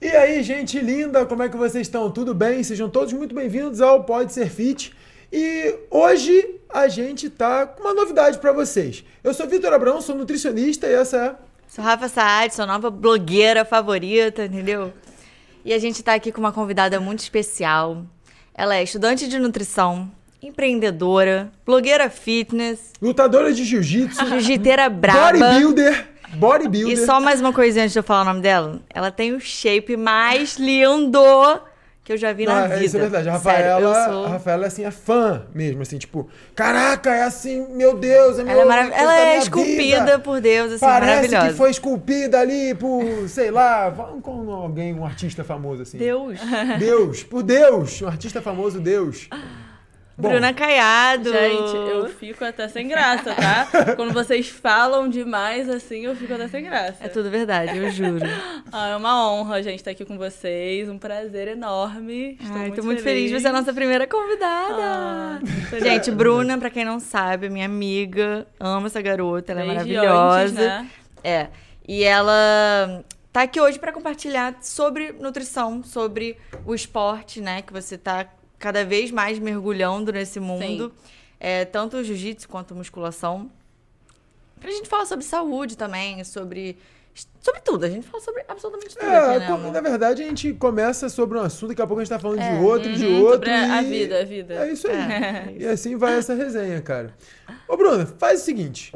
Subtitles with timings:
[0.00, 2.10] E aí, gente linda, como é que vocês estão?
[2.10, 2.62] Tudo bem?
[2.62, 4.94] Sejam todos muito bem-vindos ao Pode Ser Fit.
[5.30, 9.04] E hoje a gente tá com uma novidade para vocês.
[9.22, 11.34] Eu sou Vitor Abrão, sou nutricionista e essa é
[11.68, 14.90] Sou Rafa Saad, sua nova blogueira favorita, entendeu?
[15.64, 18.02] E a gente tá aqui com uma convidada muito especial.
[18.54, 20.10] Ela é estudante de nutrição,
[20.42, 25.38] empreendedora, blogueira fitness, lutadora de jiu-jitsu, jiu-jiteira braba.
[25.38, 26.92] bodybuilder, bodybuilder.
[26.98, 28.80] E só mais uma coisinha antes de eu falar o nome dela.
[28.92, 31.20] Ela tem o shape mais lindo
[32.02, 32.84] que eu já vi Não, na é, vida.
[32.84, 33.28] Isso é verdade.
[33.28, 34.24] A Sério, Rafaela, eu sou...
[34.24, 38.52] a Rafaela, assim, é fã mesmo, assim, tipo, caraca, é assim, meu Deus, é meu
[38.52, 40.18] Ela é, marav- ela é esculpida vida.
[40.18, 41.48] por Deus, assim, Parece maravilhosa.
[41.48, 45.98] que foi esculpida ali por, sei lá, vamos com alguém, um artista famoso, assim.
[45.98, 46.40] Deus.
[46.78, 49.28] Deus, por Deus, um artista famoso, Deus.
[50.20, 51.32] Bom, Bruna Caiado.
[51.32, 53.66] Gente, eu fico até sem graça, tá?
[53.96, 56.96] Quando vocês falam demais assim, eu fico até sem graça.
[57.00, 58.26] É tudo verdade, eu juro.
[58.72, 60.88] Ah, é uma honra, gente, estar aqui com vocês.
[60.88, 62.38] Um prazer enorme.
[62.40, 64.76] Estou Ai, muito tô muito feliz de ser a nossa primeira convidada.
[64.80, 65.84] Ah, feliz.
[65.84, 69.94] Gente, Bruna, pra quem não sabe, é minha amiga, amo essa garota, ela é Desde
[69.94, 70.42] maravilhosa.
[70.42, 70.90] antes, né?
[71.24, 71.48] É.
[71.88, 77.98] E ela tá aqui hoje pra compartilhar sobre nutrição, sobre o esporte, né, que você
[77.98, 78.26] tá
[78.60, 80.92] cada vez mais mergulhando nesse mundo.
[81.40, 83.50] É, tanto o jiu-jitsu quanto a musculação.
[84.60, 86.76] Pra gente falar sobre saúde também, sobre
[87.40, 87.84] sobre tudo.
[87.84, 89.72] A gente fala sobre absolutamente tudo É, aqui, né, co- amor?
[89.72, 92.40] na verdade, a gente começa sobre um assunto, daqui a pouco a gente tá falando
[92.40, 93.32] É, de outro, de uhum, outro.
[93.38, 94.54] sobre a e- vida, a vida.
[94.54, 94.94] É isso aí.
[94.94, 97.14] É, E assim vai essa resenha, cara.
[97.66, 98.92] Ô, Bruna, faz o seguinte: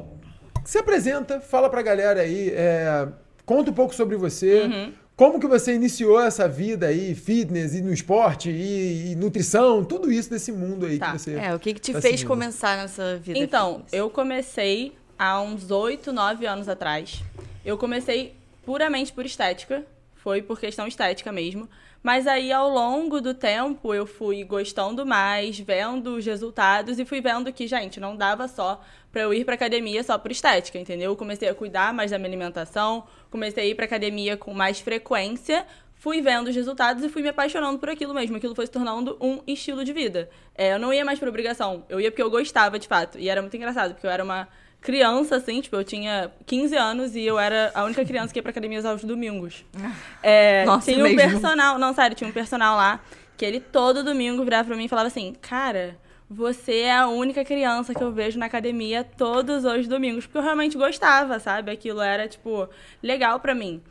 [0.65, 3.09] se apresenta, fala pra galera aí, é,
[3.45, 4.63] conta um pouco sobre você.
[4.63, 4.93] Uhum.
[5.17, 10.11] Como que você iniciou essa vida aí, fitness e no esporte e, e nutrição, tudo
[10.11, 11.13] isso desse mundo aí Tá.
[11.13, 11.35] que você.
[11.35, 12.29] É, o que, que te tá fez seguindo.
[12.29, 13.39] começar nessa vida?
[13.39, 13.93] Então, fitness?
[13.93, 17.23] eu comecei há uns 8, 9 anos atrás.
[17.65, 19.85] Eu comecei puramente por estética.
[20.17, 21.69] Foi por questão estética mesmo.
[22.05, 27.23] Mas aí, ao longo do tempo, eu fui gostando mais, vendo os resultados e fui
[27.23, 28.79] vendo que, gente, não dava só
[29.11, 31.13] pra eu ir pra academia só por estética, entendeu?
[31.13, 34.81] Eu comecei a cuidar mais da minha alimentação, comecei a ir pra academia com mais
[34.81, 38.37] frequência, fui vendo os resultados e fui me apaixonando por aquilo mesmo.
[38.37, 40.29] Aquilo foi se tornando um estilo de vida.
[40.55, 43.19] É, eu não ia mais por obrigação, eu ia porque eu gostava de fato.
[43.19, 44.47] E era muito engraçado, porque eu era uma
[44.85, 48.43] criança, assim, tipo, eu tinha 15 anos e eu era a única criança que ia
[48.43, 49.65] pra academia aos domingos.
[50.23, 51.33] É, Nossa, tinha um mesmo.
[51.33, 53.01] personal, não, sério, tinha um personal lá
[53.37, 55.99] que ele todo domingo virava pra mim e falava assim, cara.
[56.31, 60.25] Você é a única criança que eu vejo na academia todos os domingos.
[60.25, 61.71] Porque eu realmente gostava, sabe?
[61.71, 62.67] Aquilo era, tipo,
[63.03, 63.83] legal pra mim.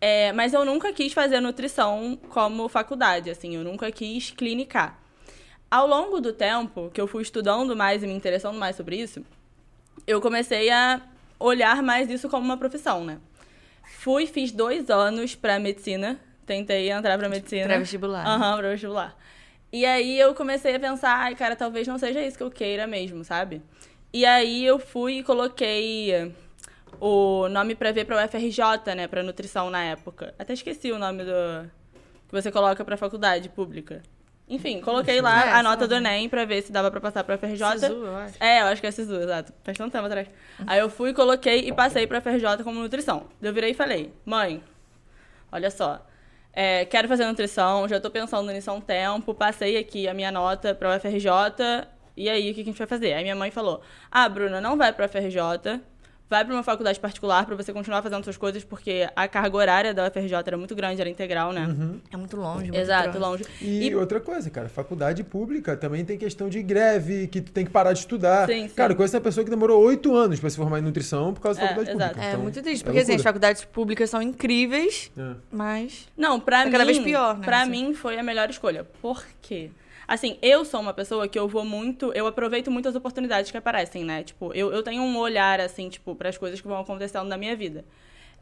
[0.00, 4.98] É, mas eu nunca quis fazer nutrição como faculdade, assim, eu nunca quis clinicar.
[5.70, 9.22] Ao longo do tempo que eu fui estudando mais e me interessando mais sobre isso,
[10.06, 11.00] eu comecei a
[11.38, 13.18] olhar mais isso como uma profissão, né?
[13.98, 17.64] Fui, fiz dois anos pra medicina, tentei entrar pra medicina.
[17.64, 18.30] Pré-vestibular, né?
[18.30, 19.16] Aham, pra vestibular.
[19.72, 22.86] E aí eu comecei a pensar, ai, cara, talvez não seja isso que eu queira
[22.86, 23.62] mesmo, sabe?
[24.12, 26.34] E aí eu fui e coloquei
[27.00, 30.34] o nome pra ver pra UFRJ, né, pra nutrição na época.
[30.38, 31.70] Até esqueci o nome do
[32.28, 34.02] que você coloca pra faculdade pública.
[34.48, 35.94] Enfim, coloquei lá É, a nota do.
[35.94, 37.78] Enem pra ver se dava pra passar pra UFRJ.
[37.78, 38.34] Sisu, eu acho.
[38.38, 39.52] É, eu acho que é SISU, exato.
[39.64, 40.28] Faz tanto tempo atrás.
[40.66, 43.28] Aí eu fui, coloquei e passei pra FRJ como nutrição.
[43.40, 44.62] Eu virei e falei, mãe,
[45.50, 46.04] olha só,
[46.52, 50.30] é, quero fazer nutrição, já tô pensando nisso há um tempo, passei aqui a minha
[50.30, 51.30] nota pra UFRJ,
[52.14, 53.14] e aí o que que a gente vai fazer?
[53.14, 55.80] Aí minha mãe falou, ah, Bruna, não vai pra UFRJ,
[56.32, 59.92] vai pra uma faculdade particular pra você continuar fazendo suas coisas, porque a carga horária
[59.94, 61.68] da UFRJ era muito grande, era integral, né?
[62.10, 63.44] É muito longe, muito Exato, longe.
[63.60, 67.64] E, E outra coisa, cara, faculdade pública também tem questão de greve, que tu tem
[67.66, 68.46] que parar de estudar.
[68.48, 68.74] Sim, sim.
[68.74, 71.40] Cara, eu conheço uma pessoa que demorou oito anos pra se formar em nutrição por
[71.42, 72.10] causa da É, faculdade exato.
[72.14, 72.26] pública.
[72.26, 75.34] É Então, muito triste, é porque assim, as faculdades públicas são incríveis, É.
[75.52, 76.08] mas.
[76.16, 76.72] Não, pra Tá mim.
[76.72, 77.70] cada vez pior, né, Pra assim.
[77.70, 78.84] mim foi a melhor escolha.
[79.02, 79.70] Por quê?
[80.06, 82.12] Assim, eu sou uma pessoa que eu vou muito.
[82.12, 84.22] Eu aproveito muito as oportunidades que aparecem, né?
[84.22, 87.36] Tipo, eu, eu tenho um olhar, assim, tipo, para as coisas que vão acontecendo na
[87.36, 87.84] minha vida.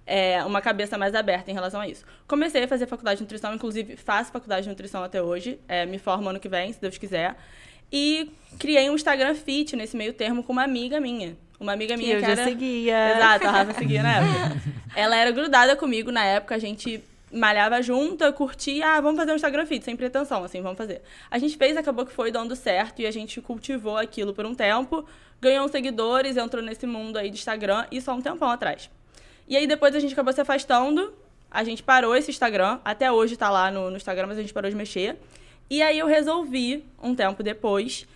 [0.07, 2.05] É, uma cabeça mais aberta em relação a isso.
[2.27, 5.61] Comecei a fazer faculdade de nutrição, inclusive faço faculdade de nutrição até hoje.
[5.69, 7.37] É, me formo ano que vem, se Deus quiser.
[7.93, 11.37] E criei um Instagram fit nesse meio termo com uma amiga minha.
[11.59, 12.45] Uma amiga Que minha eu que já era...
[12.45, 13.17] seguia.
[13.17, 14.63] Exato, a Rafa seguia na época.
[14.97, 19.37] Ela era grudada comigo na época, a gente malhava junta, curtia, ah, vamos fazer um
[19.37, 21.03] Instagram Fit, sem pretensão, assim, vamos fazer.
[21.31, 24.55] A gente fez, acabou que foi dando certo e a gente cultivou aquilo por um
[24.55, 25.05] tempo,
[25.41, 28.91] ganhou seguidores, entrou nesse mundo aí de Instagram, isso há um tempão atrás.
[29.49, 31.13] E aí depois a gente acabou se afastando,
[31.51, 34.53] a gente parou esse Instagram, até hoje tá lá no, no Instagram, mas a gente
[34.53, 35.17] parou de mexer.
[35.69, 38.07] E aí eu resolvi, um tempo depois,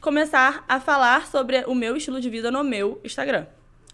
[0.00, 3.46] começar a falar sobre o meu estilo de vida no meu Instagram.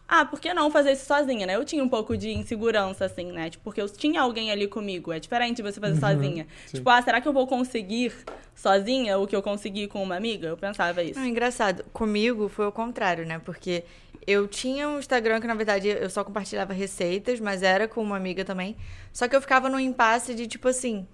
[0.08, 1.54] Ah, por que não fazer isso sozinha, né?
[1.54, 3.50] Eu tinha um pouco de insegurança, assim, né?
[3.50, 5.12] Tipo, porque eu tinha alguém ali comigo.
[5.12, 6.46] É diferente você fazer uhum, sozinha.
[6.66, 6.78] Sim.
[6.78, 8.14] Tipo, ah, será que eu vou conseguir
[8.54, 10.48] sozinha o que eu consegui com uma amiga?
[10.48, 11.20] Eu pensava isso.
[11.20, 11.84] Não, engraçado.
[11.92, 13.38] Comigo foi o contrário, né?
[13.38, 13.84] Porque
[14.26, 18.16] eu tinha um Instagram que, na verdade, eu só compartilhava receitas, mas era com uma
[18.16, 18.78] amiga também.
[19.12, 21.06] Só que eu ficava num impasse de, tipo assim,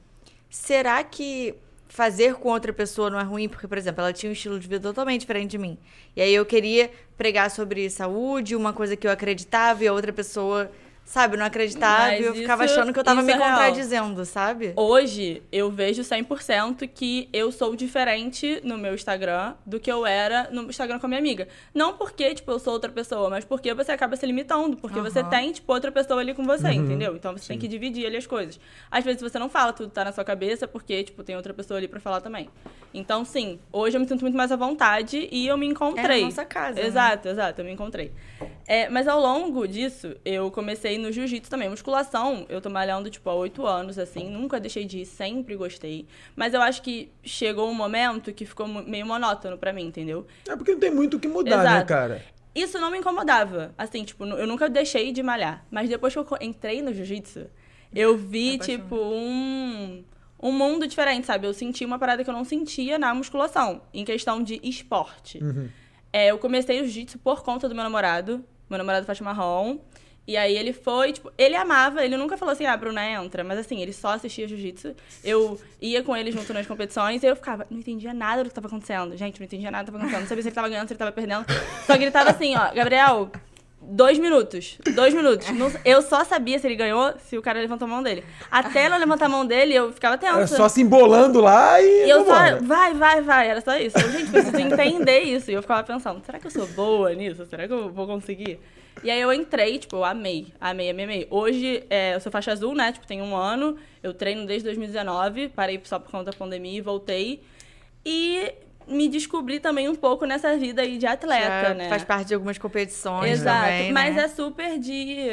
[0.48, 1.56] será que
[1.94, 4.66] fazer com outra pessoa não é ruim, porque, por exemplo, ela tinha um estilo de
[4.66, 5.78] vida totalmente diferente de mim.
[6.16, 10.12] E aí eu queria pregar sobre saúde, uma coisa que eu acreditava, e a outra
[10.12, 10.68] pessoa
[11.04, 14.24] Sabe, não acreditava e eu ficava achando que eu tava me é contradizendo, real.
[14.24, 14.72] sabe?
[14.74, 20.48] Hoje, eu vejo 100% que eu sou diferente no meu Instagram do que eu era
[20.50, 21.46] no Instagram com a minha amiga.
[21.74, 24.76] Não porque, tipo, eu sou outra pessoa, mas porque você acaba se limitando.
[24.78, 25.04] Porque uhum.
[25.04, 26.72] você tem, tipo, outra pessoa ali com você, uhum.
[26.72, 27.14] entendeu?
[27.14, 27.48] Então você Sim.
[27.48, 28.58] tem que dividir ali as coisas.
[28.90, 31.78] Às vezes você não fala, tudo tá na sua cabeça, porque, tipo, tem outra pessoa
[31.78, 32.48] ali pra falar também.
[32.94, 36.20] Então, sim, hoje eu me sinto muito mais à vontade e eu me encontrei.
[36.20, 36.80] É a nossa casa.
[36.80, 36.86] Né?
[36.86, 37.32] Exato, né?
[37.32, 38.12] exato, eu me encontrei.
[38.66, 41.68] É, mas ao longo disso, eu comecei no jiu-jitsu também.
[41.68, 44.30] Musculação, eu tô malhando, tipo, há oito anos, assim.
[44.30, 46.06] Nunca deixei de ir, sempre gostei.
[46.34, 50.26] Mas eu acho que chegou um momento que ficou meio monótono para mim, entendeu?
[50.48, 51.78] É porque não tem muito o que mudar, né, Exato.
[51.78, 52.24] né, cara?
[52.54, 53.74] Isso não me incomodava.
[53.76, 55.64] Assim, tipo, eu nunca deixei de malhar.
[55.70, 57.46] Mas depois que eu entrei no jiu-jitsu,
[57.94, 60.04] eu vi, tipo, um
[60.44, 61.46] um mundo diferente, sabe?
[61.46, 65.42] Eu senti uma parada que eu não sentia na musculação, em questão de esporte.
[65.42, 65.70] Uhum.
[66.12, 68.44] É, eu comecei o jiu-jitsu por conta do meu namorado.
[68.68, 69.78] Meu namorado faz marrom.
[70.26, 73.44] E aí ele foi, tipo, ele amava, ele nunca falou assim, ah, Bruna, entra.
[73.44, 74.94] Mas assim, ele só assistia jiu-jitsu.
[75.22, 78.52] Eu ia com ele junto nas competições e eu ficava, não entendia nada do que
[78.52, 79.16] estava acontecendo.
[79.16, 80.22] Gente, não entendia nada do que estava acontecendo.
[80.22, 81.44] Não sabia se ele estava ganhando, se ele estava perdendo.
[81.86, 83.30] Só que ele tava assim, ó, Gabriel,
[83.86, 84.78] dois minutos.
[84.94, 85.46] Dois minutos.
[85.84, 88.24] eu só sabia se ele ganhou se o cara levantou a mão dele.
[88.50, 90.36] Até não levantar a mão dele, eu ficava tensa.
[90.36, 92.06] Era só se embolando lá e.
[92.06, 92.32] e eu só,
[92.62, 93.48] vai, vai, vai.
[93.48, 93.98] Era só isso.
[93.98, 95.50] Eu, gente, preciso entender isso.
[95.50, 97.44] E eu ficava pensando, será que eu sou boa nisso?
[97.46, 98.58] Será que eu vou conseguir?
[99.02, 101.26] E aí eu entrei, tipo, eu amei, amei, amei, amei.
[101.30, 102.92] Hoje é, eu sou faixa azul, né?
[102.92, 103.76] Tipo, tem um ano.
[104.02, 107.42] Eu treino desde 2019, parei só por conta da pandemia e voltei.
[108.04, 108.52] E
[108.86, 111.88] me descobri também um pouco nessa vida aí de atleta, Já né?
[111.88, 114.24] Faz parte de algumas competições Exato, também, mas né?
[114.24, 115.28] é super de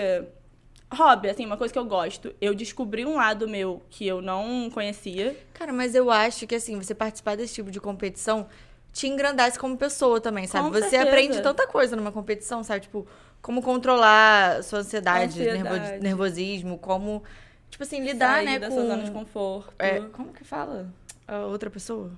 [0.93, 2.33] hobby, assim, uma coisa que eu gosto.
[2.41, 5.35] Eu descobri um lado meu que eu não conhecia.
[5.53, 8.47] Cara, mas eu acho que, assim, você participar desse tipo de competição
[8.91, 10.65] te engrandece como pessoa também, sabe?
[10.65, 11.03] Com você certeza.
[11.03, 12.81] aprende tanta coisa numa competição, sabe?
[12.81, 13.07] Tipo,
[13.41, 16.03] como controlar sua ansiedade, ansiedade.
[16.03, 17.23] nervosismo, como,
[17.69, 18.87] tipo assim, lidar, Sair né, dessa com...
[18.87, 19.73] zona de conforto.
[19.79, 20.93] É, como que fala?
[21.25, 22.11] A outra pessoa?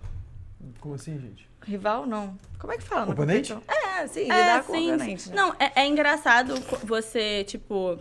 [0.79, 1.49] Como assim, gente?
[1.61, 2.37] Rival, não.
[2.59, 3.11] Como é que fala?
[3.11, 3.53] Oponente?
[3.67, 5.29] É, sim, é, lidar com sim, oponente.
[5.29, 5.35] Né?
[5.35, 6.55] Não, é, é engraçado
[6.85, 7.99] você, tipo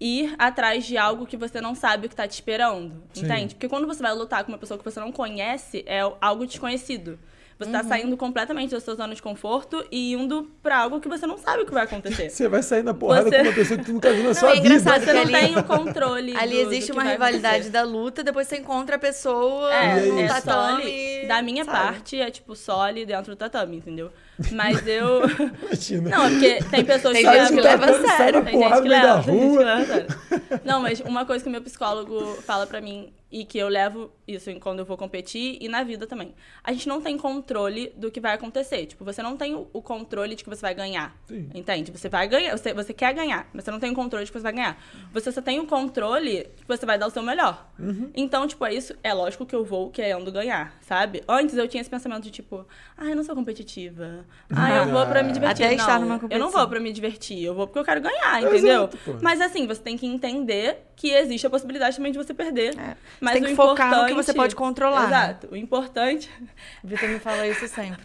[0.00, 3.02] ir atrás de algo que você não sabe o que tá te esperando.
[3.12, 3.26] Sim.
[3.26, 3.54] Entende?
[3.54, 7.18] Porque quando você vai lutar com uma pessoa que você não conhece, é algo desconhecido.
[7.60, 7.82] Você tá uhum.
[7.84, 11.36] tá saindo completamente da sua zona de conforto e indo pra algo que você não
[11.36, 12.30] sabe o que vai acontecer.
[12.30, 13.36] Você vai sair na porrada você...
[13.36, 14.78] com uma pessoa que tu nunca viu na não, sua é vida.
[14.78, 15.32] Você não ali...
[15.32, 16.34] tem o controle.
[16.38, 20.20] Ali do, existe do uma rivalidade da luta, depois você encontra a pessoa é, no
[20.20, 21.26] é tatame.
[21.28, 21.76] Da minha sabe?
[21.76, 24.10] parte, é tipo só ali dentro do tatame, entendeu?
[24.52, 25.20] Mas eu.
[25.62, 26.16] Imagina.
[26.16, 28.42] Não, porque tem pessoas tem que, gente que leva a sério.
[28.42, 30.06] Tem gente que leva, tem gente que leva a sério.
[30.64, 34.10] Não, mas uma coisa que o meu psicólogo fala pra mim e que eu levo
[34.26, 36.34] isso quando eu vou competir e na vida também.
[36.64, 38.86] A gente não tem controle do que vai acontecer.
[38.86, 41.16] Tipo, você não tem o controle de que você vai ganhar.
[41.26, 41.48] Sim.
[41.54, 41.90] Entende?
[41.92, 44.38] Você vai ganhar, você, você quer ganhar, mas você não tem o controle de que
[44.38, 44.82] você vai ganhar.
[45.12, 47.70] Você só tem o controle que você vai dar o seu melhor.
[47.78, 48.10] Uhum.
[48.14, 48.94] Então, tipo, é isso.
[49.02, 51.22] É lógico que eu vou querendo ganhar, sabe?
[51.28, 52.66] Antes eu tinha esse pensamento de tipo,
[52.96, 54.24] ah, eu não sou competitiva.
[54.50, 55.64] Ah, eu vou pra me divertir.
[55.64, 56.38] Até não, estar numa competição.
[56.38, 58.84] Eu não vou pra me divertir, eu vou porque eu quero ganhar, entendeu?
[58.84, 62.78] Exato, mas assim, você tem que entender que existe a possibilidade também de você perder.
[62.78, 62.96] É.
[63.20, 65.06] Mas tem que focar no que você pode controlar.
[65.06, 65.48] Exato.
[65.50, 66.30] O importante.
[66.82, 68.04] O Vitor me fala isso sempre.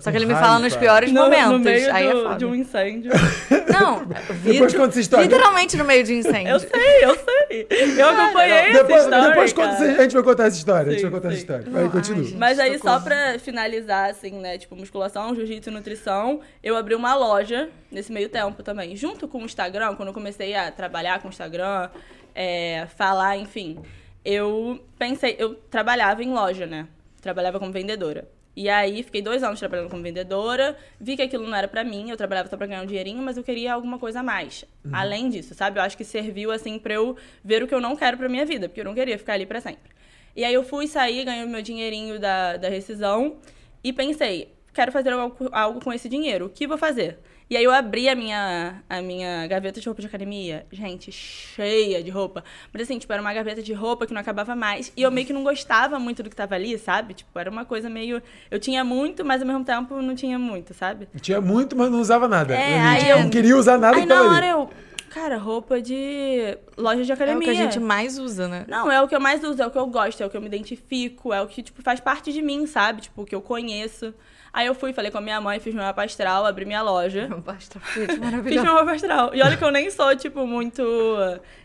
[0.00, 1.52] Só que ele me fala nos piores no, momentos.
[1.52, 3.10] No meio Aí do, é de um incêndio.
[3.72, 4.04] Não,
[4.42, 5.24] depois conta essa história.
[5.24, 6.48] Literalmente no meio de um incêndio.
[6.48, 7.66] Eu sei, eu sei.
[7.98, 9.28] Eu acompanhei depois, essa história.
[9.28, 10.84] Depois conta, a gente vai contar essa história.
[10.84, 11.34] Sim, a gente vai contar sim.
[11.34, 11.70] essa história.
[11.70, 12.38] Vai, continua.
[12.38, 14.58] Mas aí, só pra finalizar, assim, né?
[14.58, 18.94] Tipo, musculação, jiu-jitsu e nutrição, eu abri uma loja nesse meio tempo também.
[18.94, 21.88] Junto com o Instagram, quando eu comecei a trabalhar com o Instagram,
[22.34, 23.80] é, falar, enfim
[24.24, 26.88] eu pensei, eu trabalhava em loja, né?
[27.20, 28.28] Trabalhava como vendedora.
[28.54, 32.10] E aí, fiquei dois anos trabalhando como vendedora, vi que aquilo não era para mim,
[32.10, 34.64] eu trabalhava só pra ganhar um dinheirinho, mas eu queria alguma coisa a mais.
[34.84, 34.90] Uhum.
[34.94, 35.78] Além disso, sabe?
[35.78, 38.44] Eu acho que serviu, assim, pra eu ver o que eu não quero pra minha
[38.44, 39.90] vida, porque eu não queria ficar ali para sempre.
[40.36, 43.36] E aí eu fui sair, ganhei o meu dinheirinho da, da rescisão
[43.82, 47.18] e pensei, quero fazer algo, algo com esse dinheiro, o que vou fazer?
[47.50, 52.02] E aí eu abri a minha, a minha gaveta de roupa de academia, gente, cheia
[52.02, 52.42] de roupa.
[52.72, 54.90] Mas assim, tipo, era uma gaveta de roupa que não acabava mais.
[54.96, 57.14] E eu meio que não gostava muito do que tava ali, sabe?
[57.14, 58.22] Tipo, era uma coisa meio.
[58.50, 61.08] Eu tinha muito, mas ao mesmo tempo não tinha muito, sabe?
[61.20, 62.54] Tinha muito, mas não usava nada.
[62.56, 64.48] É, eu aí eu- não queria usar nada aí que na tava hora ali.
[64.48, 64.70] eu.
[65.10, 67.38] Cara, roupa de loja de É academia.
[67.38, 68.64] o que a gente mais usa, né?
[68.66, 70.36] Não, é o que eu mais uso, é o que eu gosto, é o que
[70.38, 73.02] eu me identifico, é o que, tipo, faz parte de mim, sabe?
[73.02, 74.14] Tipo, o que eu conheço.
[74.52, 77.26] Aí eu fui, falei com a minha mãe, fiz meu mapa astral, abri minha loja.
[77.42, 78.64] Basta, gente, Fiz maravilhoso.
[78.64, 79.34] meu mapa astral.
[79.34, 80.82] E olha que eu nem sou, tipo, muito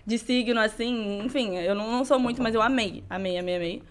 [0.06, 1.20] de signo, assim.
[1.22, 3.04] Enfim, eu não, não sou muito, mas eu amei.
[3.10, 3.84] Amei, amei, amei.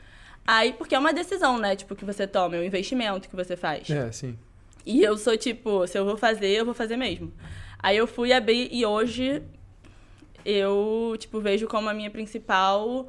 [0.47, 1.77] Aí, porque é uma decisão, né?
[1.77, 3.91] Tipo, que você toma, é um investimento que você faz.
[3.91, 4.39] É, sim.
[4.87, 7.31] E eu sou, tipo, se eu vou fazer, eu vou fazer mesmo.
[7.79, 9.43] Aí eu fui abrir e hoje
[10.45, 13.09] eu, tipo, vejo como a minha principal...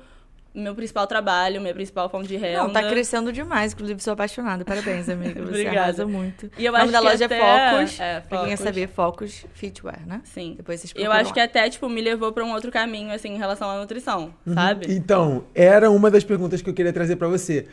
[0.59, 2.63] Meu principal trabalho, minha principal fonte de renda.
[2.63, 3.73] Não, tá crescendo demais.
[3.73, 4.65] Inclusive, sou apaixonada.
[4.65, 5.39] Parabéns, amiga.
[5.41, 5.79] Você Obrigada.
[5.81, 6.49] arrasa muito.
[6.57, 7.99] E eu o nome acho da que loja até- é Focus.
[7.99, 8.59] é, Pra quem quer Focus.
[8.65, 10.21] saber, Focus Fitwear, né?
[10.23, 10.55] Sim.
[10.57, 13.37] Depois vocês Eu acho que até, tipo, me levou pra um outro caminho, assim, em
[13.37, 14.53] relação à nutrição, Uhum.
[14.55, 14.87] sabe?
[14.93, 17.67] Então, era uma das perguntas que eu queria trazer pra você.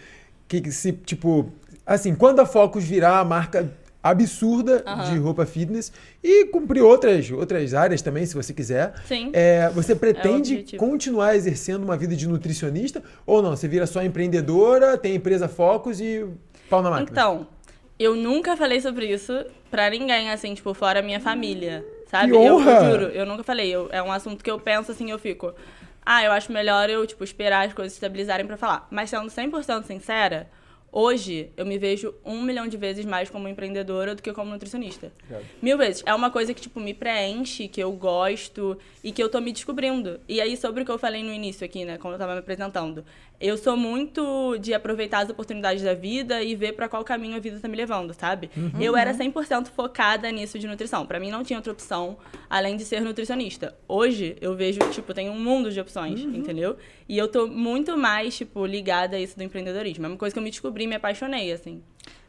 [0.46, 1.50] Que que se, tipo,
[1.86, 3.72] assim, quando a Focus virar a marca
[4.04, 5.11] absurda Aham.
[5.11, 5.90] de roupa fitness
[6.23, 9.30] e cumprir outras, outras áreas também, se você quiser, Sim.
[9.32, 10.76] é, você pretende objetivo.
[10.87, 13.56] continuar exercendo uma vida de nutricionista ou não?
[13.56, 16.26] Você vira só empreendedora, tem empresa Focus e
[16.68, 17.08] pau na máquina?
[17.11, 17.46] Então,
[17.99, 19.32] eu nunca falei sobre isso
[19.70, 22.30] pra ninguém, assim, tipo, fora a minha família, sabe?
[22.32, 22.70] Que Eu, honra!
[22.73, 23.75] eu juro, eu nunca falei.
[23.75, 25.54] Eu- é um assunto que eu penso, assim, eu fico...
[26.06, 28.87] Ah, eu acho melhor eu, tipo, esperar as coisas estabilizarem pra falar.
[28.90, 30.46] Mas sendo 100% sincera,
[30.94, 35.12] hoje eu me vejo um milhão de vezes mais como empreendedora do que como nutricionista.
[35.60, 36.04] Mil vezes.
[36.06, 39.52] É uma coisa que, tipo, me preenche, que eu gosto e que eu tô me
[39.52, 40.20] descobrindo.
[40.28, 42.38] E aí, sobre o que eu falei no início aqui, né, quando eu tava me
[42.38, 43.04] apresentando.
[43.40, 47.38] Eu sou muito de aproveitar as oportunidades da vida e ver pra qual caminho a
[47.38, 48.50] vida tá me levando, sabe?
[48.80, 51.04] Eu era 100% focada nisso de nutrição.
[51.04, 52.16] Pra mim não tinha outra opção
[52.48, 53.76] além de ser nutricionista.
[53.86, 56.76] Hoje, eu vejo, tipo, tem um mundo de opções, entendeu?
[57.08, 60.06] E eu tô muito mais, tipo, ligada a isso do empreendedorismo.
[60.06, 61.82] É uma coisa que eu me descobri e me apaixonei, assim.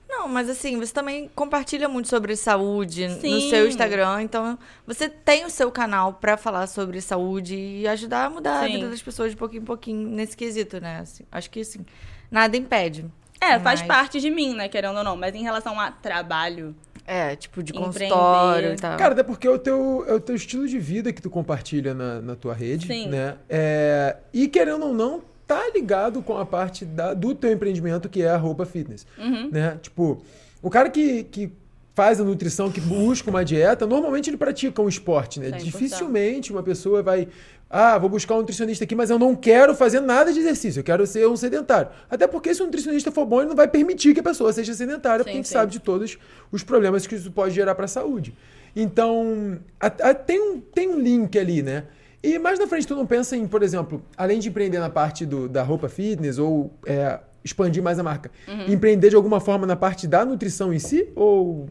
[0.08, 3.50] Não, mas assim, você também compartilha muito sobre saúde no Sim.
[3.50, 4.22] seu Instagram.
[4.22, 8.66] Então, você tem o seu canal pra falar sobre saúde e ajudar a mudar a
[8.68, 8.74] Sim.
[8.74, 11.00] vida das pessoas de pouquinho em pouquinho nesse quesito, né?
[11.00, 11.86] Assim, acho que, assim,
[12.32, 13.06] nada impede.
[13.42, 15.16] É, faz Mas- parte de mim, né, querendo ou não.
[15.18, 16.74] Mas em relação a trabalho,
[17.06, 18.98] É, tipo, de consultório e tal.
[18.98, 21.94] Cara, até porque é o teu, é o teu estilo de vida que tu compartilha
[21.94, 23.10] na, na tua rede, Sim.
[23.10, 23.38] né?
[23.48, 28.22] É, e querendo ou não, tá ligado com a parte da- do teu empreendimento que
[28.22, 29.50] é a roupa fitness, Uhum.
[29.52, 29.78] né?
[29.82, 30.22] Tipo,
[30.62, 31.52] o cara que, que
[31.94, 35.52] faz a nutrição, que busca uma dieta, normalmente ele pratica um esporte, né?
[35.52, 35.64] 100%.
[35.64, 37.28] Dificilmente uma pessoa vai...
[37.70, 40.84] Ah, vou buscar um nutricionista aqui, mas eu não quero fazer nada de exercício, eu
[40.84, 41.90] quero ser um sedentário.
[42.10, 44.74] Até porque se o nutricionista for bom, ele não vai permitir que a pessoa seja
[44.74, 45.54] sedentária, porque a Sim, gente sim.
[45.54, 46.18] sabe de todos
[46.52, 48.36] os problemas que isso pode gerar para a saúde.
[48.76, 51.86] Então, a- a- tem, um, tem um link ali, né?
[52.26, 55.26] E mais na frente, tu não pensa em, por exemplo, além de empreender na parte
[55.26, 58.66] do, da roupa fitness ou é, expandir mais a marca, Uhum.
[58.74, 61.08] empreender de alguma forma na parte da nutrição em si?
[61.16, 61.70] Ou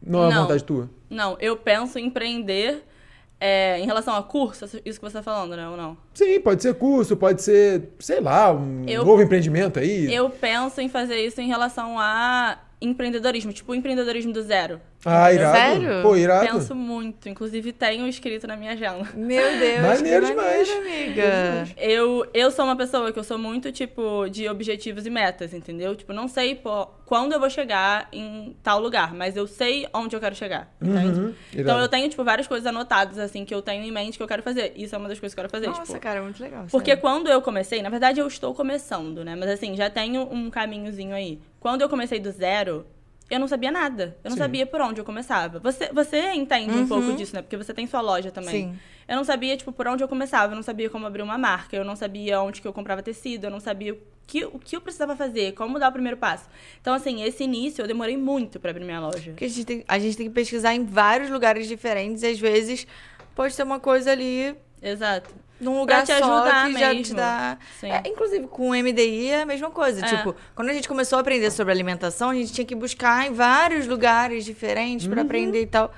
[0.00, 0.42] não é Não.
[0.42, 0.88] vontade tua?
[1.10, 2.84] Não, eu penso em empreender
[3.40, 5.68] é, em relação a curso, isso que você tá falando, né?
[5.68, 5.96] Ou não?
[6.14, 10.12] Sim, pode ser curso, pode ser, sei lá, um Eu- novo empreendimento aí.
[10.12, 14.80] Eu penso em fazer isso em relação a empreendedorismo, tipo empreendedorismo do zero.
[15.04, 15.56] Ah, irado.
[15.56, 16.02] Sério?
[16.02, 16.46] Pô, irado.
[16.46, 19.08] Penso muito, inclusive tenho escrito na minha agenda.
[19.14, 20.70] Meu Deus, Maneiro que demais.
[20.70, 21.68] amiga.
[21.76, 25.94] Eu, eu sou uma pessoa que eu sou muito, tipo, de objetivos e metas, entendeu?
[25.94, 30.16] Tipo, não sei pô, quando eu vou chegar em tal lugar, mas eu sei onde
[30.16, 31.20] eu quero chegar, entende?
[31.20, 34.22] Uhum, Então eu tenho, tipo, várias coisas anotadas, assim, que eu tenho em mente que
[34.22, 34.72] eu quero fazer.
[34.76, 36.00] Isso é uma das coisas que eu quero fazer, Nossa, tipo...
[36.00, 36.66] cara, muito legal.
[36.70, 37.00] Porque sério.
[37.00, 39.36] quando eu comecei, na verdade eu estou começando, né?
[39.36, 41.38] Mas assim, já tenho um caminhozinho aí.
[41.60, 42.84] Quando eu comecei do zero,
[43.30, 44.16] eu não sabia nada.
[44.24, 44.42] Eu não Sim.
[44.42, 45.58] sabia por onde eu começava.
[45.60, 46.88] Você, você entende um Uhum.
[46.88, 47.42] pouco disso, né?
[47.42, 48.72] Porque você tem sua loja também.
[48.72, 48.78] Sim.
[49.06, 50.52] Eu não sabia, tipo, por onde eu começava.
[50.52, 51.76] Eu não sabia como abrir uma marca.
[51.76, 53.44] Eu não sabia onde que eu comprava tecido.
[53.44, 55.52] Eu não sabia o que, o que eu precisava fazer.
[55.52, 56.48] Como dar o primeiro passo.
[56.80, 59.30] Então, assim, esse início eu demorei muito pra abrir minha loja.
[59.30, 62.38] Porque a gente, tem, a gente tem que pesquisar em vários lugares diferentes e às
[62.38, 62.86] vezes
[63.34, 65.30] pode ter uma coisa ali Exato.
[65.60, 67.16] num lugar te só ajudar que já te mesmo.
[67.16, 67.58] dá.
[67.80, 67.90] Sim.
[67.90, 70.04] É, inclusive, com o MDI é a mesma coisa.
[70.04, 70.08] É.
[70.16, 73.32] Tipo, quando a gente começou a aprender sobre alimentação, a gente tinha que buscar em
[73.32, 75.12] vários lugares diferentes Uhum.
[75.12, 75.92] pra aprender e tal.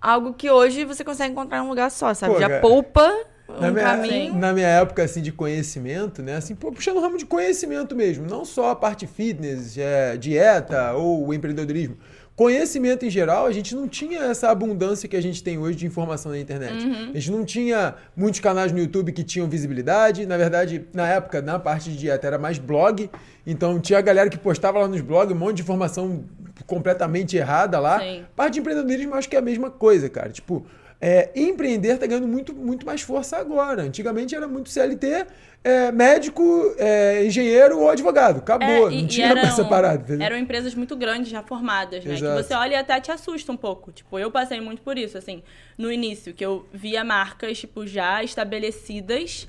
[0.00, 2.34] Algo que hoje você consegue encontrar em um lugar só, sabe?
[2.34, 2.60] Pô, Já cara.
[2.60, 3.02] poupa
[3.48, 4.34] Na um minha, caminho.
[4.36, 6.36] na minha época, assim, de conhecimento, né?
[6.36, 8.26] Assim, pô, puxando o ramo de conhecimento mesmo.
[8.28, 11.96] Não só a parte fitness, é, dieta ou empreendedorismo.
[12.36, 15.86] Conhecimento em geral, a gente não tinha essa abundância que a gente tem hoje de
[15.86, 16.84] informação na internet.
[16.84, 17.10] Uhum.
[17.10, 20.26] A gente não tinha muitos canais no YouTube que tinham visibilidade.
[20.26, 23.10] Na verdade, na época, na parte de dieta, era mais blog.
[23.46, 26.24] Então, tinha a galera que postava lá nos blogs um monte de informação
[26.66, 28.00] completamente errada lá.
[28.00, 28.26] Sim.
[28.36, 30.28] Parte de empreendedorismo acho que é a mesma coisa, cara.
[30.28, 30.66] Tipo,
[31.00, 33.82] é, empreender tá ganhando muito, muito mais força agora.
[33.82, 35.26] Antigamente era muito CLT,
[35.62, 38.38] é, médico, é, engenheiro ou advogado.
[38.38, 38.88] Acabou.
[38.88, 40.02] É, e- não tinha eram- mais separado.
[40.04, 40.26] entendeu?
[40.26, 42.14] Eram empresas muito grandes, já formadas, né?
[42.14, 42.36] Exato.
[42.36, 43.92] Que você olha e até te assusta um pouco.
[43.92, 45.42] Tipo, eu passei muito por isso, assim,
[45.76, 49.48] no início, que eu via marcas, tipo, já estabelecidas.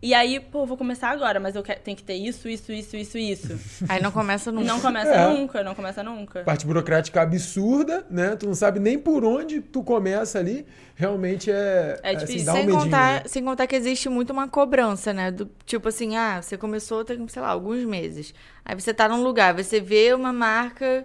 [0.00, 2.96] E aí, pô, vou começar agora, mas eu que- tenho que ter isso, isso, isso,
[2.96, 3.58] isso, isso.
[3.90, 4.64] Aí não começa nunca.
[4.68, 5.28] Não começa É.
[5.28, 6.44] nunca, não começa nunca.
[6.44, 8.36] Parte burocrática absurda, né?
[8.36, 10.64] Tu não sabe nem por onde tu começa ali.
[10.94, 11.98] Realmente é.
[12.04, 12.46] É difícil.
[12.46, 13.22] dá um sem, medinho, contar, né?
[13.26, 15.32] sem contar que existe muito uma cobrança, né?
[15.32, 18.32] Do, tipo assim, ah, você começou tem, sei lá, alguns meses.
[18.64, 21.04] Aí você tá num lugar, você vê uma marca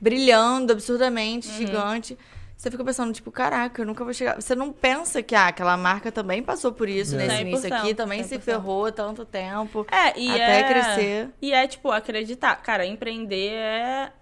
[0.00, 1.54] brilhando absurdamente, Uhum.
[1.56, 2.18] gigante.
[2.56, 4.40] Você fica pensando, tipo, caraca, eu nunca vou chegar.
[4.40, 7.18] Você não pensa que ah, aquela marca também passou por isso É.
[7.18, 8.40] nesse início aqui, 100%, também se 100%.
[8.40, 9.86] ferrou há tanto tempo.
[9.90, 10.68] É, e Até é...
[10.68, 11.30] crescer.
[11.42, 12.56] E é, tipo, acreditar.
[12.56, 14.12] Cara, empreender é...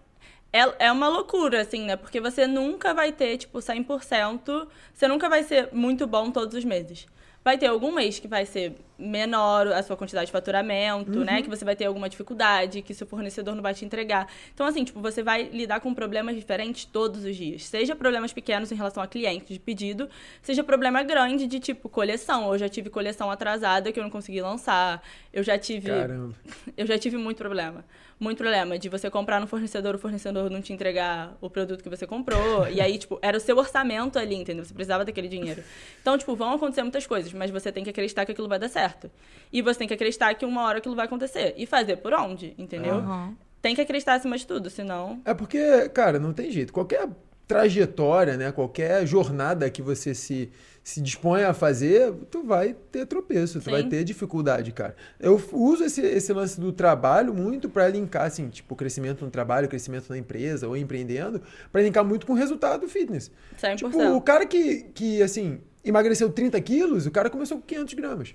[0.54, 1.96] É, é uma loucura, assim, né?
[1.96, 4.66] Porque você nunca vai ter, tipo, 100%.
[4.92, 7.06] Você nunca vai ser muito bom todos os meses.
[7.44, 11.42] Vai ter algum mês que vai ser menor a sua quantidade de faturamento, né?
[11.42, 14.28] Que você vai ter alguma dificuldade, que seu fornecedor não vai te entregar.
[14.54, 17.64] Então, assim, tipo, você vai lidar com problemas diferentes todos os dias.
[17.64, 20.08] Seja problemas pequenos em relação a cliente de pedido,
[20.40, 22.52] seja problema grande de, tipo, coleção.
[22.52, 25.02] Eu já tive coleção atrasada que eu não consegui lançar.
[25.32, 25.88] Eu já tive...
[25.88, 26.34] Caramba.
[26.76, 27.84] Eu já tive muito problema.
[28.22, 31.88] Muito problema de você comprar no fornecedor, o fornecedor não te entregar o produto que
[31.88, 32.68] você comprou.
[32.68, 34.64] e aí, tipo, era o seu orçamento ali, entendeu?
[34.64, 35.60] Você precisava daquele dinheiro.
[36.00, 38.68] Então, tipo, vão acontecer muitas coisas, mas você tem que acreditar que aquilo vai dar
[38.68, 39.10] certo.
[39.52, 41.52] E você tem que acreditar que uma hora aquilo vai acontecer.
[41.56, 42.94] E fazer por onde, entendeu?
[42.94, 43.36] Aham.
[43.60, 45.20] Tem que acreditar acima de tudo, senão.
[45.24, 46.72] É porque, cara, não tem jeito.
[46.72, 47.08] Qualquer
[47.48, 48.52] trajetória, né?
[48.52, 50.50] Qualquer jornada que você se,
[50.82, 53.70] se dispõe a fazer, tu vai ter tropeço, tu Sim.
[53.70, 54.96] vai ter dificuldade, cara.
[55.20, 59.68] Eu uso esse, esse lance do trabalho muito pra linkar, assim, tipo, crescimento no trabalho,
[59.68, 63.30] crescimento na empresa ou empreendendo, pra linkar muito com o resultado do fitness.
[63.60, 63.76] 100%.
[63.76, 68.34] Tipo, o cara que, que, assim, emagreceu 30 quilos, o cara começou com 500 gramas.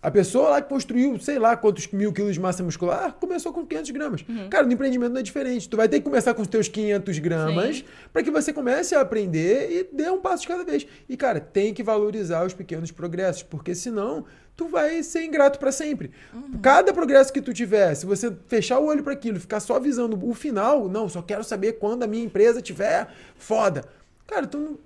[0.00, 3.66] A pessoa lá que construiu, sei lá quantos mil quilos de massa muscular, começou com
[3.66, 4.24] 500 gramas.
[4.28, 4.48] Uhum.
[4.48, 5.68] Cara, no empreendimento não é diferente.
[5.68, 9.00] Tu vai ter que começar com os teus 500 gramas para que você comece a
[9.00, 10.86] aprender e dê um passo de cada vez.
[11.08, 14.24] E, cara, tem que valorizar os pequenos progressos, porque senão
[14.56, 16.12] tu vai ser ingrato para sempre.
[16.32, 16.60] Uhum.
[16.62, 20.16] Cada progresso que tu tiver, se você fechar o olho para aquilo, ficar só visando
[20.24, 23.84] o final, não, só quero saber quando a minha empresa tiver foda.
[24.28, 24.78] Cara, tu não,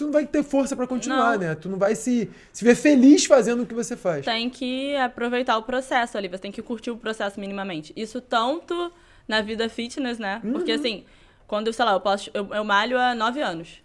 [0.00, 1.46] tu não vai ter força para continuar, Não.
[1.48, 1.54] né?
[1.54, 4.24] Tu não vai se, se ver feliz fazendo o que você faz.
[4.24, 7.92] tem que aproveitar o processo ali, você tem que curtir o processo minimamente.
[7.94, 8.90] Isso tanto
[9.28, 10.40] na vida fitness, né?
[10.52, 11.04] Porque assim,
[11.46, 13.82] quando, sei lá, eu, posto, eu, eu malho há nove anos.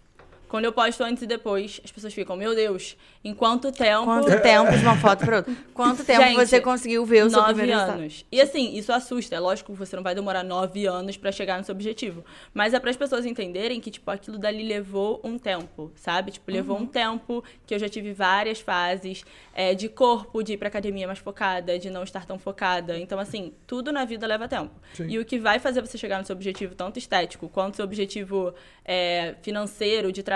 [0.48, 4.04] Quando eu posto antes e depois, as pessoas ficam, meu Deus, em quanto tempo.
[4.04, 5.54] Quanto tempo de uma foto pra outra?
[5.74, 8.24] Quanto tempo Gente, você conseguiu ver o seu nove anos.
[8.30, 9.34] E assim, isso assusta.
[9.34, 12.24] É lógico que você não vai demorar nove anos pra chegar no seu objetivo.
[12.54, 16.30] Mas é para as pessoas entenderem que, tipo, aquilo dali levou um tempo, sabe?
[16.30, 16.84] Tipo, levou Uhum.
[16.84, 21.06] um tempo que eu já tive várias fases é, de corpo, de ir pra academia
[21.06, 22.96] mais focada, de não estar tão focada.
[22.98, 24.70] Então, assim, tudo na vida leva tempo.
[24.94, 25.08] Sim.
[25.08, 28.54] E o que vai fazer você chegar no seu objetivo, tanto estético quanto seu objetivo
[28.84, 30.35] é, financeiro, de trabalho,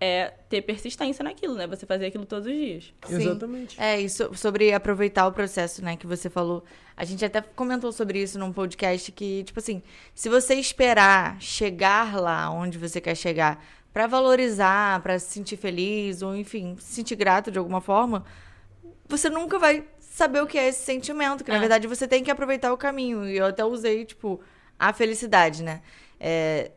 [0.00, 1.66] é ter persistência naquilo, né?
[1.66, 2.92] Você fazer aquilo todos os dias.
[3.06, 3.14] Sim.
[3.16, 3.80] Exatamente.
[3.80, 6.64] É, isso sobre aproveitar o processo, né, que você falou.
[6.96, 9.82] A gente até comentou sobre isso num podcast que, tipo assim,
[10.14, 16.22] se você esperar chegar lá onde você quer chegar pra valorizar, pra se sentir feliz
[16.22, 18.24] ou enfim, se sentir grato de alguma forma,
[19.08, 21.60] você nunca vai saber o que é esse sentimento, que na É.
[21.60, 23.28] verdade você tem que aproveitar o caminho.
[23.28, 24.40] E eu até usei, tipo,
[24.78, 25.82] a felicidade, né?
[26.18, 26.70] É,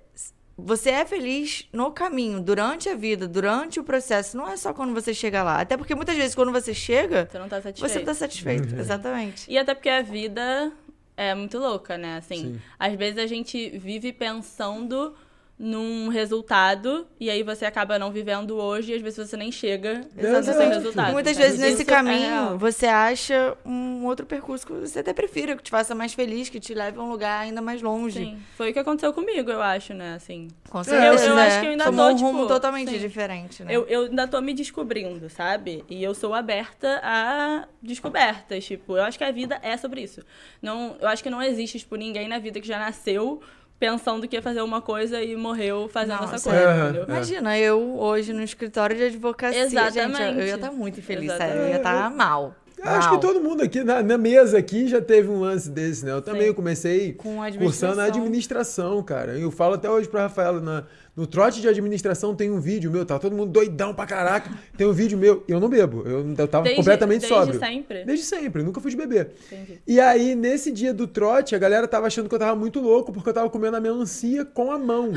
[0.65, 4.35] você é feliz no caminho, durante a vida, durante o processo.
[4.37, 5.61] Não é só quando você chega lá.
[5.61, 7.91] Até porque muitas vezes quando você chega, Você não tá satisfeito.
[7.93, 8.75] você tá satisfeito.
[8.75, 9.45] Exatamente.
[9.49, 10.71] E até porque a vida
[11.17, 12.17] é muito louca, né?
[12.17, 12.61] Assim, Sim.
[12.79, 15.13] às vezes a gente vive pensando
[15.59, 20.07] num resultado e aí você acaba não vivendo hoje e às vezes você nem chega
[20.15, 21.09] seu resultado.
[21.09, 22.57] E muitas vezes nesse Isso é caminho real.
[22.57, 26.61] você acha um outro percurso que você até prefira, que te faça mais feliz, que
[26.61, 28.19] te leve a um lugar ainda mais longe.
[28.19, 30.13] Sim, foi o que aconteceu comigo, eu acho, né?
[30.13, 31.33] Assim, Com eu certeza.
[31.33, 31.59] acho é.
[31.59, 32.97] que eu ainda Tomou tô, um tipo, rumo totalmente sim.
[32.97, 33.75] diferente, né?
[33.75, 35.83] eu, eu ainda tô me descobrindo, sabe?
[35.89, 38.63] E eu sou aberta a descobertas.
[38.63, 40.23] Tipo, eu acho que a vida é sobre isso.
[40.61, 43.41] Não, eu acho que não existe, tipo, ninguém na vida que já nasceu
[43.79, 47.05] pensando que ia fazer uma coisa e morreu fazendo Não, essa coisa, É, entendeu?
[47.07, 50.49] Imagina, eu hoje no escritório de advocacia, gente, eu- eu ia Exatamente.
[50.55, 51.55] estar muito infeliz, sério.
[51.61, 51.71] Eu Exatamente.
[51.71, 52.55] ia estar mal.
[52.83, 56.11] Acho que todo mundo aqui, na, na, mesa aqui, já teve um lance desse, né?
[56.11, 56.53] Eu também Sim.
[56.53, 59.37] comecei Com cursando a administração, cara.
[59.37, 63.05] Eu falo até hoje pra Rafaela, na, no trote de administração tem um vídeo meu,
[63.05, 64.49] tá todo mundo doidão pra caraca.
[64.77, 67.59] Tem um vídeo meu, eu não bebo, eu, eu tava desde, completamente desde sóbrio.
[67.59, 68.05] Desde sempre?
[68.05, 69.31] Desde sempre, nunca fui de beber.
[69.51, 69.81] Entendi.
[69.85, 73.11] E aí, nesse dia do trote, a galera tava achando que eu tava muito louco,
[73.11, 75.11] porque eu tava comendo a melancia com a mão,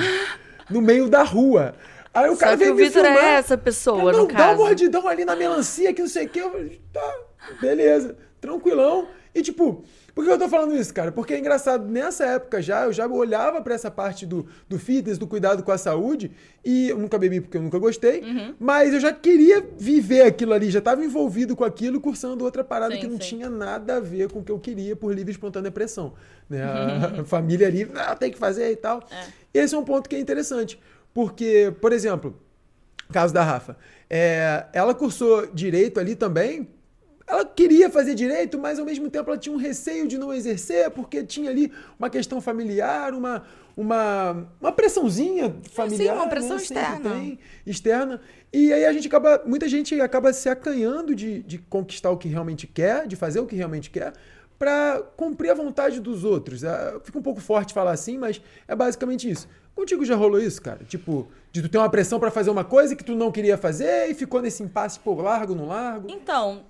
[0.69, 1.75] no meio da rua.
[2.15, 4.55] Aí o Só cara veio que o Vitor é essa pessoa, não, no dá caso.
[4.55, 6.41] um mordidão ali na melancia, que não sei o que.
[6.41, 7.15] Eu, tá,
[7.61, 9.09] beleza, tranquilão.
[9.35, 9.83] E tipo,
[10.15, 11.11] por que eu tô falando isso, cara?
[11.11, 15.17] Porque é engraçado, nessa época já, eu já olhava para essa parte do, do fitness,
[15.17, 16.31] do cuidado com a saúde,
[16.63, 18.55] e eu nunca bebi porque eu nunca gostei, uhum.
[18.61, 22.95] mas eu já queria viver aquilo ali, já estava envolvido com aquilo, cursando outra parada
[22.95, 23.29] sim, que não sim.
[23.29, 26.13] tinha nada a ver com o que eu queria por livre e espontânea pressão.
[26.49, 26.63] Né?
[26.63, 29.03] A, a família ali, ah, tem que fazer e tal.
[29.11, 29.63] É.
[29.63, 30.79] Esse é um ponto que é interessante,
[31.15, 32.39] porque, por exemplo,
[33.11, 33.79] caso da Rafa,
[34.11, 36.69] é, ela cursou direito ali também
[37.33, 40.91] ela queria fazer direito, mas ao mesmo tempo ela tinha um receio de não exercer,
[40.91, 43.43] porque tinha ali uma questão familiar, uma,
[43.75, 46.15] uma, uma pressãozinha familiar.
[46.15, 46.63] Sim, uma pressão né?
[46.63, 47.11] externa.
[47.11, 48.21] Tem, externa.
[48.53, 52.29] E aí a gente acaba, muita gente acaba se acanhando de, de conquistar o que
[52.29, 54.13] realmente quer, de fazer o que realmente quer,
[54.59, 56.63] para cumprir a vontade dos outros.
[56.63, 59.49] É, fica um pouco forte falar assim, mas é basicamente isso.
[59.75, 60.85] Contigo já rolou isso, cara?
[60.85, 64.11] Tipo, de tu ter uma pressão para fazer uma coisa que tu não queria fazer
[64.11, 66.09] e ficou nesse impasse, pô, largo, não largo?
[66.11, 66.65] Então,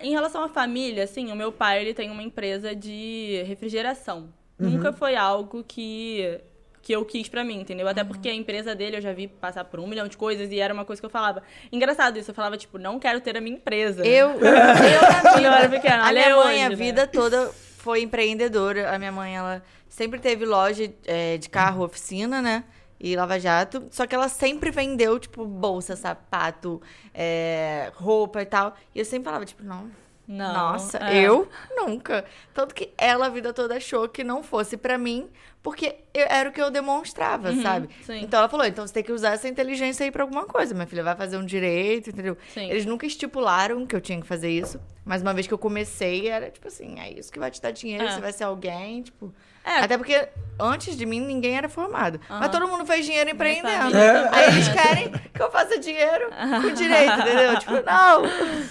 [0.00, 4.32] em relação à família, assim, o meu pai ele tem uma empresa de refrigeração.
[4.58, 4.70] Uhum.
[4.70, 6.40] Nunca foi algo que
[6.84, 7.88] que eu quis para mim, entendeu?
[7.88, 8.08] Até uhum.
[8.08, 10.72] porque a empresa dele eu já vi passar por um milhão de coisas e era
[10.72, 11.42] uma coisa que eu falava.
[11.72, 14.06] Engraçado isso, eu falava, tipo, não quero ter a minha empresa.
[14.06, 14.52] Eu, eu
[15.24, 16.76] na minha, era pequena, a minha mãe a né?
[16.76, 18.94] vida toda foi empreendedora.
[18.94, 22.64] A minha mãe, ela sempre teve loja é, de carro, oficina, né?
[23.04, 23.86] E Lava Jato.
[23.90, 26.80] Só que ela sempre vendeu, tipo, bolsa, sapato,
[27.12, 28.74] é, roupa e tal.
[28.94, 29.90] E eu sempre falava, tipo, não.
[30.26, 31.22] Não, Nossa, é.
[31.22, 32.24] eu nunca.
[32.54, 35.28] Tanto que ela a vida toda achou que não fosse para mim,
[35.64, 37.88] porque eu, era o que eu demonstrava, uhum, sabe?
[38.02, 38.20] Sim.
[38.20, 40.74] Então ela falou: então você tem que usar essa inteligência aí pra alguma coisa.
[40.74, 42.36] Minha filha vai fazer um direito, entendeu?
[42.52, 42.70] Sim.
[42.70, 44.78] Eles nunca estipularam que eu tinha que fazer isso.
[45.06, 47.70] Mas uma vez que eu comecei, era tipo assim: é isso que vai te dar
[47.70, 48.10] dinheiro, é.
[48.10, 49.34] você vai ser alguém, tipo.
[49.64, 49.78] É.
[49.78, 50.28] Até porque
[50.60, 52.20] antes de mim ninguém era formado.
[52.28, 52.38] Uhum.
[52.40, 53.96] Mas todo mundo fez dinheiro empreendendo.
[53.96, 54.28] É.
[54.30, 56.28] Aí eles querem que eu faça dinheiro
[56.60, 57.58] com direito, entendeu?
[57.58, 58.22] Tipo, não.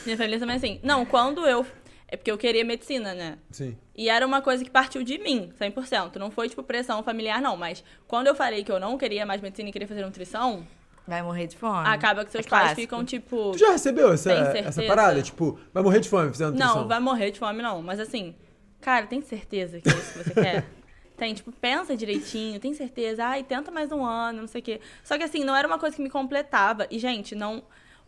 [0.05, 0.79] Minha família também é assim.
[0.83, 1.65] Não, quando eu.
[2.13, 3.39] É porque eu queria medicina, né?
[3.49, 3.75] Sim.
[3.95, 6.17] E era uma coisa que partiu de mim, 100%.
[6.17, 7.57] Não foi, tipo, pressão familiar, não.
[7.57, 10.63] Mas quando eu falei que eu não queria mais medicina e queria fazer nutrição.
[11.07, 11.87] Vai morrer de fome.
[11.87, 12.81] Acaba que seus é pais clássico.
[12.81, 13.53] ficam, tipo.
[13.53, 15.23] Tu já recebeu essa, essa parada?
[15.23, 16.81] Tipo, vai morrer de fome fazendo nutrição?
[16.81, 17.81] Não, vai morrer de fome, não.
[17.81, 18.35] Mas assim,
[18.79, 20.65] cara, tem certeza que é isso que você quer?
[21.17, 24.81] Tem, tipo, pensa direitinho, tem certeza, ai, tenta mais um ano, não sei o quê.
[25.03, 26.87] Só que assim, não era uma coisa que me completava.
[26.89, 27.63] E, gente, não.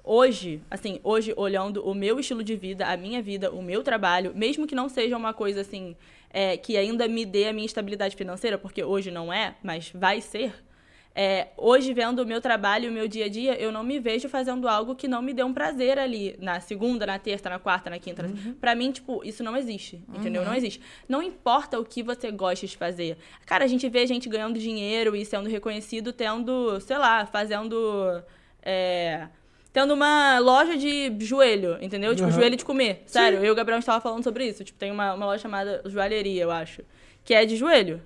[0.05, 4.33] Hoje, assim, hoje, olhando o meu estilo de vida, a minha vida, o meu trabalho,
[4.35, 5.95] mesmo que não seja uma coisa assim,
[6.29, 10.21] é, que ainda me dê a minha estabilidade financeira, porque hoje não é, mas vai
[10.21, 10.53] ser,
[11.17, 14.27] é, hoje, vendo o meu trabalho o meu dia a dia, eu não me vejo
[14.27, 17.89] fazendo algo que não me dê um prazer ali na segunda, na terça, na quarta,
[17.89, 18.25] na quinta.
[18.25, 18.53] Uhum.
[18.59, 20.41] Pra mim, tipo, isso não existe, entendeu?
[20.41, 20.49] Uhum.
[20.49, 20.81] Não existe.
[21.07, 23.17] Não importa o que você gosta de fazer.
[23.45, 28.21] Cara, a gente vê gente ganhando dinheiro e sendo reconhecido tendo, sei lá, fazendo.
[28.61, 29.29] É,
[29.75, 32.15] tendo uma loja de joelho, entendeu?
[32.15, 32.33] Tipo, uhum.
[32.33, 33.03] joelho de comer.
[33.05, 33.43] Sério, Sim.
[33.43, 34.63] eu e o Gabriel estava falando sobre isso.
[34.63, 36.81] Tipo, tem uma, uma loja chamada Joalheria, eu acho
[37.25, 38.01] que é de joelho.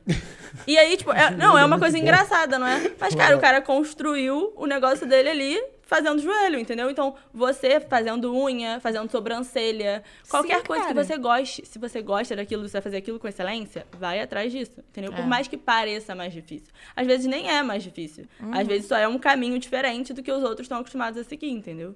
[0.65, 2.91] E aí, tipo, é, não, é uma coisa engraçada, não é?
[2.99, 6.87] Mas, cara, o cara construiu o negócio dele ali fazendo joelho, entendeu?
[6.91, 12.35] Então, você fazendo unha, fazendo sobrancelha, qualquer Sim, coisa que você goste, se você gosta
[12.35, 15.11] daquilo, você vai fazer aquilo com excelência, vai atrás disso, entendeu?
[15.11, 15.15] É.
[15.15, 16.67] Por mais que pareça mais difícil.
[16.95, 18.27] Às vezes nem é mais difícil.
[18.39, 18.53] Uhum.
[18.53, 21.49] Às vezes só é um caminho diferente do que os outros estão acostumados a seguir,
[21.49, 21.95] entendeu?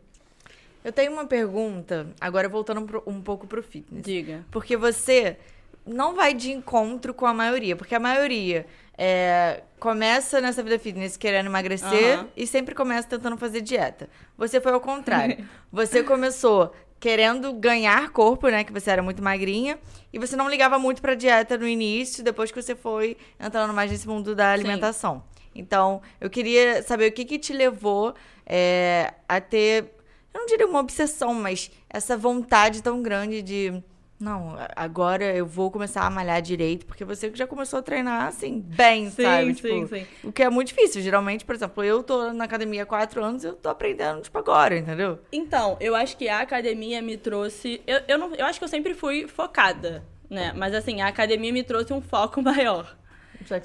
[0.84, 4.04] Eu tenho uma pergunta, agora voltando um pouco pro fitness.
[4.04, 4.44] Diga.
[4.50, 5.38] Porque você
[5.86, 8.66] não vai de encontro com a maioria, porque a maioria
[8.98, 12.28] é, começa nessa vida fitness querendo emagrecer uhum.
[12.36, 14.10] e sempre começa tentando fazer dieta.
[14.38, 15.44] Você foi ao contrário.
[15.72, 18.64] você começou querendo ganhar corpo, né?
[18.64, 19.78] Que você era muito magrinha.
[20.12, 23.92] E você não ligava muito pra dieta no início, depois que você foi entrando mais
[23.92, 25.24] nesse mundo da alimentação.
[25.36, 25.44] Sim.
[25.56, 28.14] Então, eu queria saber o que, que te levou
[28.46, 29.94] é, a ter,
[30.34, 33.84] eu não diria uma obsessão, mas essa vontade tão grande de
[34.20, 38.62] não, agora eu vou começar a malhar direito, porque você já começou a treinar, assim,
[38.62, 39.48] bem, sim, sabe?
[39.48, 40.08] Sim, tipo, sim.
[40.24, 41.02] O que é muito difícil.
[41.02, 44.78] Geralmente, por exemplo, eu tô na academia há quatro anos, eu tô aprendendo, tipo, agora,
[44.78, 45.20] entendeu?
[45.32, 47.82] Então, eu acho que a academia me trouxe...
[47.86, 50.54] Eu, eu, não, eu acho que eu sempre fui focada, né?
[50.56, 52.96] Mas, assim, a academia me trouxe um foco maior.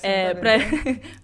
[0.02, 0.40] É, tá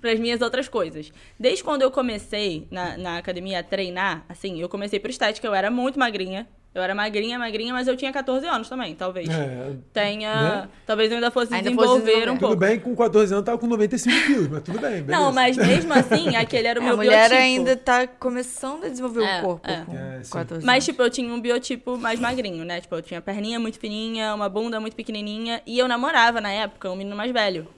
[0.00, 1.12] para as minhas outras coisas.
[1.38, 5.54] Desde quando eu comecei na, na academia a treinar, assim, eu comecei por estética, eu
[5.54, 9.28] era muito magrinha, Eu era magrinha, magrinha, mas eu tinha 14 anos também, talvez.
[9.28, 10.34] É, Tenha.
[10.62, 10.68] Né?
[10.84, 12.30] Talvez eu ainda fosse Ainda fosse desenvolver desenvolver.
[12.30, 12.56] um tudo pouco.
[12.56, 15.12] bem, com 14 anos eu tava com 95 quilos, mas tudo bem, beleza.
[15.12, 17.40] Não, mas mesmo assim, aquele era o É, meu a mulher biotipo.
[17.40, 19.82] ainda tá começando a desenvolver É, o corpo é.
[19.84, 20.32] com É, sim.
[20.32, 20.84] 14 Mas, anos.
[20.86, 22.80] tipo, eu tinha um biotipo mais magrinho, né?
[22.80, 25.62] Tipo, eu tinha perninha muito fininha, uma bunda muito pequenininha.
[25.64, 27.68] E eu namorava, na época, um menino mais velho.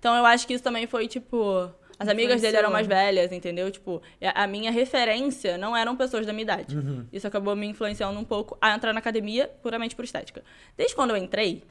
[0.00, 1.70] Então, eu acho que isso também foi, tipo...
[2.00, 3.70] As amigas dele eram mais velhas, entendeu?
[3.70, 4.00] Tipo,
[4.34, 6.74] a minha referência não eram pessoas da minha idade.
[6.74, 7.06] Uhum.
[7.12, 10.42] Isso acabou me influenciando um pouco a entrar na academia puramente por estética.
[10.78, 11.62] Desde quando eu entrei,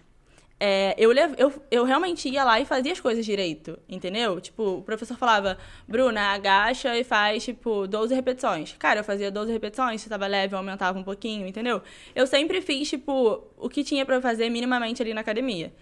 [0.59, 4.39] é, eu, eu, eu realmente ia lá e fazia as coisas direito, entendeu?
[4.39, 8.75] Tipo, o professor falava, Bruna, agacha e faz, tipo, 12 repetições.
[8.77, 11.81] Cara, eu fazia 12 repetições, se tava leve, eu aumentava um pouquinho, entendeu?
[12.13, 15.73] Eu sempre fiz, tipo, o que tinha eu fazer minimamente ali na academia.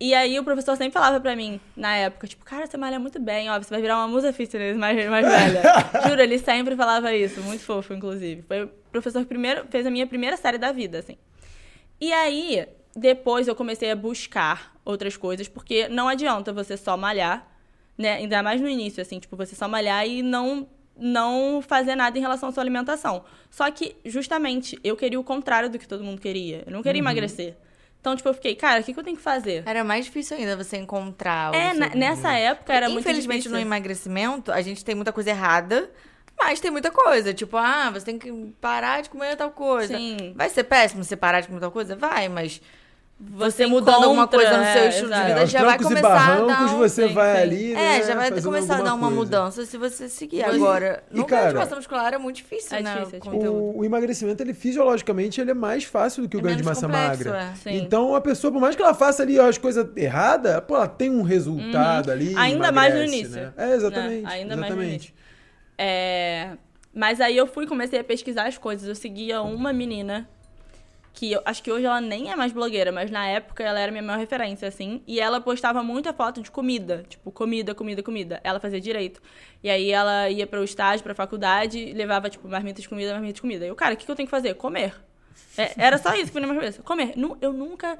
[0.00, 3.18] E aí o professor sempre falava pra mim, na época, tipo, cara, você malha muito
[3.18, 5.62] bem, ó, você vai virar uma musa fitness mais, mais velha.
[6.06, 8.42] Juro, ele sempre falava isso, muito fofo, inclusive.
[8.42, 11.16] Foi o professor que primeiro, fez a minha primeira série da vida, assim.
[12.00, 17.48] E aí, depois eu comecei a buscar outras coisas, porque não adianta você só malhar,
[17.96, 18.14] né?
[18.14, 22.20] Ainda mais no início, assim, tipo, você só malhar e não, não fazer nada em
[22.20, 23.24] relação à sua alimentação.
[23.50, 26.62] Só que, justamente, eu queria o contrário do que todo mundo queria.
[26.66, 27.56] Eu não queria emagrecer.
[28.00, 29.62] Então, tipo, eu fiquei, cara, o que, que eu tenho que fazer?
[29.66, 31.50] Era mais difícil ainda você encontrar.
[31.52, 33.52] o É, na- nessa época era muito Infelizmente, difícil.
[33.52, 35.90] no emagrecimento, a gente tem muita coisa errada,
[36.38, 37.34] mas tem muita coisa.
[37.34, 38.30] Tipo, ah, você tem que
[38.60, 39.96] parar de comer tal coisa.
[39.96, 40.32] Sim.
[40.36, 41.96] Vai ser péssimo você parar de comer tal coisa?
[41.96, 42.62] Vai, mas
[43.20, 45.28] você Você mudando alguma coisa no seu é, estilo de exato.
[45.28, 46.78] vida É, já vai e começar a dar barrancos um...
[46.78, 47.42] você Sim, vai sim.
[47.42, 49.16] ali, né, É, já vai começar a dar uma coisa.
[49.16, 50.44] mudança se você seguir.
[50.44, 52.94] Agora, e, no ganho de cara, massa muscular é muito difícil, é né?
[52.94, 53.52] difícil, é o difícil.
[53.52, 56.62] O, o emagrecimento, ele fisiologicamente, ele é mais fácil do que o É ganho de
[56.62, 57.54] massa complexo, magra.
[57.66, 57.76] é.
[57.76, 61.10] Então, a pessoa, por mais que ela faça ali as coisas erradas, pô, ela tem
[61.10, 62.34] um resultado ali.
[62.34, 62.38] Uhum.
[62.40, 63.40] Ainda mais no emagrece, início.
[63.42, 63.52] Né?
[63.56, 64.22] É, exatamente.
[64.22, 64.30] Né?
[64.32, 65.14] Ainda mais no exatamente.
[65.76, 66.50] É,
[66.94, 68.88] Mas aí eu fui comecei a pesquisar as coisas.
[68.88, 70.28] Eu seguia uma menina
[71.12, 73.90] que eu acho que hoje ela nem é mais blogueira, mas na época ela era
[73.90, 75.02] minha maior referência, assim.
[75.06, 77.04] E ela postava muita foto de comida.
[77.08, 78.40] Tipo, comida, comida, comida.
[78.44, 79.20] Ela fazia direito.
[79.62, 83.12] E aí ela ia para o estágio, pra faculdade, e levava, tipo, marmita de comida,
[83.12, 83.64] marmita de comida.
[83.64, 84.54] E eu, cara, o que, que eu tenho que fazer?
[84.54, 84.94] Comer.
[85.56, 86.82] É, era só isso que foi na minha cabeça.
[86.82, 87.14] Comer.
[87.40, 87.98] Eu nunca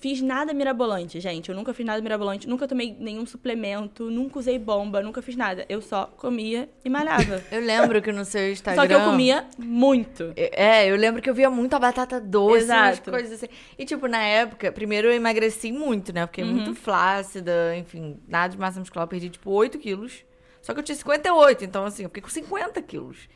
[0.00, 1.48] fiz nada mirabolante, gente.
[1.48, 2.48] Eu nunca fiz nada mirabolante.
[2.48, 4.10] Nunca tomei nenhum suplemento.
[4.10, 5.00] Nunca usei bomba.
[5.02, 5.64] Nunca fiz nada.
[5.68, 7.42] Eu só comia e malhava.
[7.50, 8.82] Eu lembro que no seu Instagram...
[8.82, 10.32] Só que eu comia muito.
[10.36, 13.10] É, eu lembro que eu via muito a batata doce, Exato.
[13.10, 13.48] coisas assim.
[13.78, 16.26] E, tipo, na época, primeiro eu emagreci muito, né?
[16.26, 16.52] Fiquei Uhum.
[16.52, 19.04] muito flácida, enfim, nada de massa muscular.
[19.04, 20.24] Eu perdi, tipo, 8 quilos.
[20.62, 23.28] Só que eu tinha 58, então, assim, eu fiquei com 50 quilos.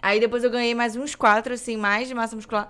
[0.00, 2.68] Aí depois eu ganhei mais uns 4, assim, mais de massa muscular.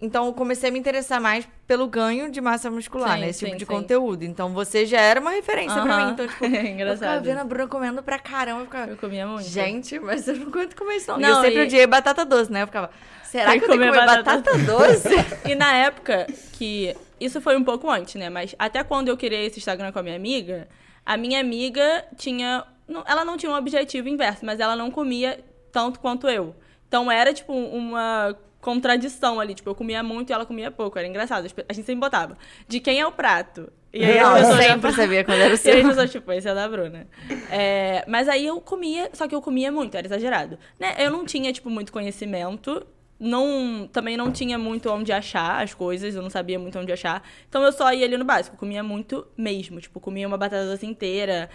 [0.00, 3.28] Então eu comecei a me interessar mais pelo ganho de massa muscular, Sim, né?
[3.30, 3.70] Esse tipo sim, de sim.
[3.72, 4.22] conteúdo.
[4.24, 6.06] Então você já era uma referência pra Aham.
[6.06, 6.12] mim.
[6.12, 7.24] Então, tipo, eu ficava Engraçado.
[7.24, 8.60] vendo a Bruna comendo pra caramba.
[8.60, 9.44] Eu ficava, Eu comia muito.
[9.48, 11.18] Gente, mas eu não aguento comer isso não.
[11.18, 12.62] e Não, eu sempre e- odiei batata doce, né?
[12.62, 12.90] Eu ficava,
[13.22, 15.08] será Tem que eu que tenho que comer comer batata, batata doce?
[15.48, 16.94] E na época que.
[17.20, 18.28] Isso foi um pouco antes, né?
[18.28, 20.68] Mas até quando eu criei esse Instagram com a minha amiga,
[21.06, 22.64] a minha amiga tinha.
[23.06, 26.54] Ela não tinha um objetivo inverso, mas ela não comia tanto quanto eu.
[26.86, 29.54] Então era, tipo, uma contradição ali.
[29.54, 30.98] Tipo, eu comia muito e ela comia pouco.
[30.98, 31.46] Era engraçado.
[31.68, 32.36] A gente sempre botava.
[32.66, 33.70] De quem é o prato?
[33.92, 35.76] E aí Não, as eu pessoas já sempre sabia quando era o E aí seu.
[35.76, 37.06] as pessoas, tipo, esse é da Bruna.
[37.50, 40.58] É, mas aí eu comia, só que eu comia muito, era exagerado.
[40.80, 40.94] Né?
[40.98, 42.84] Eu não tinha, tipo, muito conhecimento.
[43.20, 47.22] Não, também não tinha muito onde achar as coisas, eu não sabia muito onde achar.
[47.48, 49.80] Então eu só ia ali no básico, comia muito mesmo.
[49.80, 51.48] Tipo, comia uma batata doce inteira,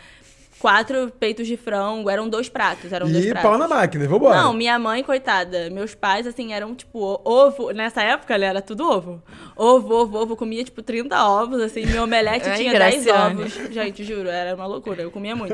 [0.60, 3.50] quatro peitos de frango, eram dois pratos, eram dois E pratos.
[3.50, 4.36] pau na máquina, vambora.
[4.42, 7.72] Não, minha mãe, coitada, meus pais, assim, eram, tipo, ovo.
[7.72, 9.24] Nessa época, né, era tudo ovo.
[9.56, 10.36] Ovo, ovo, ovo.
[10.36, 11.86] Comia, tipo, 30 ovos, assim.
[11.86, 13.42] Meu omelete Ai, tinha 10 Graciane.
[13.42, 13.54] ovos.
[13.72, 15.02] Gente, juro, era uma loucura.
[15.02, 15.54] Eu comia muito.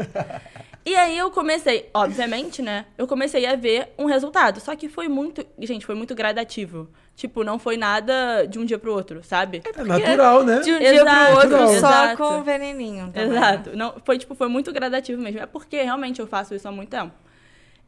[0.85, 2.85] E aí eu comecei, obviamente, né?
[2.97, 4.59] Eu comecei a ver um resultado.
[4.59, 5.43] Só que foi muito.
[5.59, 6.87] Gente, foi muito gradativo.
[7.15, 9.63] Tipo, não foi nada de um dia pro outro, sabe?
[9.63, 10.59] É natural, né?
[10.59, 12.17] De um dia Exato, pro outro, só exato.
[12.17, 13.09] com veneninho.
[13.13, 13.29] também.
[13.29, 13.77] Exato.
[13.77, 15.39] Não, foi, tipo, foi muito gradativo mesmo.
[15.39, 17.13] É porque realmente eu faço isso há muito tempo.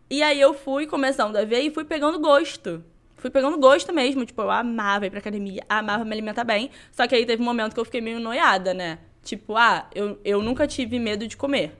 [0.09, 2.81] E aí eu fui começando a ver e fui pegando gosto.
[3.17, 4.25] Fui pegando gosto mesmo.
[4.25, 6.69] Tipo, eu amava ir pra academia, amava me alimentar bem.
[6.93, 8.99] Só que aí teve um momento que eu fiquei meio noiada, né?
[9.23, 11.77] Tipo, ah, eu, eu nunca tive medo de comer.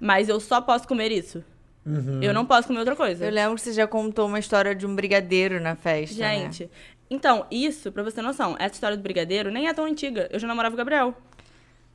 [0.00, 1.44] Mas eu só posso comer isso.
[1.86, 2.22] Uhum.
[2.22, 3.24] Eu não posso comer outra coisa.
[3.24, 6.38] Eu lembro que você já contou uma história de um brigadeiro na festa, né?
[6.40, 6.70] Gente,
[7.10, 10.28] então, isso, pra você ter noção, essa história do brigadeiro nem é tão antiga.
[10.30, 11.14] Eu já namorava o Gabriel.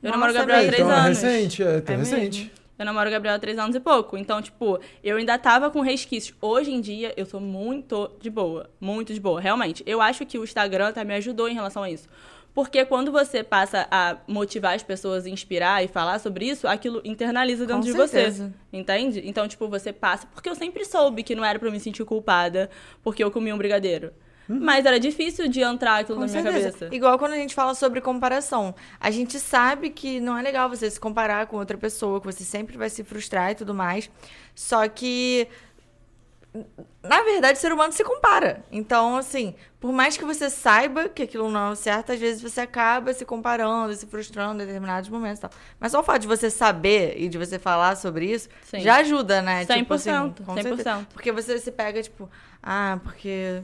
[0.02, 1.22] Eu Nossa, namoro o Gabriel há três então é anos.
[1.22, 2.38] recente, é, tão É recente.
[2.40, 2.50] mesmo?
[2.76, 4.18] Eu namoro o Gabriel há três anos e pouco.
[4.18, 6.36] Então, tipo, eu ainda tava com resquícios.
[6.42, 8.68] Hoje em dia, eu sou muito de boa.
[8.80, 9.82] Muito de boa, realmente.
[9.86, 12.08] Eu acho que o Instagram até me ajudou em relação a isso.
[12.54, 17.66] Porque quando você passa a motivar as pessoas, inspirar e falar sobre isso, aquilo internaliza
[17.66, 18.44] dentro Com de certeza.
[18.46, 18.76] você.
[18.78, 19.22] Entende?
[19.24, 20.26] Então, tipo, você passa.
[20.28, 22.70] Porque eu sempre soube que não era pra eu me sentir culpada
[23.02, 24.12] porque eu comi um brigadeiro.
[24.46, 26.72] Mas era difícil de entrar aquilo Com na minha certeza.
[26.72, 26.94] cabeça.
[26.94, 28.74] Igual quando a gente fala sobre comparação.
[29.00, 32.44] A gente sabe que não é legal você se comparar com outra pessoa, que você
[32.44, 34.10] sempre vai se frustrar e tudo mais.
[34.54, 35.48] Só que.
[37.02, 38.64] Na verdade, o ser humano se compara.
[38.70, 42.60] Então, assim, por mais que você saiba que aquilo não é certo, às vezes você
[42.60, 45.50] acaba se comparando, se frustrando em determinados momentos e tal.
[45.80, 48.80] Mas só o fato de você saber e de você falar sobre isso Sim.
[48.80, 49.64] já ajuda, né?
[49.66, 50.10] 100%, Tipo assim,
[50.44, 50.62] com 100%.
[50.62, 51.06] certeza.
[51.12, 52.30] Porque você se pega, tipo,
[52.62, 53.60] ah, porque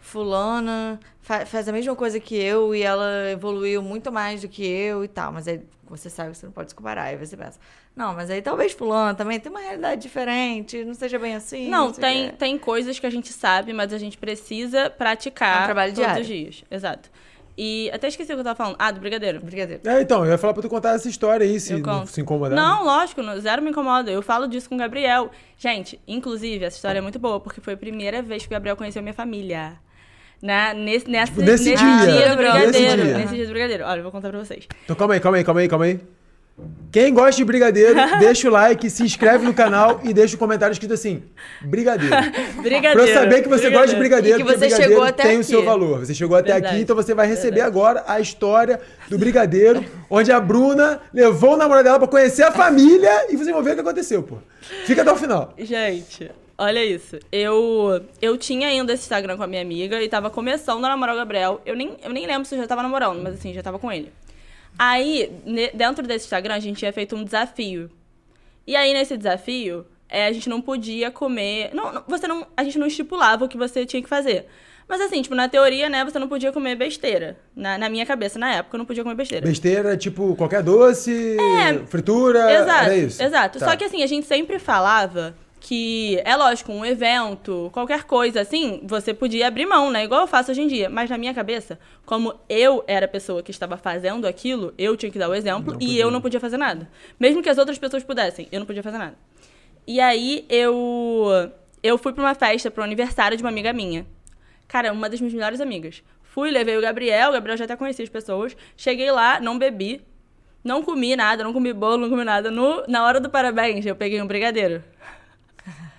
[0.00, 4.64] fulana fa- faz a mesma coisa que eu e ela evoluiu muito mais do que
[4.64, 5.32] eu e tal.
[5.32, 7.04] Mas aí você sabe que você não pode se comparar.
[7.04, 7.58] Aí você pensa,
[7.94, 11.68] não, mas aí talvez fulana também tem uma realidade diferente, não seja bem assim.
[11.68, 15.60] Não, sei o tem, tem coisas que a gente sabe, mas a gente precisa praticar
[15.60, 16.22] É um trabalho todos diário.
[16.22, 16.64] os dias.
[16.70, 17.10] Exato.
[17.56, 18.76] E até esqueci o que eu tava falando.
[18.78, 19.40] Ah, do brigadeiro.
[19.40, 19.82] Brigadeiro.
[19.86, 22.56] É, então, eu ia falar pra tu contar essa história aí, se não se incomodar.
[22.56, 24.10] Não, lógico, não- zero me incomoda.
[24.10, 25.30] Eu falo disso com o Gabriel.
[25.58, 28.76] Gente, inclusive, essa história é muito boa, porque foi a primeira vez que o Gabriel
[28.76, 29.74] conheceu minha família.
[30.40, 31.76] Na, nesse, nessa, Tipo, nesse dia.
[31.76, 33.02] do Nesse brigadeiro.
[33.04, 33.18] dia.
[33.18, 33.84] Nesse dia do brigadeiro.
[33.84, 34.66] Olha, eu vou contar pra vocês.
[34.84, 36.00] Então calma aí, calma aí, calma aí, calma aí.
[36.92, 40.72] Quem gosta de brigadeiro, deixa o like, se inscreve no canal e deixa o comentário
[40.72, 41.22] escrito assim:
[41.62, 42.14] brigadeiro.
[42.62, 42.92] Brigadeiro.
[43.00, 45.36] Pra eu saber que você gosta de brigadeiro, E que porque você chegou até tem
[45.36, 45.48] o aqui.
[45.48, 46.00] seu valor.
[46.00, 46.74] Você chegou até Verdade.
[46.74, 47.68] aqui, então você vai receber Verdade.
[47.76, 52.52] agora a história do brigadeiro, onde a Bruna levou o namorado dela pra conhecer a
[52.52, 54.36] família e vocês vão ver o que aconteceu, pô.
[54.84, 55.54] Fica até o final.
[55.58, 57.18] Gente, olha isso.
[57.32, 61.14] Eu eu tinha ainda esse Instagram com a minha amiga e tava começando a namorar
[61.14, 61.60] o Gabriel.
[61.64, 63.90] Eu nem, eu nem lembro se eu já tava namorando, mas assim, já tava com
[63.90, 64.12] ele.
[64.78, 65.30] Aí,
[65.74, 67.90] dentro desse Instagram, a gente tinha feito um desafio.
[68.66, 71.70] E aí, nesse desafio, é, a gente não podia comer.
[71.74, 74.46] Não, não- você não, a gente não estipulava o que você tinha que fazer.
[74.88, 77.38] Mas assim, tipo, na teoria, né, você não podia comer besteira.
[77.54, 79.46] Na, na minha cabeça, na época, eu não podia comer besteira.
[79.46, 81.36] Besteira, tipo, qualquer doce,
[81.86, 82.52] fritura.
[82.52, 83.22] Exato, Era isso.
[83.22, 83.58] exato.
[83.58, 83.66] Tá.
[83.70, 88.80] Só que assim, a gente sempre falava que, é lógico, um evento, qualquer coisa assim,
[88.82, 90.02] você podia abrir mão, né?
[90.02, 90.90] Igual eu faço hoje em dia.
[90.90, 95.10] Mas na minha cabeça, como eu era a pessoa que estava fazendo aquilo, eu tinha
[95.10, 96.02] que dar o exemplo Não e podia.
[96.02, 96.90] eu não podia fazer nada.
[97.18, 99.16] Mesmo que as outras pessoas pudessem, eu não podia fazer nada.
[99.86, 104.04] E aí eu eu fui pra uma festa, pro aniversário de uma amiga minha.
[104.66, 106.02] Cara, uma das minhas melhores amigas.
[106.24, 108.56] Fui, levei o Gabriel, o Gabriel já até conhecia as pessoas.
[108.76, 110.00] Cheguei lá, não bebi,
[110.64, 112.50] não comi nada, não comi bolo, não comi nada.
[112.50, 114.82] No, na hora do parabéns, eu peguei um brigadeiro.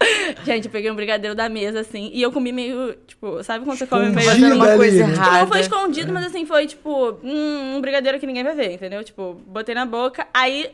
[0.45, 3.77] Gente, eu peguei um brigadeiro da mesa, assim, e eu comi meio, tipo, sabe quando
[3.77, 4.27] você come meio...
[4.29, 4.97] Fazendo uma ali, coisa?
[5.05, 5.59] Tipo, não foi errada.
[5.61, 9.03] escondido, mas assim, foi tipo, hum, um brigadeiro que ninguém vai ver, entendeu?
[9.03, 10.69] Tipo, botei na boca, aí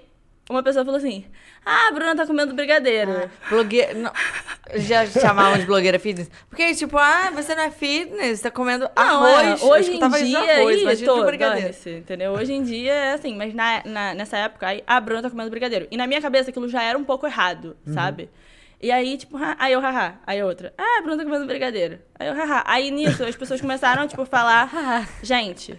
[0.50, 1.26] uma pessoa falou assim,
[1.64, 3.30] ah, a Bruna tá comendo brigadeiro.
[3.52, 3.94] Blogueira.
[3.94, 4.12] Não,
[4.78, 6.28] já chamavam de blogueira fitness?
[6.50, 9.62] Porque, tipo, ah, você não é fitness, tá comendo Não, arroz.
[9.62, 11.62] é, hoje em dia, arroz, tô, brigadeiro.
[11.68, 12.32] dane-se, entendeu?
[12.32, 15.52] Hoje em dia é assim, mas na, na- nessa época, aí a Bruna tá comendo
[15.52, 15.88] brigadeiro.
[15.92, 17.94] E na minha cabeça aquilo já era um pouco errado, Uhum.
[17.94, 18.28] sabe?
[18.82, 22.00] E aí, tipo, ha- aí eu, haha, aí outra, ah, Bruna tá comendo brigadeiro.
[22.18, 22.64] Aí eu, haha.
[22.66, 25.78] Aí nisso, as pessoas começaram, tipo, a falar, gente,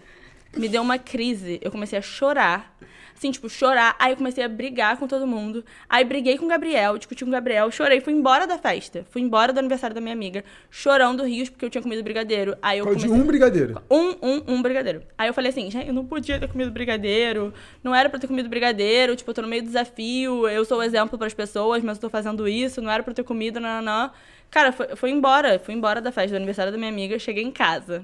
[0.57, 2.77] me deu uma crise, eu comecei a chorar.
[3.21, 3.95] Assim, tipo, chorar.
[3.99, 5.63] Aí eu comecei a brigar com todo mundo.
[5.91, 9.05] Aí briguei com o Gabriel, discuti com o Gabriel, chorei, fui embora da festa.
[9.11, 12.57] Fui embora do aniversário da minha amiga, chorando rios porque eu tinha comido brigadeiro.
[12.63, 13.11] Aí eu De comecei...
[13.11, 13.83] um brigadeiro.
[13.91, 15.03] Um, um, um brigadeiro.
[15.19, 17.53] Aí eu falei assim, gente, eu não podia ter comido brigadeiro,
[17.85, 20.79] não era pra ter comido brigadeiro, tipo, eu tô no meio do desafio, eu sou
[20.79, 23.83] o exemplo pras pessoas, mas eu tô fazendo isso, não era pra ter comido, não,
[23.83, 24.11] não, não.
[24.51, 27.53] Cara, foi, foi embora, fui embora da festa do aniversário da minha amiga, cheguei em
[27.53, 28.03] casa.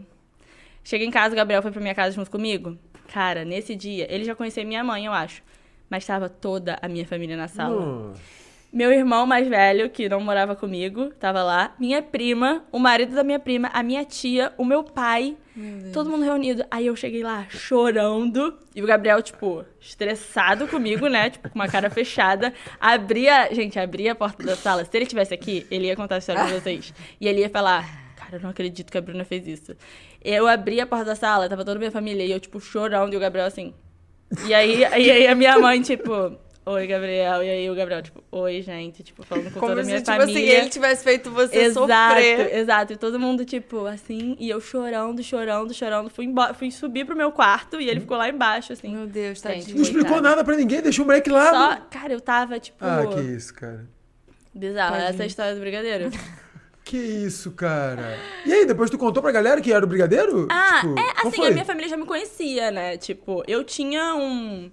[0.86, 2.78] Cheguei em casa, o Gabriel foi pra minha casa junto comigo.
[3.12, 5.42] Cara, nesse dia, ele já conhecia minha mãe, eu acho.
[5.90, 7.84] Mas tava toda a minha família na sala.
[7.84, 8.22] Nossa.
[8.72, 11.74] Meu irmão mais velho, que não morava comigo, tava lá.
[11.80, 15.36] Minha prima, o marido da minha prima, a minha tia, o meu pai.
[15.92, 16.64] Todo mundo reunido.
[16.70, 18.56] Aí eu cheguei lá chorando.
[18.72, 21.30] E o Gabriel, tipo, estressado comigo, né?
[21.30, 22.54] Tipo, com uma cara fechada.
[22.78, 23.52] Abria.
[23.52, 24.84] Gente, abria a porta da sala.
[24.84, 26.94] Se ele tivesse aqui, ele ia contar a história pra vocês.
[27.20, 28.06] E ele ia falar.
[28.16, 29.76] Cara, eu não acredito que a Bruna fez isso.
[30.22, 33.12] Eu abri a porta da sala, tava toda a minha família, e eu, tipo, chorando,
[33.12, 33.72] e o Gabriel assim.
[34.46, 37.44] E aí, e aí a minha mãe, tipo, oi, Gabriel.
[37.44, 40.00] E aí o Gabriel, tipo, oi, gente, tipo, falando com Como toda a se, minha
[40.02, 40.32] tipo família.
[40.42, 42.54] assim, ele tivesse feito você Exato, sofrer.
[42.56, 42.92] exato.
[42.92, 46.10] E todo mundo, tipo, assim, e eu chorando, chorando, chorando.
[46.10, 48.88] Fui, embora, fui subir pro meu quarto e ele ficou lá embaixo, assim.
[48.92, 49.76] Meu Deus, Gente, tadinho.
[49.76, 50.28] Não explicou Coitado.
[50.28, 51.50] nada pra ninguém, deixou o moleque lá.
[51.50, 51.82] Só, né?
[51.88, 53.86] cara, eu tava, tipo, Ah, que isso, cara.
[54.52, 54.94] bizarro.
[54.94, 55.10] Tadinho.
[55.10, 56.10] Essa é a história do brigadeiro.
[56.86, 58.16] Que isso, cara.
[58.46, 60.46] E aí, depois tu contou pra galera que era o brigadeiro?
[60.48, 62.96] Ah, Tipo, é assim, a minha família já me conhecia, né?
[62.96, 64.70] Tipo, eu tinha um.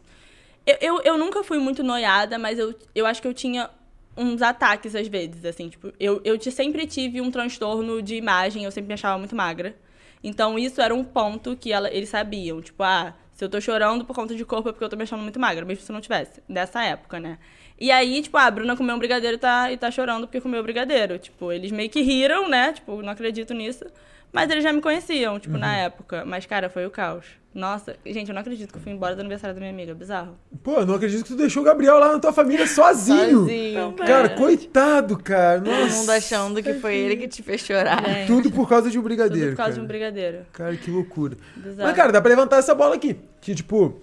[0.64, 3.68] Eu, eu, eu nunca fui muito noiada, mas eu, eu acho que eu tinha
[4.16, 8.72] uns ataques às vezes, assim, tipo, eu, eu sempre tive um transtorno de imagem, eu
[8.72, 9.76] sempre me achava muito magra.
[10.24, 14.06] Então, isso era um ponto que ela, eles sabiam, tipo, ah, se eu tô chorando
[14.06, 15.96] por conta de corpo é porque eu tô me achando muito magra, mesmo se eu
[15.96, 17.40] não tivesse, nessa época, né?
[17.80, 20.40] E aí, tipo, ah, a Bruna comeu um brigadeiro e tá, e tá chorando porque
[20.40, 21.18] comeu brigadeiro.
[21.18, 22.74] Tipo, eles meio que riram, né?
[22.74, 23.86] Tipo, não acredito nisso.
[24.32, 26.24] Mas eles já me conheciam, tipo, na época.
[26.26, 27.26] Mas, cara, foi o caos.
[27.54, 29.94] Nossa, gente, eu não acredito que eu fui embora do aniversário da minha amiga.
[29.94, 30.36] Bizarro.
[30.64, 33.42] Pô, eu não acredito que tu deixou o Gabriel lá na tua família sozinho.
[33.42, 34.30] Sozinho, Cara, É.
[34.30, 35.62] coitado, cara.
[35.62, 35.96] Todo Nossa.
[35.98, 38.04] mundo achando que foi ele que te fez chorar.
[38.04, 39.52] Gente, Tudo por causa de um tudo brigadeiro.
[39.52, 39.80] por causa cara.
[39.80, 40.38] de um brigadeiro.
[40.52, 41.38] Cara, que loucura.
[41.56, 41.88] Bizarro.
[41.90, 43.16] Mas, cara, dá pra levantar essa bola aqui.
[43.40, 44.02] Que, tipo,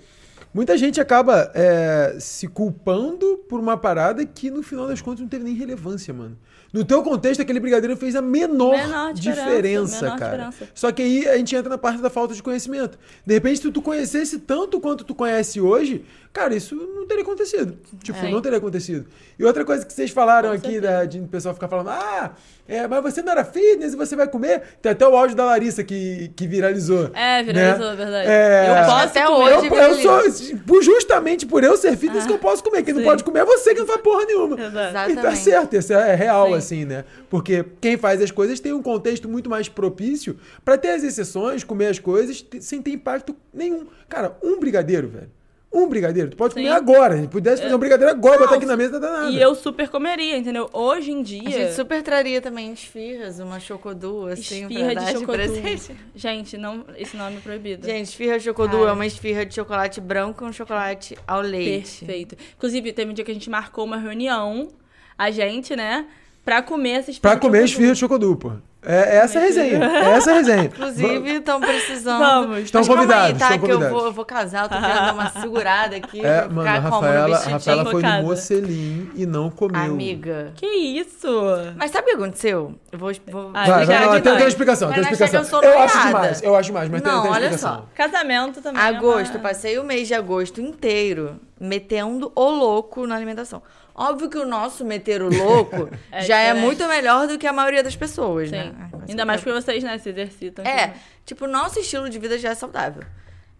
[0.52, 5.28] muita gente acaba é, se culpando por uma parada que, no final das contas, não
[5.28, 6.36] teve nem relevância, mano.
[6.72, 10.44] No teu contexto, aquele brigadeiro fez a menor, Menor diferença, diferença, menor cara.
[10.50, 10.72] diferença.
[10.72, 12.96] Só que aí a gente entra na parte da falta de conhecimento.
[13.26, 17.76] De repente, se tu conhecesse tanto quanto tu conhece hoje, cara, isso não teria acontecido.
[18.04, 18.30] Tipo, É.
[18.30, 19.04] não teria acontecido.
[19.36, 22.34] E outra coisa que vocês falaram Com aqui, da, de o pessoal ficar falando, ah,
[22.70, 24.62] é, mas você não era fitness e você vai comer.
[24.80, 27.10] Tem até o áudio da Larissa que, que viralizou.
[27.14, 27.92] É, viralizou, né?
[27.92, 28.28] é verdade.
[28.28, 29.54] É, Eu posso até comer.
[29.56, 29.94] hoje eu, eu
[30.32, 32.82] sou, por- justamente por eu ser fitness que eu posso comer.
[32.82, 33.06] Quem não sim.
[33.08, 34.54] pode comer é você que não faz porra nenhuma.
[34.60, 34.70] Exato.
[34.70, 35.38] E tá Exatamente.
[35.38, 36.54] certo, isso é real, Sim.
[36.54, 37.04] assim, né?
[37.28, 41.64] Porque quem faz as coisas tem um contexto muito mais propício pra ter as exceções,
[41.64, 43.86] comer as coisas sem ter impacto nenhum.
[44.08, 45.30] Cara, um brigadeiro, velho.
[45.72, 46.30] Um brigadeiro.
[46.30, 46.62] Tu pode Sim.
[46.62, 47.16] comer agora.
[47.16, 49.30] Gente pudesse fazer um brigadeiro agora, Não, botar aqui na mesa, não dá nada.
[49.30, 50.68] E eu super comeria, entendeu?
[50.72, 51.46] Hoje em dia.
[51.46, 55.32] A gente super traria também esfirras, uma chocodu, assim, esfirra pra de dar chocodu.
[55.32, 55.96] presente.
[56.14, 57.86] Gente, não, esse nome é proibido.
[57.86, 58.90] Gente, esfirra chocodu Cara.
[58.90, 62.04] é uma esfirra de chocolate branco com chocolate ao leite.
[62.04, 62.36] Perfeito.
[62.56, 64.68] Inclusive, teve um dia que a gente marcou uma reunião,
[65.16, 66.06] a gente, né?
[66.44, 67.34] Pra comer essa esfirra.
[67.34, 68.52] Pra comer esfirra de chocodu, pô.
[68.82, 69.84] É, é essa a resenha.
[69.84, 70.64] É essa a resenha.
[70.72, 72.18] Inclusive, estão precisando.
[72.18, 72.58] Vamos.
[72.60, 75.30] Estão convidados, Aí, tá, que eu vou, eu vou casar, eu tô querendo dar uma
[75.30, 76.24] segurada aqui.
[76.24, 77.48] É, mano, ficar a como no Rafaela, a.
[77.50, 79.80] Rafaela foi no mocelim e não comeu.
[79.80, 80.52] Amiga.
[80.56, 81.28] Que isso?
[81.76, 82.74] Mas sabe o que aconteceu?
[82.90, 83.12] Eu vou.
[83.30, 85.62] vou Ah, Vai, vai, vai, tem, tem uma explicação, tem uma achar que explicação.
[85.62, 87.78] eu sou acho demais, eu acho demais, mas tem, Não, tem uma olha explicação.
[87.80, 87.88] só.
[87.94, 88.80] Casamento também.
[88.82, 89.42] Agosto, é uma...
[89.42, 93.62] passei o mês de agosto inteiro metendo o louco na alimentação.
[94.02, 97.52] Óbvio que o nosso meter o louco É já é muito melhor do que a
[97.52, 98.56] maioria das pessoas, Sim.
[98.56, 98.72] né?
[98.92, 100.64] Ai, Ainda mais porque vocês, né, se exercitam.
[100.64, 100.94] É,
[101.26, 103.02] tipo, o nosso estilo de vida já é saudável.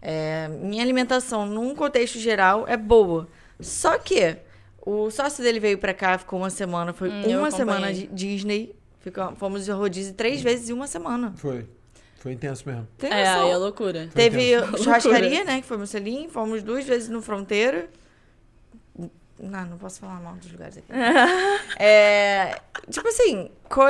[0.01, 3.27] É, minha alimentação, num contexto geral, é boa.
[3.59, 4.37] Só que
[4.83, 8.75] o sócio dele veio pra cá, ficou uma semana, foi Hum, uma semana de Disney.
[8.99, 11.33] Ficou, fomos de rodízio três vezes em uma semana.
[11.37, 11.67] Foi.
[12.17, 12.87] Foi intenso mesmo.
[12.99, 14.07] Tem É, aí é loucura.
[14.13, 14.83] Teve intenso.
[14.83, 15.43] churrascaria, Loucura.
[15.55, 15.61] né?
[15.61, 16.29] Que foi Mussolini.
[16.29, 17.89] Fomos duas vezes no Fronteira.
[19.41, 20.87] Não, não posso falar mal dos lugares aqui.
[21.79, 23.49] é, tipo assim,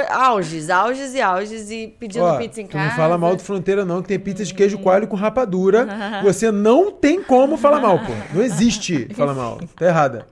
[0.09, 2.89] auges, auges e auges e pedindo Ó, pizza em tu casa.
[2.89, 5.87] não fala mal do Fronteira não, que tem pizza de queijo coalho com rapadura.
[6.23, 8.13] Você não tem como falar mal, pô.
[8.33, 9.59] Não existe falar mal.
[9.75, 10.25] Tá errada.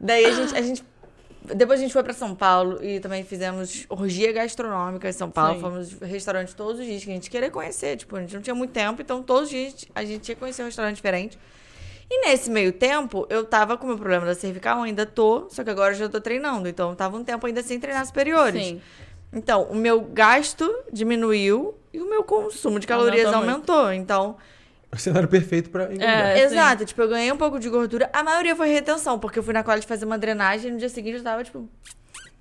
[0.00, 0.84] Daí a gente, a gente.
[1.54, 5.54] Depois a gente foi pra São Paulo e também fizemos orgia gastronômica em São Paulo.
[5.54, 5.60] Sim.
[5.60, 7.96] Fomos restaurantes todos os dias que a gente queria conhecer.
[7.96, 10.62] Tipo, a gente não tinha muito tempo, então todos os dias a gente ia conhecer
[10.62, 11.38] um restaurante diferente.
[12.10, 15.62] E nesse meio tempo, eu tava com o meu problema da cervical, ainda tô, só
[15.62, 16.66] que agora eu já tô treinando.
[16.68, 18.64] Então, eu tava um tempo ainda sem treinar superiores.
[18.64, 18.80] Sim.
[19.32, 23.92] Então, o meu gasto diminuiu e o meu consumo de calorias Aumentou aumentou.
[23.92, 24.36] Então,
[24.90, 26.38] O cenário perfeito pra engordar.
[26.38, 28.08] É, Exato, tipo, eu ganhei um pouco de gordura.
[28.10, 30.88] A maioria foi retenção, porque eu fui na qualidade fazer uma drenagem e no dia
[30.88, 31.68] seguinte eu tava, tipo.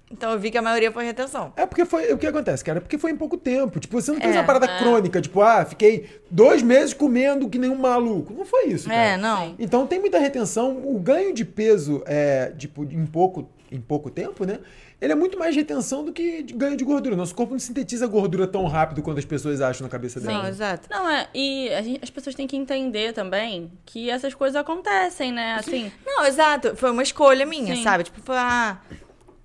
[0.10, 1.52] Então eu vi que a maioria foi retenção.
[1.58, 2.14] É porque foi.
[2.14, 2.78] O que acontece, cara?
[2.78, 3.80] É porque foi em pouco tempo.
[3.80, 4.78] Tipo, você não fez É, uma parada é.
[4.80, 8.34] crônica, tipo, ah, fiquei dois meses comendo que nem um maluco.
[8.34, 9.02] Não foi isso, cara.
[9.02, 9.48] É, não.
[9.48, 9.56] Sim.
[9.60, 10.78] Então tem muita retenção.
[10.86, 14.60] O ganho de peso é, tipo, em pouco, em pouco tempo, né?
[15.00, 17.16] Ele é muito mais retenção do que de ganho de gordura.
[17.16, 20.48] Nosso corpo não sintetiza gordura tão rápido quanto as pessoas acham na cabeça Não, delas.
[20.56, 20.88] exato.
[20.90, 25.32] Não, é, e a gente- as pessoas têm que entender também que essas coisas acontecem,
[25.32, 25.56] né?
[25.60, 26.76] Assim, Não, exato.
[26.76, 27.84] Foi uma escolha minha, Sim.
[27.84, 28.06] sabe?
[28.06, 28.78] Tipo, foi, ah,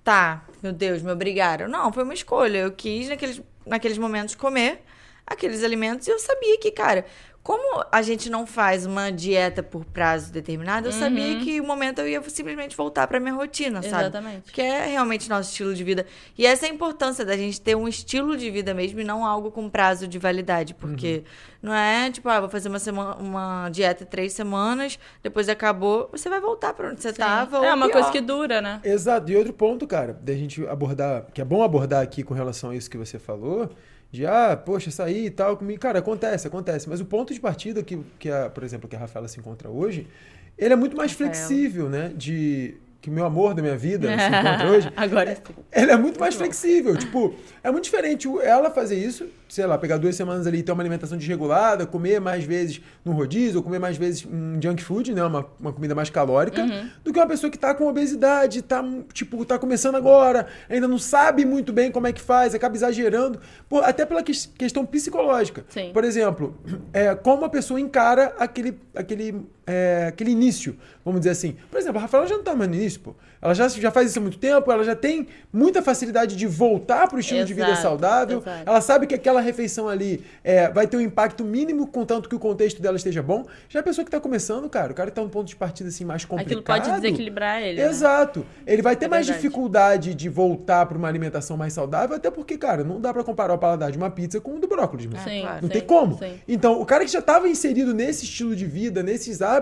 [0.03, 1.67] tá, meu Deus, me obrigaram.
[1.67, 2.59] Não, foi uma escolha.
[2.59, 4.83] Eu quis, naqueles, naqueles momentos, comer
[5.25, 7.05] aqueles alimentos e eu sabia que, cara,
[7.43, 11.99] como a gente não faz uma dieta por prazo determinado, eu sabia que o momento
[11.99, 14.03] eu ia simplesmente voltar pra minha rotina, sabe?
[14.03, 14.43] Exatamente.
[14.43, 16.05] Porque é realmente nosso estilo de vida.
[16.37, 19.25] E essa é a importância da gente ter um estilo de vida mesmo e não
[19.25, 20.73] algo com prazo de validade.
[20.73, 21.25] Porque
[21.61, 26.29] não é tipo, ah, vou fazer uma, semana, uma dieta três semanas, depois acabou, você
[26.29, 27.59] vai voltar pra onde você tava.
[27.59, 27.95] ou é uma pior.
[27.95, 28.79] coisa que dura, né?
[28.85, 29.29] Exato.
[29.29, 32.75] E outro ponto, cara, da gente abordar, que é bom abordar aqui com relação a
[32.75, 33.69] isso que você falou,
[34.13, 35.79] de ah, poxa, sair e tal, comigo.
[35.81, 36.87] Cara, acontece, acontece.
[36.87, 39.71] Mas o ponto de partida que, que a, por exemplo, que a Rafaela se encontra
[39.71, 40.07] hoje,
[40.55, 41.33] ele é muito mais Rafaela.
[41.33, 42.13] flexível, né?
[42.15, 44.89] De que meu amor da minha vida se encontra hoje.
[44.95, 45.41] Agora sim.
[45.73, 46.95] Ele é muito mais flexível.
[46.95, 50.71] Tipo, é muito diferente ela fazer isso, sei lá, pegar duas semanas ali e ter
[50.71, 55.13] uma alimentação desregulada, comer mais vezes no rodízio, ou comer mais vezes um junk food,
[55.13, 55.21] né?
[55.21, 56.65] Uma, uma comida mais calórica,
[57.03, 58.81] do que uma pessoa que tá com obesidade, tá,
[59.11, 63.37] tipo, tá começando agora, ainda não sabe muito bem como é que faz, acaba exagerando.
[63.67, 65.65] Pô, até pela ques- questão psicológica.
[65.67, 65.91] Sim.
[65.93, 66.55] Por exemplo,
[66.93, 71.55] é, como a pessoa encara aquele, aquele é, aquele início, vamos dizer assim.
[71.71, 73.15] Por exemplo, a Rafaela já não tá mais no início, pô.
[73.41, 77.09] Ela já, já faz isso há muito tempo, ela já tem muita facilidade de voltar
[77.09, 78.37] pro estilo de vida Exato, saudável.
[78.39, 78.63] exato.
[78.65, 82.39] Ela sabe que aquela refeição ali é, vai ter um impacto mínimo, contanto que o
[82.39, 83.45] contexto dela esteja bom.
[83.67, 85.89] Já a pessoa que tá começando, cara, o cara que tá num ponto de partida
[85.89, 86.47] assim mais complicado.
[86.59, 87.81] Aquilo pode desequilibrar ele.
[87.81, 87.89] né?
[87.89, 88.45] Exato.
[88.65, 89.43] Ele vai ter É mais verdade.
[89.43, 93.53] dificuldade de voltar para uma alimentação mais saudável, até porque, cara, não dá para comparar
[93.53, 95.19] o paladar de uma pizza com o do brócolis, mano.
[95.21, 95.55] Sim, claro.
[95.61, 96.17] Não sim, tem como.
[96.17, 96.33] sim.
[96.47, 99.52] Então, o cara que já estava inserido nesse estilo de vida, nesses hábitos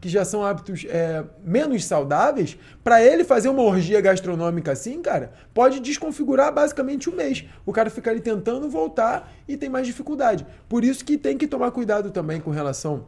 [0.00, 5.32] que já são hábitos é, menos saudáveis, para ele fazer uma orgia gastronômica assim, cara,
[5.52, 7.44] pode desconfigurar basicamente o mês.
[7.64, 10.46] O cara fica ali tentando voltar e tem mais dificuldade.
[10.68, 13.06] Por isso que tem que tomar cuidado também com relação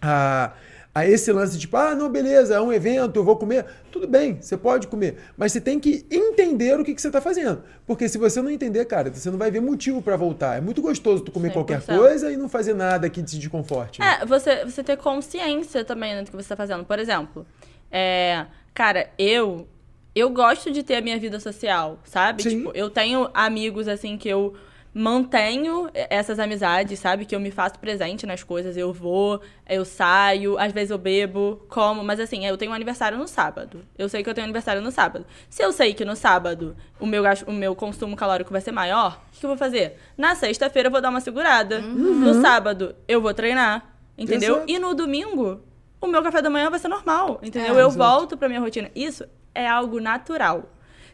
[0.00, 0.52] a,
[0.94, 3.64] a esse lance tipo, ah, não, beleza, é um evento, eu vou comer.
[3.92, 7.20] Tudo bem, você pode comer, mas você tem que entender o que, que você está
[7.20, 7.62] fazendo.
[7.86, 10.56] Porque se você não entender, cara, você não vai ver motivo para voltar.
[10.56, 11.96] É muito gostoso tu comer qualquer 100%.
[11.96, 14.00] coisa e não fazer nada que te desconforte.
[14.00, 14.18] né?
[14.20, 16.84] É, você, você ter consciência também né, do que você tá fazendo.
[16.84, 17.46] Por exemplo,
[17.90, 19.68] é, cara, eu
[20.12, 22.42] eu gosto de ter a minha vida social, sabe?
[22.42, 22.50] Sim.
[22.58, 24.54] Tipo, eu tenho amigos assim que eu
[24.92, 27.24] mantenho essas amizades, sabe?
[27.24, 31.62] Que eu me faço presente nas coisas, eu vou, eu saio, às vezes eu bebo,
[31.68, 33.84] como, mas assim, eu tenho um aniversário no sábado.
[33.96, 35.24] Eu sei que eu tenho aniversário no sábado.
[35.48, 38.72] Se eu sei que no sábado o meu, gasto- o meu consumo calórico vai ser
[38.72, 39.96] maior, o que que eu vou fazer?
[40.18, 41.80] Na sexta-feira eu vou dar uma segurada.
[41.80, 44.56] No sábado eu vou treinar, entendeu?
[44.56, 44.70] Exato.
[44.72, 45.60] E no domingo
[46.00, 47.74] o meu café da manhã vai ser normal, entendeu?
[47.76, 47.96] É, eu exato.
[47.98, 48.90] volto pra minha rotina.
[48.94, 49.24] Isso
[49.54, 50.64] é algo natural.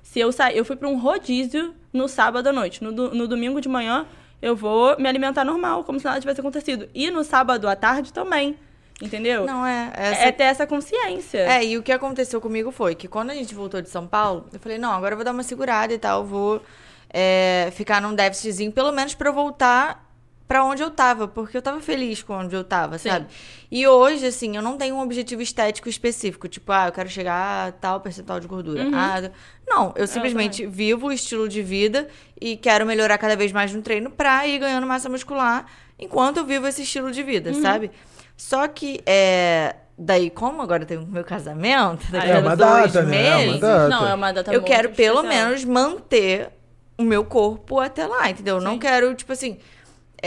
[0.03, 2.85] Se eu sair, eu fui pra um rodízio no sábado à noite.
[2.85, 4.07] No, do- no domingo de manhã,
[4.41, 6.89] eu vou me alimentar normal, como se nada tivesse acontecido.
[6.95, 8.57] E no sábado à tarde também.
[9.03, 9.45] Entendeu?
[9.45, 9.93] Não é.
[9.95, 10.23] Essa...
[10.23, 11.39] É ter essa consciência.
[11.41, 14.47] É, e o que aconteceu comigo foi que quando a gente voltou de São Paulo,
[14.53, 16.63] eu falei, não, agora eu vou dar uma segurada e tal, vou
[17.11, 20.06] é, ficar num déficitzinho, pelo menos pra eu voltar
[20.49, 23.09] pra onde eu tava, porque eu tava feliz com onde eu tava, Sim.
[23.11, 23.27] sabe?
[23.71, 27.69] E hoje, assim, eu não tenho um objetivo estético específico, tipo, ah, eu quero chegar
[27.69, 28.85] a tal percentual de gordura.
[28.85, 28.93] Uhum.
[28.95, 29.31] Ah,
[29.67, 32.07] não, eu simplesmente vivo o estilo de vida
[32.41, 35.67] e quero melhorar cada vez mais no treino pra ir ganhando massa muscular
[35.99, 37.63] enquanto eu vivo esse estilo de vida, Uhum.
[37.63, 37.91] sabe?
[38.37, 42.93] Só que, é, daí, como agora tem o meu casamento, daqui É a uma dois
[42.93, 43.27] data, né?
[43.27, 43.89] É uma meses, data.
[43.89, 45.47] Não, é uma data eu quero pelo especial.
[45.47, 46.51] menos manter
[46.99, 48.57] o meu corpo até lá, entendeu?
[48.57, 49.57] Eu Não quero, tipo assim,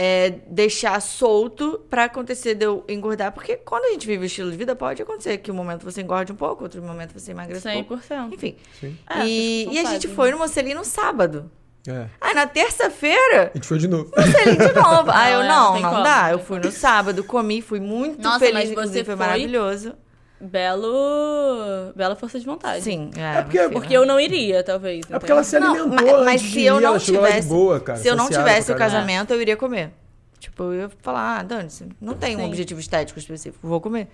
[0.02, 4.50] é, deixar solto pra acontecer de eu engordar, porque quando a gente vive o estilo
[4.50, 7.68] de vida, pode acontecer que um momento você engorde um pouco, outro momento você emagrece
[7.68, 8.02] um pouco.
[8.02, 8.32] 100%.
[8.32, 8.56] Enfim.
[8.80, 8.96] Sim.
[9.10, 11.50] É, e, e a gente foi no Mocelin no sábado.
[11.86, 12.06] É.
[12.18, 14.10] Aí na terça-feira, A gente foi de novo.
[14.16, 15.10] Mocelin de novo.
[15.12, 16.22] Aí eu, Não, é, não, não não dá.
[16.22, 19.26] não Eu fui no sábado, comi, fui muito Nossa, feliz, mas você inclusive, foi foi-
[19.26, 19.94] maravilhoso.
[20.40, 21.92] Belo.
[21.94, 22.82] Bela força de vontade.
[22.82, 23.38] Sim, é.
[23.38, 25.04] É porque- enfim, Porque eu não iria, talvez.
[25.10, 27.80] É porque ela se Não, alimentou ma- mas, antes de se eu não tivesse, boa,
[27.80, 27.98] cara.
[27.98, 29.90] se eu não tivesse o casamento, eu iria comer.
[30.38, 34.08] Tipo, eu ia falar, ah, dane-se, não tenho um objetivo estético específico, vou comer.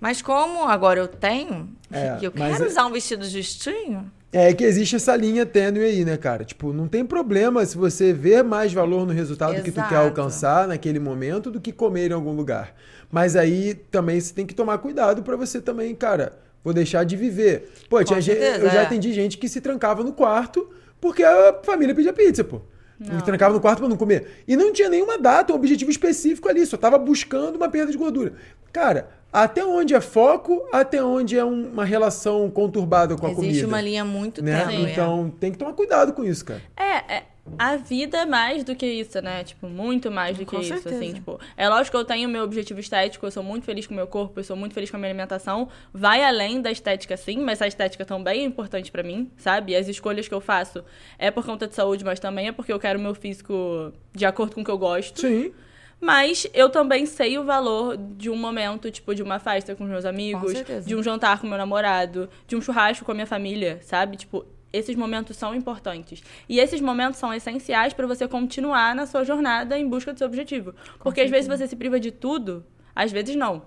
[0.00, 4.10] Mas como agora eu tenho, É, e eu mas quero é- usar um vestido justinho,
[4.30, 6.44] É que existe essa linha tênue aí, né, cara?
[6.44, 10.08] Tipo, não tem problema se você ver mais valor no resultado que tu quer Exato.
[10.08, 12.74] alcançar naquele momento do que comer em algum lugar.
[13.10, 17.16] Mas aí também você tem que tomar cuidado pra você também, cara, vou deixar de
[17.16, 17.72] viver.
[17.88, 18.84] Pô, tinha gente, eu já é.
[18.84, 20.68] atendi gente que se trancava no quarto
[21.00, 22.60] porque a família pedia pizza, pô.
[23.00, 24.42] Me trancava no quarto pra não comer.
[24.46, 27.96] E não tinha nenhuma data, um objetivo específico ali, só tava buscando uma perda de
[27.96, 28.32] gordura.
[28.72, 33.46] Cara, até onde é foco, até onde é um- uma relação conturbada com a existe
[33.46, 34.64] comida uma linha muito né?
[34.66, 34.86] tênue.
[34.86, 34.92] é.
[34.92, 36.62] Então tem que tomar cuidado com isso, cara.
[36.76, 37.22] É, é,
[37.58, 39.42] a vida é mais do que isso, né?
[39.44, 40.96] Tipo, muito mais do que Com isso, certeza.
[40.96, 43.86] assim, tipo, é lógico que eu tenho o meu objetivo estético, eu sou muito feliz
[43.86, 46.70] com o meu corpo, eu sou muito feliz com a minha alimentação, vai além da
[46.70, 49.74] estética sim, mas a estética também é importante pra mim, sabe?
[49.76, 50.84] As escolhas que eu faço
[51.18, 54.26] é por conta de saúde, mas também é porque eu quero o meu físico de
[54.26, 55.20] acordo com o que eu gosto.
[55.20, 55.52] Sim.
[56.00, 59.90] Mas eu também sei o valor de um momento, tipo, de uma festa com os
[59.90, 60.52] meus amigos,
[60.86, 64.16] de um jantar com meu namorado, de um churrasco com a minha família, sabe?
[64.16, 66.22] Tipo, esses momentos são importantes.
[66.48, 70.26] E esses momentos são essenciais pra você continuar na sua jornada em busca do seu
[70.26, 70.74] objetivo.
[71.00, 73.62] Porque às vezes você se priva de tudo, às vezes não.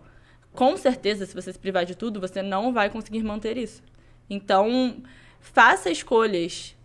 [0.53, 3.81] Com certeza, se você se privar de tudo, você não vai conseguir manter isso.
[4.29, 4.97] Então,
[5.39, 6.75] faça escolhas.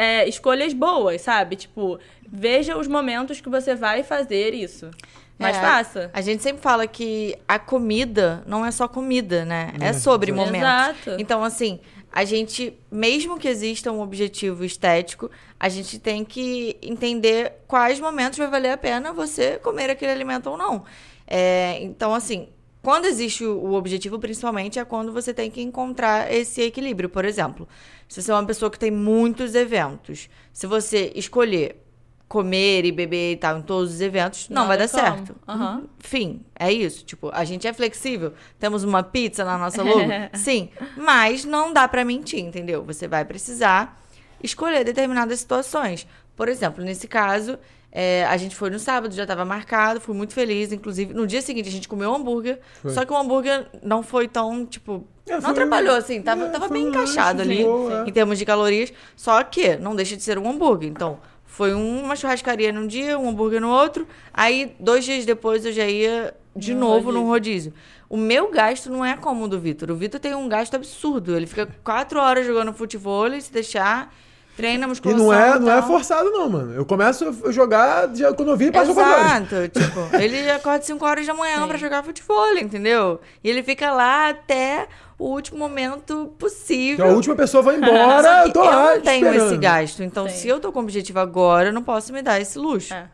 [0.00, 1.56] É, escolhas boas, sabe?
[1.56, 4.90] Tipo, veja os momentos que você vai fazer isso.
[5.38, 6.10] Mas É, faça.
[6.14, 9.74] A gente sempre fala que a comida não é só comida, né?
[9.78, 10.56] É, É, sobre momentos.
[10.58, 11.16] Exato.
[11.18, 11.80] Então, assim,
[12.10, 18.38] a gente, mesmo que exista um objetivo estético, a gente tem que entender quais momentos
[18.38, 20.82] vai valer a pena você comer aquele alimento ou não.
[21.26, 22.48] É, então, assim,
[22.82, 27.08] quando existe o, objetivo, principalmente, é quando você tem que encontrar esse equilíbrio.
[27.08, 27.68] Por exemplo,
[28.08, 31.84] se você é uma pessoa que tem muitos eventos, se você escolher
[32.26, 35.02] comer e beber e tal em todos os eventos, não, Não vai dar como.
[35.02, 35.34] certo.
[35.48, 35.82] Aham.
[35.98, 37.04] Enfim, é isso.
[37.04, 38.32] Tipo, a gente é flexível.
[38.58, 39.98] Temos uma pizza na nossa logo?
[40.34, 40.70] Sim.
[40.96, 42.84] Mas não dá pra mentir, entendeu?
[42.84, 44.00] Você vai precisar
[44.42, 46.06] escolher determinadas situações.
[46.36, 47.58] Por exemplo, nesse caso,
[47.92, 50.72] é, a gente foi no sábado, já estava marcado, fui muito feliz.
[50.72, 52.60] Inclusive, no dia seguinte a gente comeu um hambúrguer.
[52.82, 52.92] Foi.
[52.92, 55.04] Só que o hambúrguer não foi tão, tipo.
[55.26, 56.22] É, não foi- atrapalhou, assim.
[56.22, 58.08] Tava, é, tava bem encaixado ali boa, é.
[58.08, 58.92] em termos de calorias.
[59.16, 60.88] Só que não deixa de ser um hambúrguer.
[60.88, 64.06] Então, foi uma churrascaria num dia, um hambúrguer no outro.
[64.32, 67.72] Aí, dois dias depois, eu já ia de No novo num rodízio.
[67.72, 67.74] rodízio.
[68.08, 69.90] O meu gasto não é como o do Vitor.
[69.90, 71.36] O Vitor tem um gasto absurdo.
[71.36, 74.12] Ele fica quatro horas jogando futebol, se deixar,
[74.60, 75.24] treina E musculação.
[75.26, 75.86] não é, e não é tal.
[75.88, 76.74] forçado, não, mano.
[76.74, 79.20] Eu começo a jogar, já, quando eu vi, quatro horas.
[79.52, 81.68] Exato, tipo, ele acorda 5 horas da manhã Sim.
[81.68, 83.20] pra jogar futebol, entendeu?
[83.42, 84.86] E ele fica lá até
[85.18, 87.06] o último momento Que possível.
[87.06, 88.90] a última pessoa vai embora, eu tô lá.
[88.92, 89.46] eu não tenho esperando.
[89.48, 90.02] esse gasto.
[90.02, 90.34] Então, Sim.
[90.36, 92.94] se eu tô com objetivo agora, eu não posso me dar esse luxo.
[92.94, 93.04] É.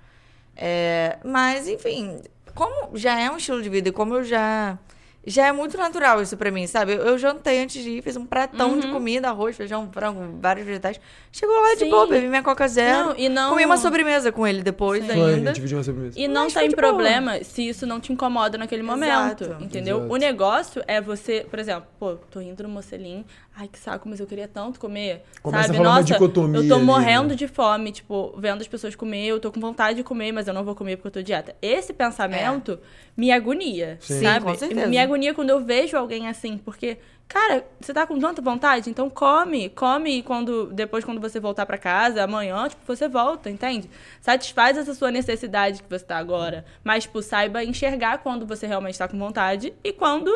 [0.56, 2.20] É, mas, enfim,
[2.54, 4.78] como já é um estilo de vida e como eu já.
[5.26, 6.92] Já é muito natural isso pra mim, sabe?
[6.94, 10.64] Eu, eu jantei antes de ir, fiz um pratão de comida, arroz, feijão, frango, vários
[10.64, 11.00] vegetais.
[11.32, 11.90] Chegou lá de Sim.
[11.90, 13.08] boa, bebi minha Coca Zero.
[13.08, 15.52] Não, e não- Comi uma sobremesa com ele depois Foi, a ainda.
[15.52, 16.18] dividiu uma sobremesa.
[16.18, 16.88] E não Mas foi tem de boa.
[16.88, 19.64] problema se isso não te incomoda naquele momento, Exato.
[19.64, 19.98] entendeu?
[19.98, 20.12] Exato.
[20.14, 23.24] O negócio é você, por exemplo, pô, tô indo no Mocelim,
[23.56, 25.80] ai que saco, mas eu queria tanto comer, Começa a sabe?
[25.80, 27.34] Nossa, dicotomia eu tô ali, morrendo né?
[27.34, 30.54] de fome, tipo, vendo as pessoas comer, eu tô com vontade de comer, mas eu
[30.54, 31.56] não vou comer porque eu tô dieta.
[31.60, 32.78] Esse pensamento
[33.16, 34.22] me agonia, Sim.
[34.22, 34.40] sabe?
[34.40, 34.86] Sim, com certeza.
[34.86, 36.98] Me agonia quando eu vejo alguém assim, porque
[37.28, 38.88] Cara, você tá com tanta vontade?
[38.88, 39.68] Então come.
[39.70, 43.90] Come e quando, depois, quando você voltar pra casa, amanhã, tipo, você volta, entende?
[44.20, 46.64] Satisfaz essa sua necessidade que você tá agora.
[46.84, 50.30] Mas, tipo, saiba enxergar quando você realmente tá com vontade e quando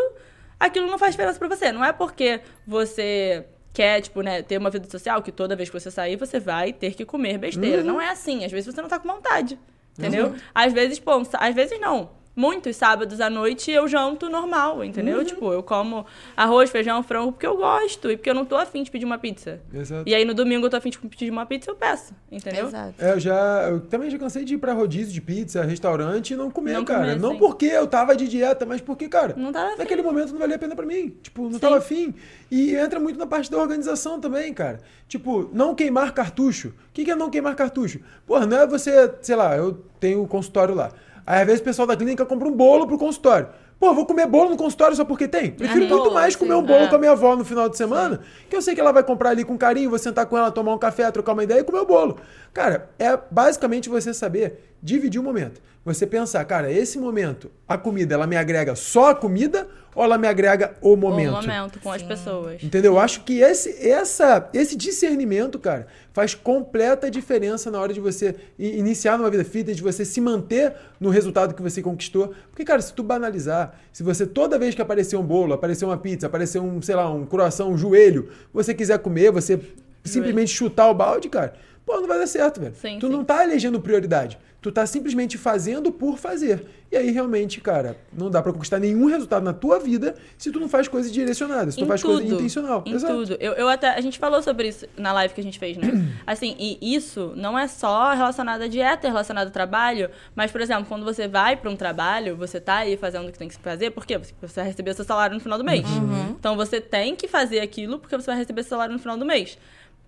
[0.59, 1.71] aquilo não faz diferença pra você.
[1.71, 5.79] Não é porque você quer, tipo, né, ter uma vida social que toda vez que
[5.79, 7.85] você sair, você vai ter que comer besteira.
[7.85, 8.45] Não é assim.
[8.45, 9.57] Às vezes você não tá com vontade.
[9.97, 10.35] Entendeu?
[10.53, 12.11] Às vezes, pô, às vezes não.
[12.37, 15.23] Muitos sábados à noite eu janto normal, entendeu?
[15.25, 16.07] Tipo, eu como
[16.37, 19.19] arroz, feijão, frango porque eu gosto e porque eu não tô afim de pedir uma
[19.19, 19.61] pizza.
[19.75, 20.09] Exato.
[20.09, 22.69] E aí no domingo eu tô afim de pedir uma pizza, eu peço, entendeu?
[22.69, 22.95] Exato.
[22.99, 23.69] É, eu já.
[23.69, 26.85] Eu também já cansei de ir pra rodízio de pizza, restaurante e não comer, Não
[26.85, 27.01] cara.
[27.01, 27.39] comer, não sim.
[27.39, 29.79] porque eu tava de dieta, mas porque, cara, Não tava afim.
[29.79, 31.15] naquele momento não valia a pena pra mim.
[31.23, 31.59] Tipo, não Sim.
[31.59, 32.15] tava afim.
[32.51, 34.79] E entra muito na parte da organização também, cara.
[35.09, 36.69] Tipo, não queimar cartucho.
[36.69, 38.01] O que, que é não queimar cartucho?
[38.25, 40.91] Porra, não é você, sei lá, eu tenho o consultório lá.
[41.27, 43.49] Aí às vezes o pessoal da clínica compra um bolo pro consultório.
[43.79, 45.51] Pô, vou comer bolo no consultório só porque tem?
[45.53, 46.39] Prefiro Ah, muito boa, mais sim.
[46.41, 46.89] comer um bolo É.
[46.89, 49.31] com a minha avó no final de semana, que eu sei que ela vai comprar
[49.31, 51.79] ali com carinho, vou sentar com ela, tomar um café, trocar uma ideia e comer
[51.81, 52.19] o bolo.
[52.53, 55.63] Cara, é basicamente você saber dividir o momento.
[55.83, 59.67] Você pensar, cara, esse momento, a comida, ela me agrega só a comida
[59.97, 61.31] ela me agrega o momento?
[61.31, 62.63] O momento com as pessoas.
[62.63, 62.93] Entendeu?
[62.93, 68.35] Eu acho que esse, essa, esse discernimento, cara, faz completa diferença na hora de você
[68.59, 72.33] iniciar numa vida fitness, de você se manter no resultado que você conquistou.
[72.51, 75.97] Porque, cara, se tu banalizar, se você toda vez que aparecer um bolo, aparecer uma
[75.97, 79.61] pizza, aparecer um, sei lá, um croissant, um joelho, você quiser comer, você
[80.05, 81.55] simplesmente chutar o balde, cara,
[81.91, 82.75] pô, não vai dar certo, velho.
[82.77, 83.13] Sim, tu sim.
[83.13, 84.39] não tá elegendo prioridade.
[84.63, 86.67] Tu tá simplesmente fazendo por fazer.
[86.93, 90.61] E aí, realmente, cara, não dá pra conquistar nenhum resultado na tua vida se tu
[90.61, 92.85] não faz coisa direcionada, se tu Em faz tudo, coisa intencional.
[92.85, 93.15] Em Exato.
[93.15, 93.37] tudo.
[93.41, 95.89] Eu, eu até, a gente falou sobre isso na live que a gente fez, né?
[96.27, 100.11] Assim, e isso não é só relacionado à dieta, é relacionado ao trabalho.
[100.35, 103.39] Mas, por exemplo, quando você vai para um trabalho, você tá aí fazendo o que
[103.39, 104.19] tem que fazer, por quê?
[104.19, 105.89] Porque você vai receber seu salário no final do mês.
[105.89, 106.37] Uhum.
[106.39, 109.25] Então você tem que fazer aquilo porque você vai receber seu salário no final do
[109.25, 109.57] mês.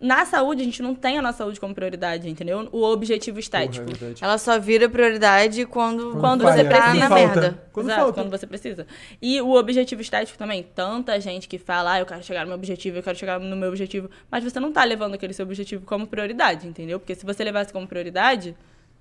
[0.02, 2.68] Na saúde, a gente não tem a nossa saúde como prioridade, entendeu?
[2.72, 3.86] O objetivo estético.
[3.86, 4.14] Porra, é.
[4.20, 6.94] Ela só vira prioridade quando, Quando falha, você precisa.
[6.94, 7.14] na falta.
[7.14, 7.62] merda.
[7.72, 8.20] Quando Exato, falta.
[8.20, 8.86] quando você precisa.
[9.22, 10.66] E o objetivo estético também.
[10.74, 13.54] Tanta gente que fala, ah, eu quero chegar no meu objetivo, eu quero chegar no
[13.54, 14.10] meu objetivo.
[14.28, 16.98] Mas você não tá levando aquele seu objetivo como prioridade, entendeu?
[16.98, 18.56] Porque se você levasse como prioridade,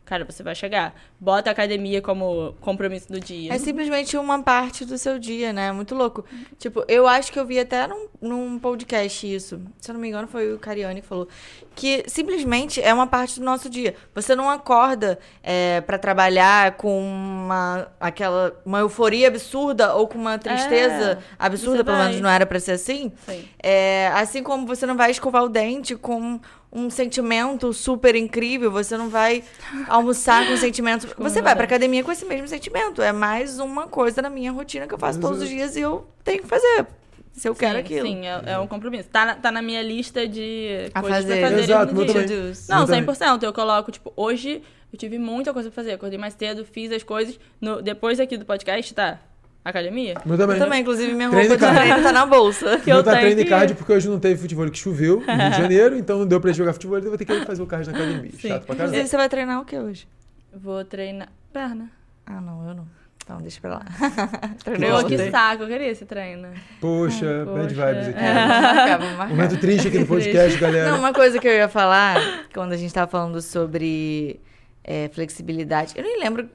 [0.05, 0.93] cara, você vai chegar.
[1.19, 3.53] Bota a academia como compromisso do dia.
[3.53, 5.71] É simplesmente uma parte do seu dia, né?
[5.71, 6.25] Muito louco.
[6.57, 9.61] Tipo, eu acho que eu vi até num, num podcast isso.
[9.79, 11.27] Se eu não me engano, foi o Cariani que falou.
[11.75, 13.95] Que simplesmente é uma parte do nosso dia.
[14.13, 20.37] Você não acorda é, para trabalhar com uma, aquela, uma euforia absurda ou com uma
[20.37, 23.11] tristeza absurda, você pelo menos não era pra ser assim.
[23.25, 23.47] Sim.
[23.61, 26.39] É, assim como você não vai escovar o dente com
[26.72, 29.43] um sentimento super incrível, você não vai
[29.88, 31.07] almoçar com sentimento.
[31.17, 33.01] Você vai pra academia com esse mesmo sentimento.
[33.01, 36.07] É mais uma coisa na minha rotina que eu faço todos os dias e eu
[36.24, 36.88] tenho que fazer.
[37.34, 38.07] Se eu quero sim, aquilo.
[38.07, 39.09] Sim, é, é um compromisso.
[39.09, 41.39] Tá na, tá na minha lista de A coisas fazer.
[41.39, 42.13] pra fazer Exato, no dia.
[42.13, 42.53] também.
[42.69, 43.05] Não, Eu também.
[43.05, 43.43] 100%.
[43.43, 44.61] Eu coloco, tipo, hoje
[44.91, 45.93] eu tive muita coisa pra fazer.
[45.93, 47.39] Acordei mais cedo, fiz as coisas.
[47.59, 49.19] No, depois aqui do podcast, tá?
[49.64, 50.16] Academia?
[50.26, 50.57] Meu também.
[50.57, 52.80] Eu também, inclusive, minha Treino roupa de treino tá na bolsa.
[52.84, 55.49] Que eu tá treino que- card porque hoje não teve futebol que choveu no Rio
[55.51, 57.68] de Janeiro, então não deu pra jogar futebol, então eu vou ter que fazer o
[57.68, 58.32] card na academia.
[58.32, 58.47] Sim.
[58.49, 59.07] Chato pra Inclusive, caralho.
[59.07, 60.07] você vai treinar o que hoje?
[60.53, 61.30] Vou treinar.
[61.53, 61.89] Perna.
[62.26, 62.88] Ah, não, eu não.
[63.24, 63.86] Então, deixa pra lá.
[64.66, 65.07] Treinei Pô, bom.
[65.07, 65.30] que ontem.
[65.32, 66.47] saco, eu queria esse treino.
[66.82, 67.86] Poxa, bad Poxa.
[67.93, 68.20] vibes aqui.
[68.20, 69.28] É.
[69.28, 70.91] Momento triste aqui no podcast, galera.
[70.91, 72.18] Não, uma coisa que eu ia falar,
[72.51, 74.39] quando a gente tava falando sobre
[74.84, 76.49] é, flexibilidade, eu nem lembro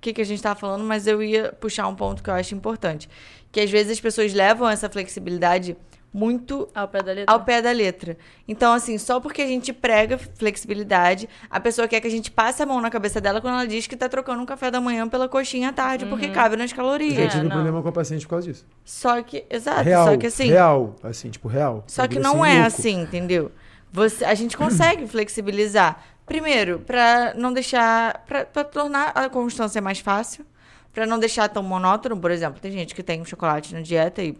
[0.00, 2.54] que, que a gente tava falando, mas eu ia puxar um ponto que eu acho
[2.54, 3.08] importante.
[3.50, 5.76] Que às vezes as pessoas levam essa flexibilidade
[6.12, 7.34] muito Ao pé da letra.
[7.34, 8.16] ao pé da letra.
[8.46, 12.62] Então, assim, só porque a gente prega flexibilidade, a pessoa quer que a gente passe
[12.62, 15.06] a mão na cabeça dela quando ela diz que tá trocando um café da manhã
[15.08, 17.14] pela coxinha à tarde, porque cabe nas Eu calorias.
[17.14, 17.50] já É, tive um não.
[17.50, 18.66] problema com a paciente por causa disso.
[18.84, 20.46] Só que, exato, real, só que assim.
[20.48, 21.84] real, assim, tipo, real.
[21.86, 22.66] Só que não é louco.
[22.66, 23.52] assim, entendeu?
[23.92, 26.02] Você, a gente consegue flexibilizar.
[26.28, 28.22] Primeiro, pra não deixar.
[28.26, 30.44] Pra, pra tornar a constância mais fácil.
[30.92, 32.18] Pra não deixar tão monótono.
[32.18, 34.36] Por exemplo, tem gente que tem um chocolate na dieta e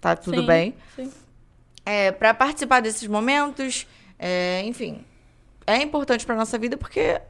[0.00, 0.74] tá tudo Sim, bem.
[0.94, 1.12] Sim.
[1.84, 3.86] É, para participar desses momentos,
[4.18, 5.04] é, enfim.
[5.66, 7.20] É importante pra nossa vida porque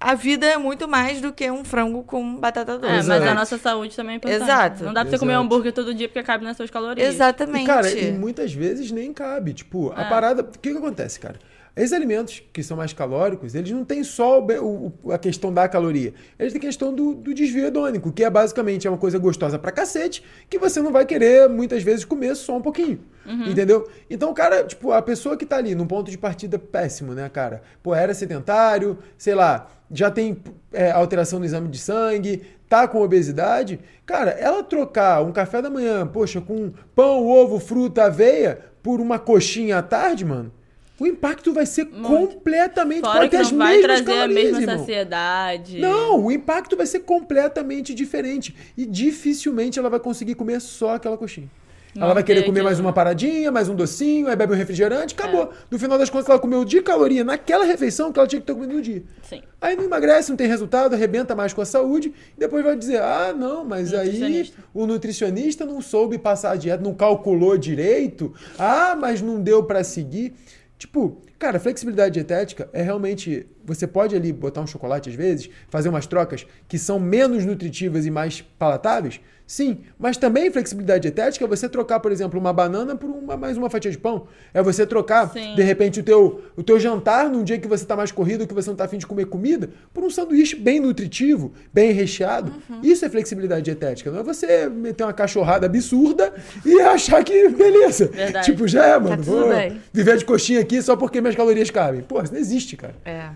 [0.00, 2.92] a vida é muito mais do que um frango com batata doce.
[2.92, 3.28] É, mas Exato.
[3.28, 4.42] a nossa saúde também é importante.
[4.42, 4.84] Exato.
[4.84, 5.44] Não dá pra você comer Exato.
[5.44, 7.14] hambúrguer todo dia porque cabe nas suas calorias.
[7.14, 7.64] Exatamente.
[7.64, 9.52] E, cara, e muitas vezes nem cabe.
[9.54, 10.08] Tipo, a É.
[10.08, 10.42] parada.
[10.42, 11.36] O que, que acontece, cara?
[11.74, 15.66] Esses alimentos que são mais calóricos, eles não têm só o o- a questão da
[15.66, 16.12] caloria.
[16.38, 19.58] Eles têm a questão do, do desvio hedônico, que é basicamente é uma coisa gostosa
[19.58, 23.00] pra cacete, que você não vai querer, muitas vezes, comer só um pouquinho.
[23.48, 23.88] Entendeu?
[24.10, 27.62] Então, cara, tipo, a pessoa que tá ali num ponto de partida péssimo, né, cara?
[27.82, 30.36] Pô, era sedentário, sei lá, já tem
[30.72, 33.80] é, alteração no exame de sangue, tá com obesidade.
[34.04, 39.18] Cara, ela trocar um café da manhã, poxa, com pão, ovo, fruta, aveia, por uma
[39.18, 40.52] coxinha à tarde, mano,
[41.00, 42.06] o impacto vai ser Muito.
[42.08, 44.78] completamente Fora pode que ter as não vai mesmas trazer a calorias, mesma irmão.
[44.78, 45.78] saciedade.
[45.80, 48.54] Não, o impacto vai ser completamente diferente.
[48.76, 51.50] E dificilmente ela vai conseguir comer só aquela coxinha.
[51.96, 55.14] ela Não vai querer comer mais uma paradinha, mais um docinho, aí bebe um refrigerante,
[55.14, 55.44] acabou.
[55.44, 55.48] É.
[55.70, 58.54] No final das contas, ela comeu de caloria naquela refeição que ela tinha que ter
[58.54, 59.02] comido no dia.
[59.22, 59.42] Sim.
[59.60, 63.00] Aí não emagrece, não tem resultado, arrebenta mais com a saúde, e depois vai dizer:
[63.00, 68.96] ah, não, mas aí o nutricionista não soube passar a dieta, não calculou direito, ah,
[68.98, 70.34] mas não deu pra seguir.
[70.82, 73.46] Tipo, cara, flexibilidade dietética é realmente.
[73.64, 78.04] Você pode ali botar um chocolate às vezes, fazer umas trocas que são menos nutritivas
[78.04, 79.20] e mais palatáveis.
[79.46, 83.56] Sim, mas também flexibilidade dietética é você trocar, por exemplo, uma banana por uma, mais
[83.56, 84.26] uma fatia de pão.
[84.54, 85.54] É você trocar, Sim.
[85.54, 88.54] de repente, o teu, o teu jantar num dia que você tá mais corrido, que
[88.54, 92.52] você não tá afim de comer comida, por um sanduíche bem nutritivo, bem recheado.
[92.68, 92.80] Uhum.
[92.82, 94.10] Isso é flexibilidade dietética.
[94.10, 96.32] Não é você meter uma cachorrada absurda
[96.64, 98.06] e achar que beleza.
[98.06, 98.46] Verdade.
[98.46, 99.16] Tipo, já é, mano.
[99.16, 99.80] Tá vou bem.
[99.92, 102.02] viver de coxinha aqui só porque minhas calorias cabem.
[102.02, 102.94] Pô, isso não existe, cara.
[103.04, 103.28] É.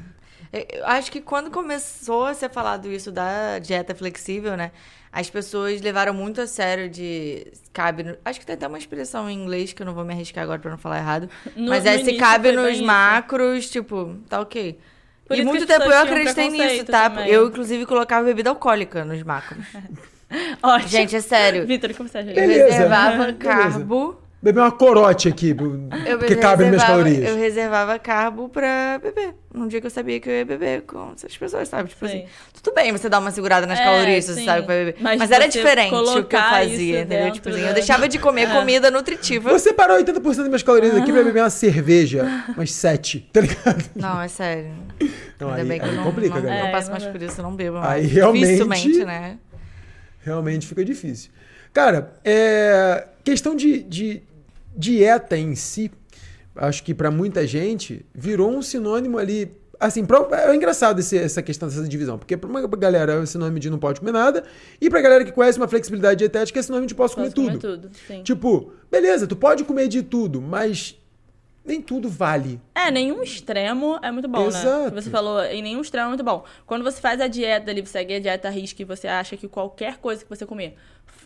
[0.71, 4.71] Eu acho que quando começou a ser falado isso da dieta flexível, né?
[5.13, 8.03] As pessoas levaram muito a sério de cabe.
[8.03, 10.45] no- Acho que tem até uma expressão em inglês que eu não vou me arriscar
[10.45, 11.29] agora pra não falar errado.
[11.57, 12.85] No- mas no é se cabe nos isso.
[12.85, 14.79] macros, tipo, tá ok.
[15.27, 17.09] Por e isso muito tempo eu acreditei nisso, tá?
[17.11, 17.29] também.
[17.29, 19.65] Eu, inclusive, colocava bebida alcoólica nos macros.
[20.63, 20.89] Ótimo.
[20.89, 21.67] Gente, é sério.
[21.67, 22.31] Vitor, o que você acha?
[22.33, 23.39] Eu reservava Beleza.
[23.39, 24.21] carbo.
[24.43, 27.29] Beber uma corote aqui, porque cabe nas minhas calorias.
[27.31, 29.35] Eu reservava carbo pra beber.
[29.53, 31.89] Num dia que eu sabia que eu ia beber com essas pessoas, sabe?
[31.89, 32.19] Tipo Sim.
[32.19, 32.27] assim,
[32.63, 34.97] tudo bem você dar uma segurada nas É, calorias você sabe que vai beber.
[35.01, 37.33] Mas, Mas era diferente o que eu fazia, entendeu?
[37.33, 39.51] Tipo assim, eu deixava de comer comida nutritiva.
[39.51, 43.85] Você parou 80% das minhas calorias aqui pra beber uma cerveja, umas 7, tá ligado?
[43.97, 44.71] Não, é sério.
[45.35, 46.61] Então, Ainda aí, bem que aí eu não, complica, não, galera.
[46.63, 47.11] não É, passo não mais dá.
[47.11, 48.13] por isso, eu não bebo Aí mais.
[48.13, 49.39] realmente- Dificilmente, né?
[50.23, 51.31] Realmente fica difícil.
[51.77, 53.07] Cara, é...
[53.23, 54.23] questão de, de
[54.75, 55.91] dieta em si,
[56.55, 59.53] acho que pra muita gente virou um sinônimo ali.
[59.79, 63.59] Assim, pra- é engraçado esse- essa questão dessa divisão, porque pra uma galera é sinônimo
[63.59, 64.43] de não pode comer nada,
[64.81, 67.59] e pra galera que conhece uma flexibilidade dietética é sinônimo de posso, Posso comer comer
[67.59, 67.83] tudo.
[67.89, 68.23] tudo, sim.
[68.23, 70.99] Tipo, beleza, tu pode comer de tudo, mas
[71.63, 72.59] nem tudo vale.
[72.75, 74.95] É, nenhum extremo é muito bom, Exato.
[74.95, 74.99] né?
[75.03, 76.43] Você falou, em nenhum extremo é muito bom.
[76.65, 79.37] Quando você faz a dieta ali, você segue a dieta à risca e você acha
[79.37, 80.75] que qualquer coisa que você comer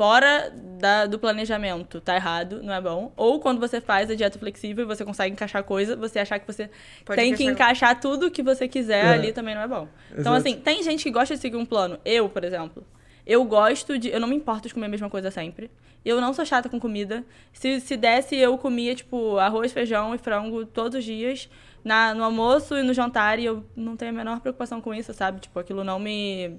[0.00, 3.12] fora da- do planejamento tá errado, não é bom.
[3.18, 6.46] Ou quando você faz a dieta flexível e você consegue encaixar coisa, você achar que
[6.46, 6.70] você
[7.04, 9.08] Pode tem que encaixar- tudo que você quiser É.
[9.10, 9.86] ali também não é bom.
[10.10, 10.36] Então, Exato.
[10.38, 11.98] assim, tem gente que gosta de seguir um plano.
[12.02, 12.82] Eu, por exemplo.
[13.26, 14.08] Eu gosto de.
[14.08, 15.70] Eu não me importo de comer a mesma coisa sempre.
[16.02, 17.22] Eu não sou chata com comida.
[17.52, 21.46] Se, se desse, eu comia, tipo, arroz, feijão e frango todos os dias.
[21.84, 23.38] Na, no almoço e no jantar.
[23.38, 25.40] E eu não tenho a menor preocupação com isso, sabe?
[25.40, 26.58] Tipo, aquilo não me.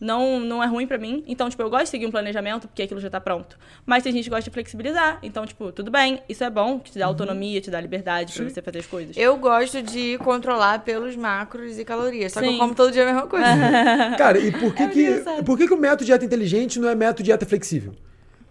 [0.00, 1.24] Não, não é ruim pra mim.
[1.26, 3.58] Então, tipo, eu gosto de seguir um planejamento, porque aquilo já tá pronto.
[3.84, 5.18] Mas tem gente que gosta de flexibilizar.
[5.22, 7.10] Então, tipo, tudo bem, isso é bom, que te dá Uhum.
[7.10, 9.16] autonomia, te dá liberdade pra você fazer as coisas.
[9.16, 12.32] Eu gosto de controlar pelos macros e calorias.
[12.32, 12.58] Só que eu Sim.
[12.58, 13.46] como todo dia a mesma coisa.
[14.16, 16.94] Cara, e por que, É que, por que, que o método dieta inteligente não é
[16.94, 17.92] método dieta flexível?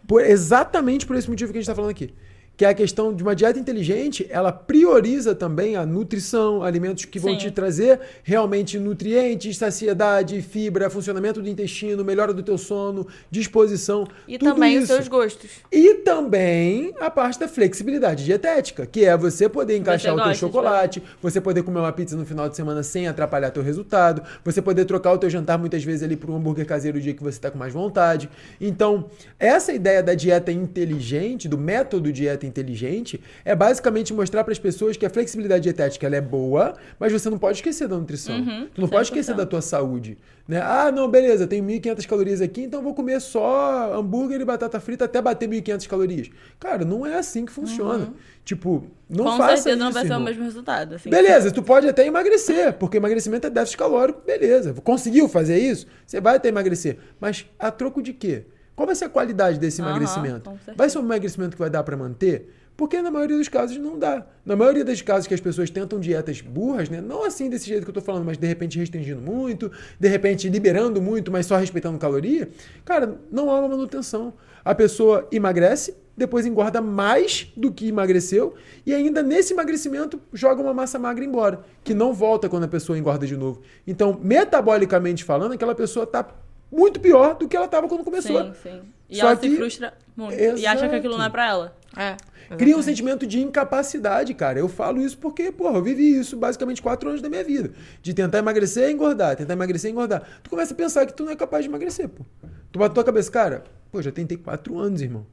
[0.07, 2.13] Por- exatamente por esse motivo que a gente está falando aqui.
[2.57, 7.19] Que é a questão de uma dieta inteligente, ela prioriza também a nutrição, alimentos que
[7.19, 7.37] vão Sim.
[7.37, 14.07] te trazer realmente nutrientes, saciedade, fibra, funcionamento do intestino, melhora do teu sono, disposição.
[14.27, 14.93] E tudo também os isso.
[14.93, 15.51] seus gostos.
[15.71, 21.03] E também a parte da flexibilidade dietética, que é você poder encaixar o teu chocolate,
[21.21, 24.85] você poder comer uma pizza no final de semana sem atrapalhar teu resultado, você poder
[24.85, 27.37] trocar o teu jantar muitas vezes ali por um hambúrguer caseiro o dia que você
[27.37, 28.29] está com mais vontade.
[28.59, 29.05] Então,
[29.37, 34.97] essa ideia da dieta inteligente, do método dieta inteligente, é basicamente mostrar para as pessoas
[34.97, 38.35] que a flexibilidade dietética ela é boa, mas você não pode esquecer da nutrição.
[38.37, 39.11] Uhum, tu não pode 100%.
[39.11, 40.17] esquecer da tua saúde.
[40.47, 40.61] Né?
[40.61, 45.03] Ah, não, beleza, tenho 1.500 calorias aqui, então vou comer só hambúrguer e batata frita
[45.05, 46.29] até bater 1.500 calorias.
[46.59, 48.13] Cara, não é assim que funciona.
[48.45, 50.25] Tipo, não Com faça certeza isso, não vai ser o irmão.
[50.25, 50.95] mesmo resultado.
[50.95, 51.09] Assim.
[51.09, 54.73] Beleza, tu pode até emagrecer, porque emagrecimento é déficit calórico, beleza.
[54.83, 55.85] Conseguiu fazer isso?
[56.05, 56.97] Você vai até emagrecer.
[57.19, 58.45] Mas a troco de quê?
[58.77, 60.51] Qual vai ser a qualidade desse emagrecimento?
[60.51, 60.77] certeza.
[60.77, 62.53] Vai ser um emagrecimento que vai dar pra manter?
[62.77, 64.23] Porque na maioria dos casos não dá.
[64.45, 67.01] Na maioria dos casos que as pessoas tentam dietas burras, né?
[67.01, 70.47] Não assim desse jeito que eu tô falando, mas de repente restringindo muito, de repente
[70.47, 72.49] liberando muito, mas só respeitando caloria,
[72.85, 74.31] cara, não há uma manutenção.
[74.63, 78.53] A pessoa emagrece, depois engorda mais do que emagreceu
[78.85, 82.95] e ainda nesse emagrecimento joga uma massa magra embora, que não volta quando a pessoa
[82.95, 83.59] engorda de novo.
[83.87, 86.27] Então, metabolicamente falando, aquela pessoa tá
[86.71, 88.43] muito pior do que ela estava quando começou.
[88.45, 88.81] Sim, sim.
[89.09, 90.33] E Só ela que- se frustra muito.
[90.35, 90.95] E acha que Exato.
[90.95, 91.77] aquilo não é pra ela.
[91.95, 92.15] É.
[92.55, 92.83] Cria um exatamente.
[92.85, 94.59] sentimento de incapacidade, cara.
[94.59, 97.71] Eu falo isso porque, porra, eu vivi isso basicamente quatro anos da minha vida.
[98.01, 100.23] De tentar emagrecer e engordar, tentar emagrecer e engordar.
[100.43, 102.23] Tu começa a pensar que tu não é capaz de emagrecer, pô.
[102.71, 105.25] Tu bate tua cabeça, cara, pô, já tentei quatro anos, irmão.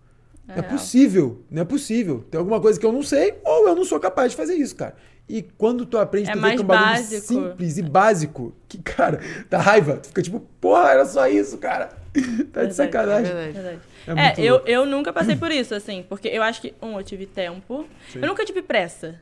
[0.46, 0.70] Não é real.
[0.72, 2.24] possível, não é possível.
[2.30, 4.74] Tem alguma coisa que eu não sei ou eu não sou capaz de fazer isso,
[4.76, 4.94] cara.
[5.28, 7.26] E quando tu aprende, É tu vê que é um bagulho básico.
[7.26, 9.96] simples e básico, que, cara, dá raiva.
[9.96, 11.86] Tu fica tipo, porra, era só isso, cara.
[12.14, 13.34] tá de Verdade, É sacanagem.
[13.34, 13.52] verdade.
[13.52, 13.78] Verdade.
[14.06, 14.68] É É, eu, louco.
[14.68, 17.86] eu nunca passei por isso, assim, porque eu acho que, um, eu tive tempo.
[18.14, 19.18] Eu nunca tive pressa.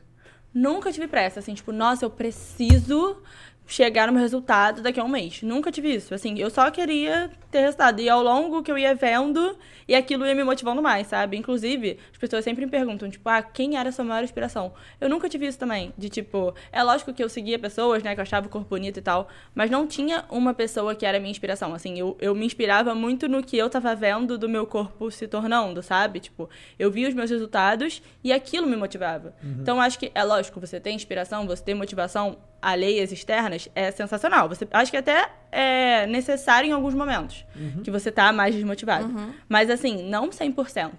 [0.53, 3.17] Nunca tive pressa, assim, tipo, nossa, eu preciso
[3.65, 5.41] chegar no meu resultado daqui a um mês.
[5.41, 6.13] Nunca tive isso.
[6.13, 8.01] Assim, eu só queria ter resultado.
[8.01, 9.57] E ao longo que eu ia vendo,
[9.87, 11.37] e aquilo ia me motivando mais, sabe?
[11.37, 14.73] Inclusive, as pessoas sempre me perguntam, tipo, ah, quem era a sua maior inspiração?
[14.99, 15.93] Eu nunca tive isso também.
[15.97, 18.97] De tipo, é lógico que eu seguia pessoas, né, que eu achava o corpo bonito
[18.97, 21.73] e tal, mas não tinha uma pessoa que era a minha inspiração.
[21.73, 25.27] Assim, eu, eu me inspirava muito no que eu tava vendo do meu corpo se
[25.27, 26.19] tornando, sabe?
[26.19, 29.35] Tipo, eu via os meus resultados e aquilo me motivava.
[29.61, 34.47] Então, acho que, é lógico, você tem inspiração, você tem motivação alheias externas, é sensacional.
[34.49, 37.45] Você, acho que até é necessário em alguns momentos,
[37.83, 39.13] que você tá mais desmotivado.
[39.49, 40.91] Mas, assim, não 100%.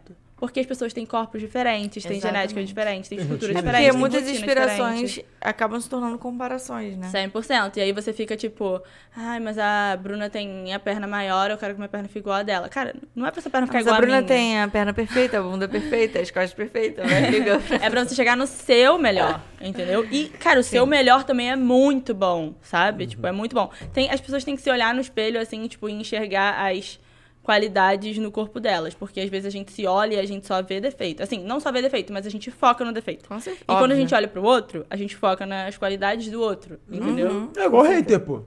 [0.46, 2.36] Porque as pessoas têm corpos diferentes, têm Exatamente.
[2.50, 3.82] genética diferente, têm Tem estrutura rotina diferente.
[3.82, 5.26] Porque têm muitas inspirações diferente.
[5.40, 7.10] acabam se tornando comparações, né?
[7.12, 7.76] 100%.
[7.76, 8.80] E aí você fica tipo,
[9.16, 12.36] ai, mas a Bruna tem a perna maior, eu quero que minha perna fique igual
[12.36, 12.68] a dela.
[12.68, 14.28] Cara, não é pra sua perna ficar Mas igual a Bruna minha.
[14.28, 17.62] tem a perna perfeita, a bunda perfeita, as costas perfeitas, ligando.
[17.82, 20.06] É pra você chegar no seu melhor, entendeu?
[20.10, 23.06] E, cara, o seu melhor também é muito bom, sabe?
[23.06, 23.70] Tipo, é muito bom.
[23.92, 26.98] Tem, as pessoas têm que se olhar no espelho, assim, tipo, e enxergar as
[27.44, 28.94] qualidades no corpo delas.
[28.94, 31.22] Porque às vezes a gente se olha e a gente só vê defeito.
[31.22, 33.28] Assim, não só vê defeito, mas a gente foca no defeito.
[33.28, 33.62] Com certeza.
[33.62, 33.96] E quando a Óbvio.
[33.98, 37.30] gente olha pro outro, a gente foca nas qualidades do outro, entendeu?
[37.30, 37.50] Uhum.
[37.56, 38.42] É igual hater, pô.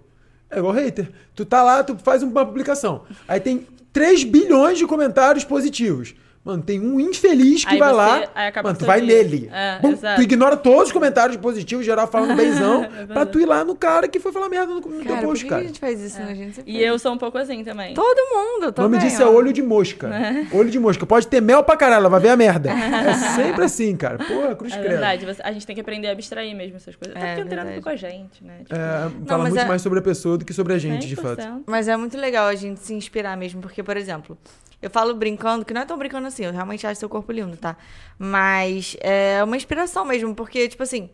[0.50, 1.10] É igual hater.
[1.36, 3.04] Tu tá lá, tu faz uma publicação.
[3.28, 6.16] Aí tem 3 bilhões de comentários positivos.
[6.48, 8.22] Mano, tem um infeliz que Aí vai você- lá.
[8.64, 9.50] Mano, tu vai nele.
[9.52, 9.80] É,
[10.16, 13.76] tu ignora todos os comentários positivos, geral falando benzão, É pra tu ir lá no
[13.76, 15.62] cara que foi falar merda no, no teu Cara, por post, que cara.
[15.62, 16.32] a gente faz isso, né?
[16.32, 17.94] A gente sempre E eu sou um pouco assim também.
[17.94, 18.92] Todo mundo, O também.
[18.98, 20.10] nome disso é olho de mosca.
[20.54, 21.06] Olho de mosca.
[21.06, 22.70] Pode ter mel pra caralho, ela vai ver a merda.
[22.72, 24.18] É sempre assim, cara.
[24.20, 24.90] Porra, cruz É credo.
[24.92, 27.16] verdade, você- a gente tem que aprender a abstrair mesmo essas coisas.
[27.16, 28.00] Até É, porque não tem nada a ver verdade.
[28.00, 28.54] com a gente, né?
[28.60, 31.16] Tipo, É, fala muito é- mais sobre a pessoa do que sobre a gente, de
[31.18, 31.42] fato.
[31.42, 31.64] 100%.
[31.68, 34.38] Mas é muito legal a gente se inspirar mesmo, porque, por exemplo,
[34.82, 37.58] eu falo brincando, que não é tão brincando assim, eu realmente acho seu corpo lindo,
[37.58, 37.76] tá?
[38.18, 41.10] Mas é uma inspiração mesmo, porque, tipo assim,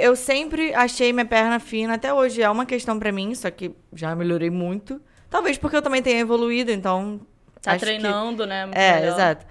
[0.00, 3.70] eu sempre achei minha perna fina, até hoje é uma questão pra mim, só que
[3.94, 5.00] já melhorei muito.
[5.30, 7.20] Talvez porque eu também tenha evoluído, então.
[7.62, 8.64] Tá acho que- treinando, né?
[8.66, 9.12] muito É, melhor.
[9.14, 9.46] exato.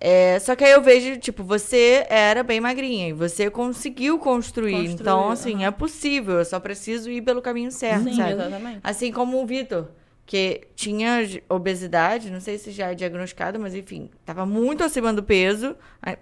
[0.00, 4.86] É, só que aí eu vejo, tipo, você era bem magrinha e você conseguiu construir.
[4.86, 5.64] Então, assim, aham.
[5.66, 6.38] é possível.
[6.38, 8.32] Eu só preciso ir pelo caminho certo, Sim, sabe?
[8.32, 8.80] exatamente.
[8.84, 9.88] Assim como o Vitor,
[10.28, 15.22] que tinha obesidade, não sei se já é diagnosticado, mas enfim, tava muito acima do
[15.22, 15.74] peso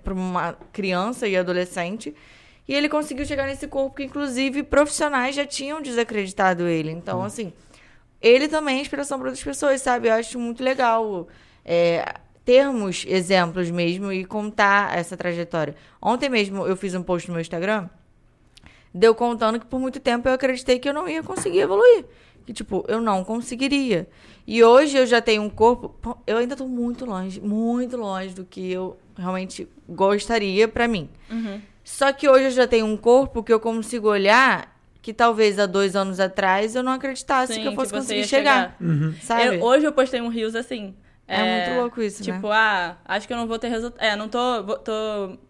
[0.04, 2.14] para uma criança e adolescente.
[2.68, 6.92] E ele conseguiu chegar nesse corpo que, inclusive, profissionais já tinham desacreditado ele.
[6.92, 7.52] Então, assim,
[8.22, 10.07] ele também é inspiração para outras pessoas, sabe?
[10.07, 11.26] Eu acho muito legal
[11.64, 15.74] é, termos exemplos mesmo e contar essa trajetória.
[16.00, 17.90] Ontem mesmo eu fiz um post no meu Instagram,
[18.94, 22.04] deu contando que por muito tempo eu acreditei que eu não ia conseguir evoluir.
[22.47, 24.09] Que, tipo, eu não conseguiria.
[24.47, 26.16] E hoje eu já tenho um corpo.
[26.26, 31.11] Eu ainda tô muito longe, muito longe do que eu realmente gostaria para mim.
[31.28, 31.61] Uhum.
[31.82, 35.66] Só que hoje eu já tenho um corpo que eu consigo olhar que talvez há
[35.66, 38.76] dois anos atrás eu não acreditasse Sim, que eu fosse que você conseguir ia chegar.
[38.80, 39.14] Uhum.
[39.22, 39.57] Sabe?
[39.57, 40.97] Eu- hoje eu postei um Reels assim.
[41.28, 42.34] É muito louco isso, né?
[42.34, 44.01] Tipo, ah, acho que eu não vou ter resultado.
[44.05, 44.92] É, não tô vou, tô.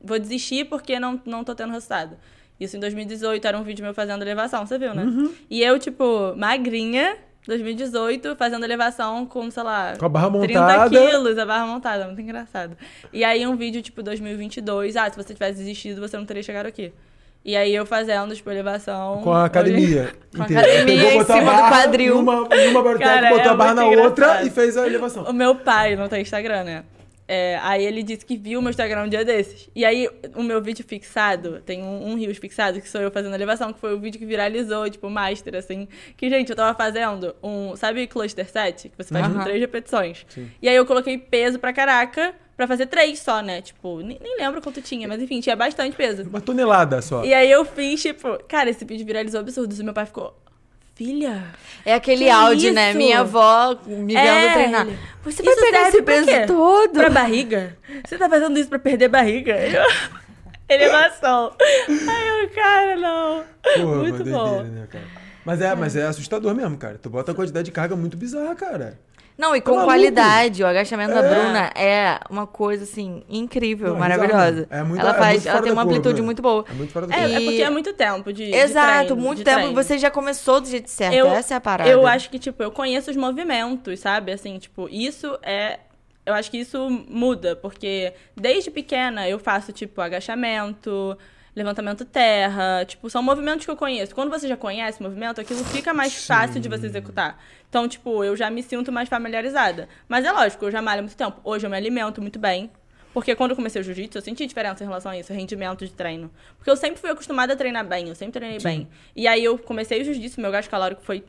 [0.02, 2.16] vou desistir porque não, não tô tendo resultado.
[2.58, 5.02] Isso em 2018 era um vídeo meu fazendo elevação, você viu, né?
[5.02, 5.32] Uhum.
[5.50, 10.90] E eu, tipo, magrinha, 2018, fazendo elevação com, sei lá, Com a barra 30 montada.
[10.90, 12.76] quilos, a barra montada, muito engraçado.
[13.12, 16.66] E aí um vídeo, tipo, 2022, ah, se você tivesse desistido, você não teria chegado
[16.66, 16.92] aqui.
[17.44, 19.20] E aí eu fazendo, tipo, elevação.
[19.22, 22.16] Com a academia Com a academia em cima do quadril.
[22.16, 24.46] Numa, numa barra Cara, botou é a barra na muito outra engraçado.
[24.48, 25.22] e fez a elevação.
[25.24, 26.84] O meu pai não tem Instagram, né?
[27.28, 29.68] É, aí ele disse que viu o meu Instagram um dia desses.
[29.74, 33.34] E aí, o meu vídeo fixado, tem um, um Rios fixado, que sou eu fazendo
[33.34, 35.88] elevação, que foi o vídeo que viralizou, tipo, master, assim.
[36.16, 38.88] Que, gente, eu tava fazendo um, sabe cluster set?
[38.88, 39.44] Que você faz com Aham.
[39.44, 40.24] três repetições.
[40.62, 43.60] E aí eu coloquei peso pra caraca, pra fazer três só, né?
[43.60, 46.22] Tipo, nem, nem lembro quanto tinha, mas enfim, tinha bastante peso.
[46.22, 47.24] Uma tonelada só.
[47.24, 49.74] E aí eu fiz, tipo, cara, esse vídeo viralizou absurdo.
[49.74, 50.34] E meu pai ficou,
[50.96, 51.44] filha...
[51.84, 52.92] É aquele Que áudio, né?
[52.94, 54.86] Minha avó me vendo É, treinar.
[54.88, 56.92] ele- Você vai Isso pegar esse peso todo?
[56.94, 57.76] Pra barriga?
[58.04, 59.54] Você tá fazendo isso pra perder barriga?
[59.68, 59.84] Eu...
[60.68, 61.54] Elevação.
[61.88, 63.44] Ai, eu, cara, não.
[63.62, 64.48] Porra, Muito bom.
[64.48, 65.04] doideira, né, cara?
[65.44, 66.98] Mas é, mas é assustador mesmo, cara.
[67.00, 68.98] Tu bota a quantidade de carga muito bizarra, cara.
[69.38, 70.62] Não, e com qualidade.
[70.62, 71.28] O agachamento da É.
[71.28, 74.66] Bruna é uma coisa, assim, incrível, Não, é maravilhosa.
[74.70, 76.24] É muito- ela é faz, muito ela tem da uma curva, amplitude né?
[76.26, 76.64] muito boa.
[76.70, 77.34] É muito fora da É, curva.
[77.34, 78.46] é porque é muito tempo de.
[78.46, 79.56] de Exato, treino, muito de tempo.
[79.58, 79.74] treino.
[79.74, 81.14] Você já começou do jeito certo.
[81.14, 81.90] Eu- Essa é a parada.
[81.90, 84.32] Eu acho que, tipo, eu conheço os movimentos, sabe?
[84.32, 85.80] Assim, tipo, isso é.
[86.24, 91.16] Eu acho que isso muda, porque desde pequena eu faço, tipo, agachamento,
[91.56, 94.14] levantamento terra, tipo, são movimentos que eu conheço.
[94.14, 97.42] Quando você já conhece o movimento, aquilo fica mais fácil de você executar.
[97.68, 99.88] Então, tipo, eu já me sinto mais familiarizada.
[100.06, 101.40] Mas é lógico, eu já malho há muito tempo.
[101.42, 102.70] Hoje eu me alimento muito bem.
[103.14, 105.90] Porque quando eu comecei o jiu-jitsu, eu senti diferença em relação a isso, rendimento de
[105.90, 106.30] treino.
[106.58, 108.86] Porque eu sempre fui acostumada a treinar bem, eu sempre treinei bem.
[109.16, 111.24] E aí eu comecei o jiu-jitsu, meu gasto calórico foi,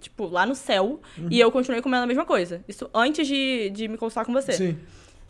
[0.00, 1.00] tipo, lá no céu.
[1.30, 2.64] E eu continuei comendo a mesma coisa.
[2.66, 4.52] Isso antes de, de me consultar com você.
[4.52, 4.78] Sim.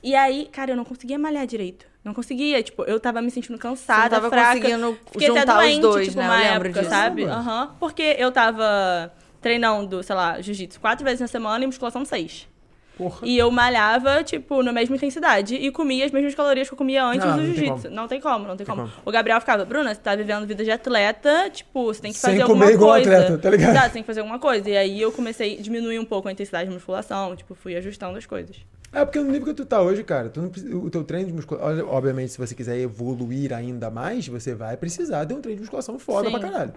[0.02, 1.86] E aí, cara, eu não conseguia malhar direito.
[2.04, 4.60] Não conseguia, tipo, eu tava me sentindo cansada, Você não tava fraca.
[4.60, 6.24] conseguindo Fiquei até juntar os doente, dois, tipo, né?
[6.24, 6.90] Eu uma lembro época, disso.
[6.94, 7.24] sabe?
[7.24, 7.76] Aham.
[7.80, 12.48] Porque eu tava treinando, sei lá, jiu-jitsu quatro vezes na semana e musculação seis.
[12.96, 13.18] Porra.
[13.22, 15.54] E eu malhava, tipo, na mesma intensidade.
[15.54, 17.82] E comia as mesmas calorias que eu comia antes Não, do não tem jiu-jitsu.
[17.82, 17.94] como.
[17.94, 18.88] Não tem como, não tem, Tem como.
[18.88, 19.02] como.
[19.04, 22.30] O Gabriel ficava, Bruna, você tá vivendo vida de atleta, tipo, você tem que Sem
[22.32, 23.18] fazer comer alguma igual coisa.
[23.18, 23.70] atleta, tá ligado?
[23.70, 24.68] Exato, você tem que fazer alguma coisa.
[24.68, 28.18] E aí eu comecei a diminuir um pouco a intensidade de musculação, tipo, fui ajustando
[28.18, 28.56] as coisas.
[28.92, 31.32] É porque no nível que tu tá hoje, cara, tu precisa- o teu treino de
[31.34, 31.88] musculação.
[31.88, 35.98] Obviamente, se você quiser evoluir ainda mais, você vai precisar de um treino de musculação
[35.98, 36.38] foda Sim.
[36.38, 36.72] pra caralho.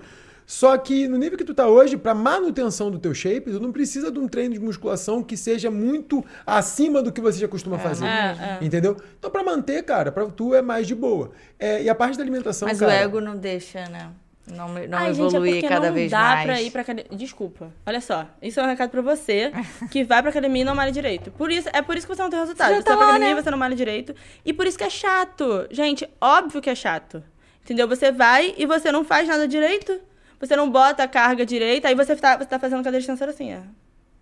[0.46, 3.72] Só que no nível que tu tá hoje, pra manutenção do teu shape, tu não
[3.72, 7.80] precisa de um treino de musculação que seja muito acima do que você já costuma
[7.80, 8.06] fazer.
[8.06, 8.66] É, é.
[8.66, 8.98] Entendeu?
[9.18, 11.32] Então, pra manter, cara, pra tu é mais de boa.
[11.58, 12.92] É, e a parte da alimentação, Mas cara.
[12.92, 14.10] o ego não deixa, né?
[14.56, 16.46] Não, não Ai, gente, é evoluir porque cada não vez dá mais.
[16.46, 17.12] pra ir pra academia.
[17.18, 17.72] Desculpa.
[17.86, 18.28] Olha só.
[18.42, 19.52] Isso é um recado pra você
[19.90, 21.32] que vai pra academia e não malha direito.
[21.32, 22.70] Por isso, é por isso que você não tem resultado.
[22.70, 23.40] Você Você, tá vai pra lá, academia né?
[23.40, 24.16] e você não malha direito.
[24.46, 25.68] E por isso que é chato.
[25.72, 27.24] Gente, óbvio que é chato.
[27.64, 27.88] Entendeu?
[27.88, 30.00] Você vai e você não faz nada direito.
[30.40, 33.30] Você não bota a carga direita, aí você tá, você tá fazendo cadeira de extensor
[33.30, 33.60] assim, ó.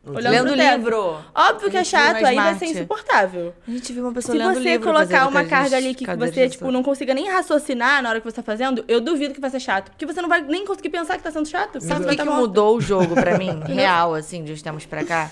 [0.05, 1.17] Olhando Lendo livro.
[1.35, 3.53] Óbvio que é chato, aí vai ser insuportável.
[3.67, 5.93] A gente viu uma pessoa Se lendo você livro colocar fazendo uma cadeira carga ali
[5.93, 9.33] que você, tipo, não consiga nem raciocinar na hora que você tá fazendo, eu duvido
[9.33, 9.89] que vai ser chato.
[9.91, 11.81] Porque você não vai nem conseguir pensar que tá sendo chato.
[11.81, 13.59] Sabe o Você que, tá que mudou o jogo pra mim?
[13.67, 15.29] Real, assim, de uns tempos pra cá?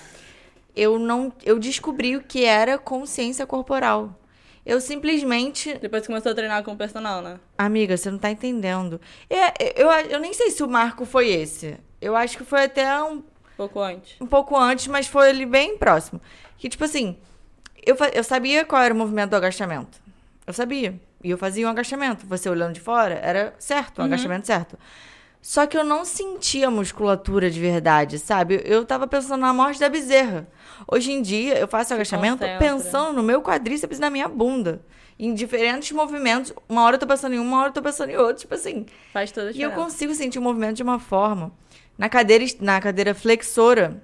[0.75, 1.31] Eu não.
[1.43, 4.19] Eu descobri o que era consciência corporal.
[4.65, 5.75] Eu simplesmente.
[5.81, 7.39] Depois que começou a treinar com o personal, né?
[7.57, 8.99] Amiga, você não tá entendendo.
[9.29, 11.77] É, eu, eu nem sei se o marco foi esse.
[12.01, 13.23] Eu acho que foi até um,
[13.57, 14.15] Pouco antes.
[14.21, 16.21] um pouco antes, mas foi ali bem próximo.
[16.57, 17.17] Que, tipo assim,
[17.85, 19.99] eu, eu sabia qual era o movimento do agachamento.
[20.45, 20.99] Eu sabia.
[21.23, 22.25] E eu fazia um agachamento.
[22.27, 24.77] Você olhando de fora, era certo, um agachamento certo.
[25.41, 28.61] Só que eu não sentia musculatura de verdade, sabe?
[28.65, 30.47] Eu tava pensando na morte da bezerra.
[30.87, 32.59] Hoje em dia, eu faço agachamento concentra.
[32.59, 34.81] pensando no meu quadríceps e na minha bunda.
[35.17, 36.53] Em diferentes movimentos.
[36.69, 38.41] Uma hora eu tô pensando em um, uma hora eu tô pensando em outro.
[38.41, 39.75] Tipo assim, Faz toda a e eu diferença.
[39.81, 41.51] consigo sentir o movimento de uma forma.
[41.97, 44.01] Na cadeira, na cadeira flexora,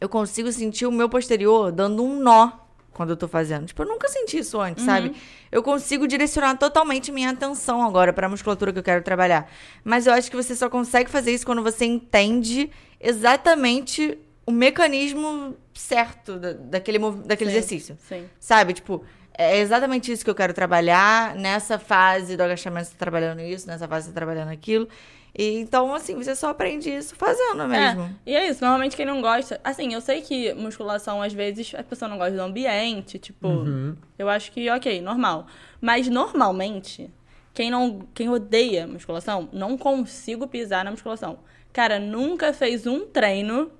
[0.00, 2.52] eu consigo sentir o meu posterior dando um nó
[2.92, 3.66] quando eu tô fazendo.
[3.66, 5.14] Tipo, eu nunca senti isso antes, sabe?
[5.50, 9.50] Eu consigo direcionar totalmente minha atenção agora pra musculatura que eu quero trabalhar.
[9.84, 15.56] Mas eu acho que você só consegue fazer isso quando você entende exatamente o mecanismo
[15.72, 17.98] certo da, daquele, daquele Sim, exercício.
[18.08, 18.28] Sim.
[18.38, 18.74] Sabe?
[18.74, 21.34] Tipo, é exatamente isso que eu quero trabalhar.
[21.36, 24.88] Nessa fase do agachamento, você tá trabalhando isso, nessa fase, você tá trabalhando aquilo.
[25.36, 28.02] E, então, assim, você só aprende isso fazendo mesmo.
[28.02, 29.60] É, e é isso, normalmente quem não gosta.
[29.62, 33.48] Assim, eu sei que musculação, às vezes, a pessoa não gosta do ambiente, tipo.
[33.48, 33.96] Uhum.
[34.18, 35.46] Eu acho que, ok, normal.
[35.80, 37.10] Mas normalmente,
[37.54, 38.06] quem não.
[38.14, 41.38] Quem odeia musculação, não consigo pisar na musculação.
[41.72, 43.70] Cara, nunca fez um treino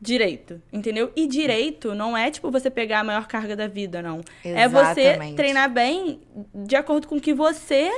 [0.00, 1.10] direito, entendeu?
[1.16, 4.20] E direito não é tipo você pegar a maior carga da vida, não.
[4.44, 5.36] É você Exatamente.
[5.36, 6.20] treinar bem
[6.54, 7.90] de acordo com o que você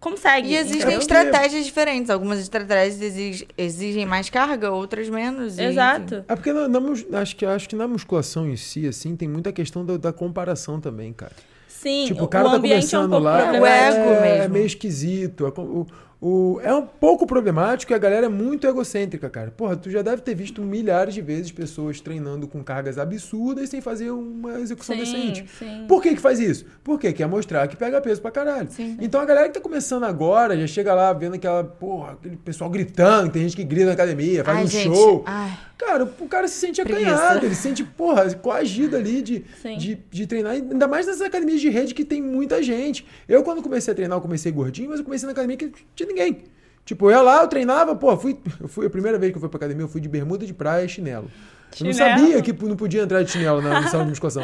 [0.00, 0.48] consegue.
[0.48, 0.98] E existem entendeu?
[1.00, 2.10] estratégias diferentes.
[2.10, 5.58] Algumas estratégias exig- exigem mais carga, outras menos.
[5.58, 5.70] e, enfim.
[5.72, 6.24] Exato.
[6.26, 6.80] É porque na, na
[7.20, 10.80] acho, que, acho que na musculação em si, assim, tem muita questão da, da comparação
[10.80, 11.32] também, cara.
[11.68, 14.00] Sim, Tipo, o o cara tá ambiente é um começando pouco lá, o problemático.
[14.02, 14.52] ego é, mesmo.
[14.54, 15.46] meio esquisito.
[15.46, 15.86] é O,
[16.20, 19.50] o- é um pouco problemático e a galera é muito egocêntrica, cara.
[19.50, 23.80] Porra, tu já deve ter visto milhares de vezes pessoas treinando com cargas absurdas sem
[23.80, 25.46] fazer uma execução Sim, decente.
[25.58, 25.84] sim.
[25.88, 26.66] Por que que faz isso?
[26.84, 28.68] Porque quer mostrar que pega peso pra caralho.
[28.70, 28.98] Sim.
[29.00, 32.68] Então a galera que tá começando agora já chega lá vendo aquela, porra, aquele pessoal
[32.68, 35.22] gritando, tem gente que grita na academia, faz Ai, um gente, show.
[35.26, 35.58] ai.
[35.78, 37.10] Cara, o cara se sente Preguiça.
[37.16, 39.42] acanhado, ele se sente, porra, coagido ali de,
[39.78, 43.06] de, de treinar, ainda mais nessas academias de rede que tem muita gente.
[43.26, 46.06] Eu, quando comecei a treinar, eu comecei gordinho, mas eu comecei na academia que tinha
[46.12, 46.44] ninguém.
[46.84, 49.40] Tipo, eu ia lá, eu treinava, pô, fui, eu fui a primeira vez que eu
[49.40, 51.30] fui pra academia, eu fui de bermuda de praia e chinelo.
[51.78, 52.18] Eu não Chinelo?
[52.18, 54.42] sabia que não podia entrar de chinelo na sala de musculação.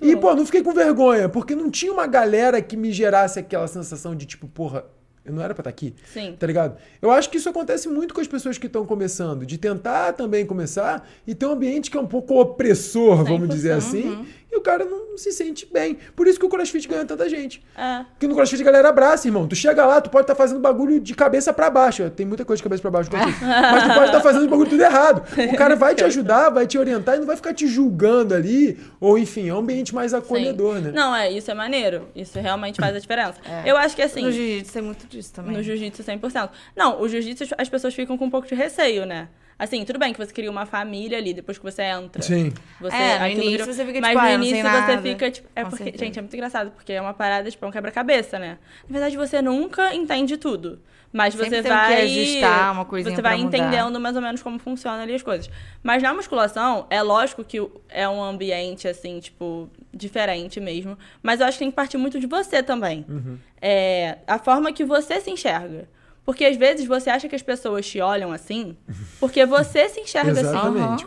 [0.00, 3.66] e, pô, não fiquei com vergonha, porque não tinha uma galera que me gerasse aquela
[3.66, 4.84] sensação de, tipo, porra,
[5.24, 5.92] eu não era pra estar aqui.
[6.12, 6.36] Sim.
[6.38, 6.76] Tá ligado?
[7.02, 10.46] Eu acho que isso acontece muito com as pessoas que estão começando, de tentar também
[10.46, 14.56] começar e ter um ambiente que é um pouco opressor, vamos 100%, dizer assim, e
[14.56, 15.98] o cara não se sente bem.
[16.16, 17.62] Por isso que o CrossFit ganha tanta gente.
[17.76, 18.04] É.
[18.10, 19.46] Porque no CrossFit a galera abraça, irmão.
[19.46, 22.08] Tu chega lá, tu pode estar fazendo bagulho de cabeça pra baixo.
[22.10, 23.44] Tem muita coisa de cabeça pra baixo no CrossFit.
[23.44, 25.22] mas tu pode estar fazendo o bagulho tudo errado.
[25.52, 28.78] O cara vai te ajudar, vai te orientar e não vai ficar te julgando ali.
[29.00, 30.82] Ou enfim, é um ambiente mais acolhedor, Sim.
[30.82, 30.92] né?
[30.92, 32.08] Não, é, isso é maneiro.
[32.16, 33.38] Isso realmente faz a diferença.
[33.44, 33.70] É.
[33.70, 34.22] Eu acho que assim.
[34.22, 35.56] No jiu-jitsu tem muito disso também.
[35.56, 36.50] No jiu-jitsu 100%.
[36.74, 39.28] Não, o jiu-jitsu as pessoas ficam com um pouco de receio, né?
[39.58, 42.22] Assim, tudo bem que você cria uma família ali depois que você entra.
[42.22, 42.52] Sim.
[42.80, 44.70] Você, É, no início virou- você fica, Mas tipo, no ah, eu não sei início
[44.70, 45.02] você nada.
[45.02, 45.48] fica, tipo.
[45.56, 46.04] É Com porque, certeza.
[46.04, 48.58] gente, é muito engraçado, porque é uma parada, tipo, é um quebra-cabeça, né?
[48.88, 50.80] Na verdade, você nunca entende tudo.
[51.10, 52.02] Mas Sempre você tem o que vai.
[52.02, 53.56] ajustar, uma coisinha Você vai pra mudar.
[53.58, 55.50] entendendo mais ou menos como funciona ali as coisas.
[55.82, 60.98] Mas na musculação, é lógico que é um ambiente, assim, tipo, diferente mesmo.
[61.22, 63.06] Mas eu acho que tem que partir muito de você também.
[63.08, 63.38] Uhum.
[63.60, 65.88] É, a forma que você se enxerga.
[66.28, 68.76] Porque às vezes você acha que as pessoas te olham assim,
[69.18, 70.50] porque você se enxerga assim.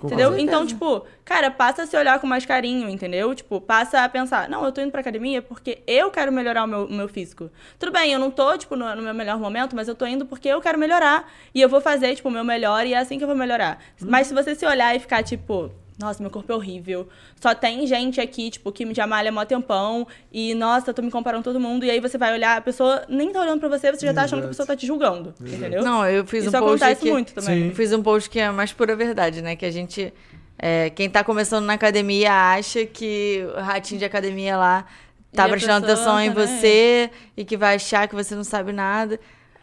[0.04, 0.36] Entendeu?
[0.36, 3.36] Então, tipo, cara, passa a se olhar com mais carinho, entendeu?
[3.36, 6.68] Tipo, passa a pensar, não, eu tô indo pra academia porque eu quero melhorar o
[6.68, 7.52] meu, o meu físico.
[7.78, 10.26] Tudo bem, eu não tô, tipo, no, no meu melhor momento, mas eu tô indo
[10.26, 11.32] porque eu quero melhorar.
[11.54, 13.78] E eu vou fazer, tipo, o meu melhor e é assim que eu vou melhorar.
[14.02, 15.70] Mas se você se olhar e ficar, tipo,
[16.00, 17.08] nossa, meu corpo é horrível.
[17.40, 20.08] Só tem gente aqui, tipo, que me já malha mó tempão.
[20.32, 21.86] E, nossa, eu tô me comparando com todo mundo.
[21.86, 24.24] E aí você vai olhar, a pessoa nem tá olhando pra você, você já tá
[24.24, 24.58] achando que a Exato.
[24.58, 25.34] pessoa tá te julgando.
[25.40, 25.84] Entendeu?
[25.84, 27.12] Não, eu fiz Isso um post acontece que...
[27.12, 27.64] muito também.
[27.64, 27.70] Sim.
[27.70, 29.56] Eu fiz um post que é a mais pura verdade, né?
[29.56, 30.14] Que a gente...
[30.58, 34.86] é, quem tá começando na academia acha que o ratinho de academia lá
[35.34, 38.72] tá E prestando pessoa atenção em você e que vai achar que você não sabe
[38.72, 39.20] nada.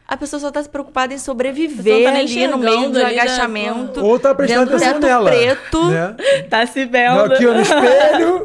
[0.09, 2.99] A pessoa só tá se preocupada em sobreviver não tá nem ali no meio do
[2.99, 3.21] ali, né?
[3.21, 4.03] agachamento.
[4.03, 5.31] Ou tá prestando atenção nela.
[5.31, 5.85] preto.
[5.91, 6.17] Né?
[6.49, 7.21] Tá se vendo.
[7.35, 8.45] Aqui ó, no espelho.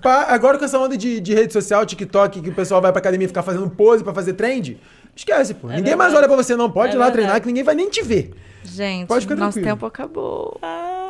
[0.00, 3.00] Pá, agora com essa onda de, de rede social, TikTok, que o pessoal vai pra
[3.00, 4.78] academia ficar fazendo pose pra fazer trend,
[5.16, 5.66] esquece, pô.
[5.66, 6.16] ninguém mais verdade.
[6.18, 6.70] olha pra você, não.
[6.70, 7.12] Pode É ir lá verdade.
[7.24, 8.32] treinar que ninguém vai nem te ver.
[8.62, 9.74] Gente, Pode ficar nosso tranquilo.
[9.76, 10.56] tempo acabou.
[10.62, 11.01] Ah,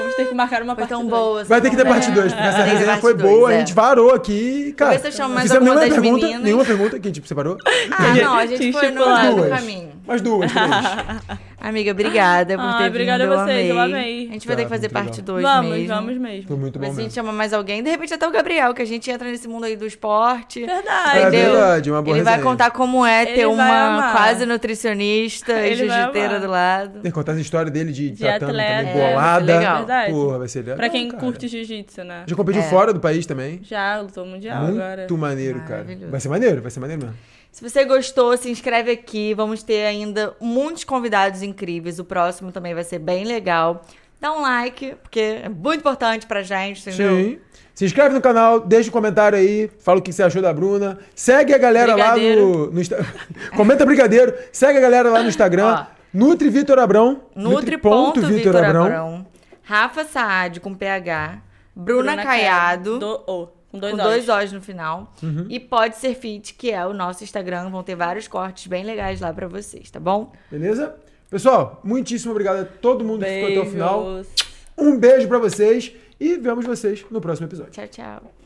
[0.00, 1.10] vamos ter que marcar uma Foi parte tão dois.
[1.10, 1.44] boa.
[1.44, 2.08] Vai ter que ter conversa.
[2.10, 3.56] parte 2, porque essa resenha foi dois, boa, é.
[3.56, 4.72] a gente varou aqui.
[4.76, 6.44] Cara, se eu chamo mais alguma nenhuma das pergunta, meninas.
[6.44, 7.56] nenhuma pergunta que a gente separou.
[7.92, 9.48] Ah, não, a gente foi no do duas.
[9.50, 9.90] caminho.
[10.06, 11.38] Mais duas, três.
[11.60, 13.34] Amiga, obrigada por Ah, ter obrigada vindo.
[13.38, 13.94] a vocês, eu eu amei.
[14.00, 14.28] amei.
[14.28, 15.34] A gente vai ter Tá, que fazer muito parte legal.
[15.36, 15.88] 2 Vamos, mesmo.
[15.94, 16.48] vamos mesmo.
[16.48, 17.82] Foi muito bom se a gente chama mais alguém.
[17.82, 20.64] De repente até o Gabriel, que a gente entra nesse mundo aí do esporte.
[20.64, 21.18] Verdade.
[21.18, 21.52] É Entendeu?
[21.52, 22.50] verdade, uma boa Ele vai resenha.
[22.50, 26.92] contar como é Ele ter vai uma quase nutricionista e Ele vai jiu-jiteira do lado.
[27.00, 28.76] Tem que contar essa história dele de, De tratando atleta.
[28.88, 29.40] também É, bolada.
[29.40, 29.76] muito legal.
[29.78, 30.12] Verdade.
[30.12, 30.76] Porra, vai ser legal.
[30.76, 31.20] Pra quem cara.
[31.22, 32.22] curte jiu-jitsu, né?
[32.26, 32.64] Já competiu É.
[32.64, 33.60] fora do país também.
[33.62, 35.06] Já lutou mundial Muito agora.
[35.10, 35.70] maneiro, cara.
[35.82, 36.10] Maravilhoso.
[36.10, 37.16] Vai ser maneiro, vai ser maneiro mesmo.
[37.52, 39.34] Se você gostou, se inscreve aqui.
[39.34, 41.98] Vamos ter ainda muitos convidados incríveis.
[41.98, 43.82] O próximo também vai ser bem legal.
[44.20, 47.16] Dá um like, porque é muito importante pra gente, entendeu?
[47.16, 47.38] Sim.
[47.74, 50.98] Se inscreve no canal, deixa um comentário aí, fala o que você achou da Bruna.
[51.14, 52.70] Segue a galera lá no, Brigadeiro.
[52.72, 53.06] no Insta-
[53.56, 54.34] Comenta brigadeiro.
[54.52, 55.86] Segue a galera lá no Instagram.
[55.88, 56.00] Ó.
[56.12, 57.22] Nutri Vitor Abrão.
[57.34, 59.26] Nutri.Vitor Abrão.
[59.62, 61.38] Rafa Saad com PH.
[61.74, 62.98] Bruna, Caiado.
[62.98, 64.26] Do, O, com dois com olhos.
[64.26, 65.12] dois O's no final.
[65.22, 65.46] Uhum.
[65.48, 67.70] E pode ser fit, que é o nosso Instagram.
[67.70, 70.32] Vão ter vários cortes bem legais lá pra vocês, tá bom?
[70.50, 70.96] Beleza?
[71.30, 74.04] Pessoal, muitíssimo obrigado a todo mundo que ficou até o final.
[74.04, 74.28] Beijos.
[74.76, 77.72] Um beijo para vocês e vemos vocês no próximo episódio.
[77.72, 78.39] Tchau, tchau.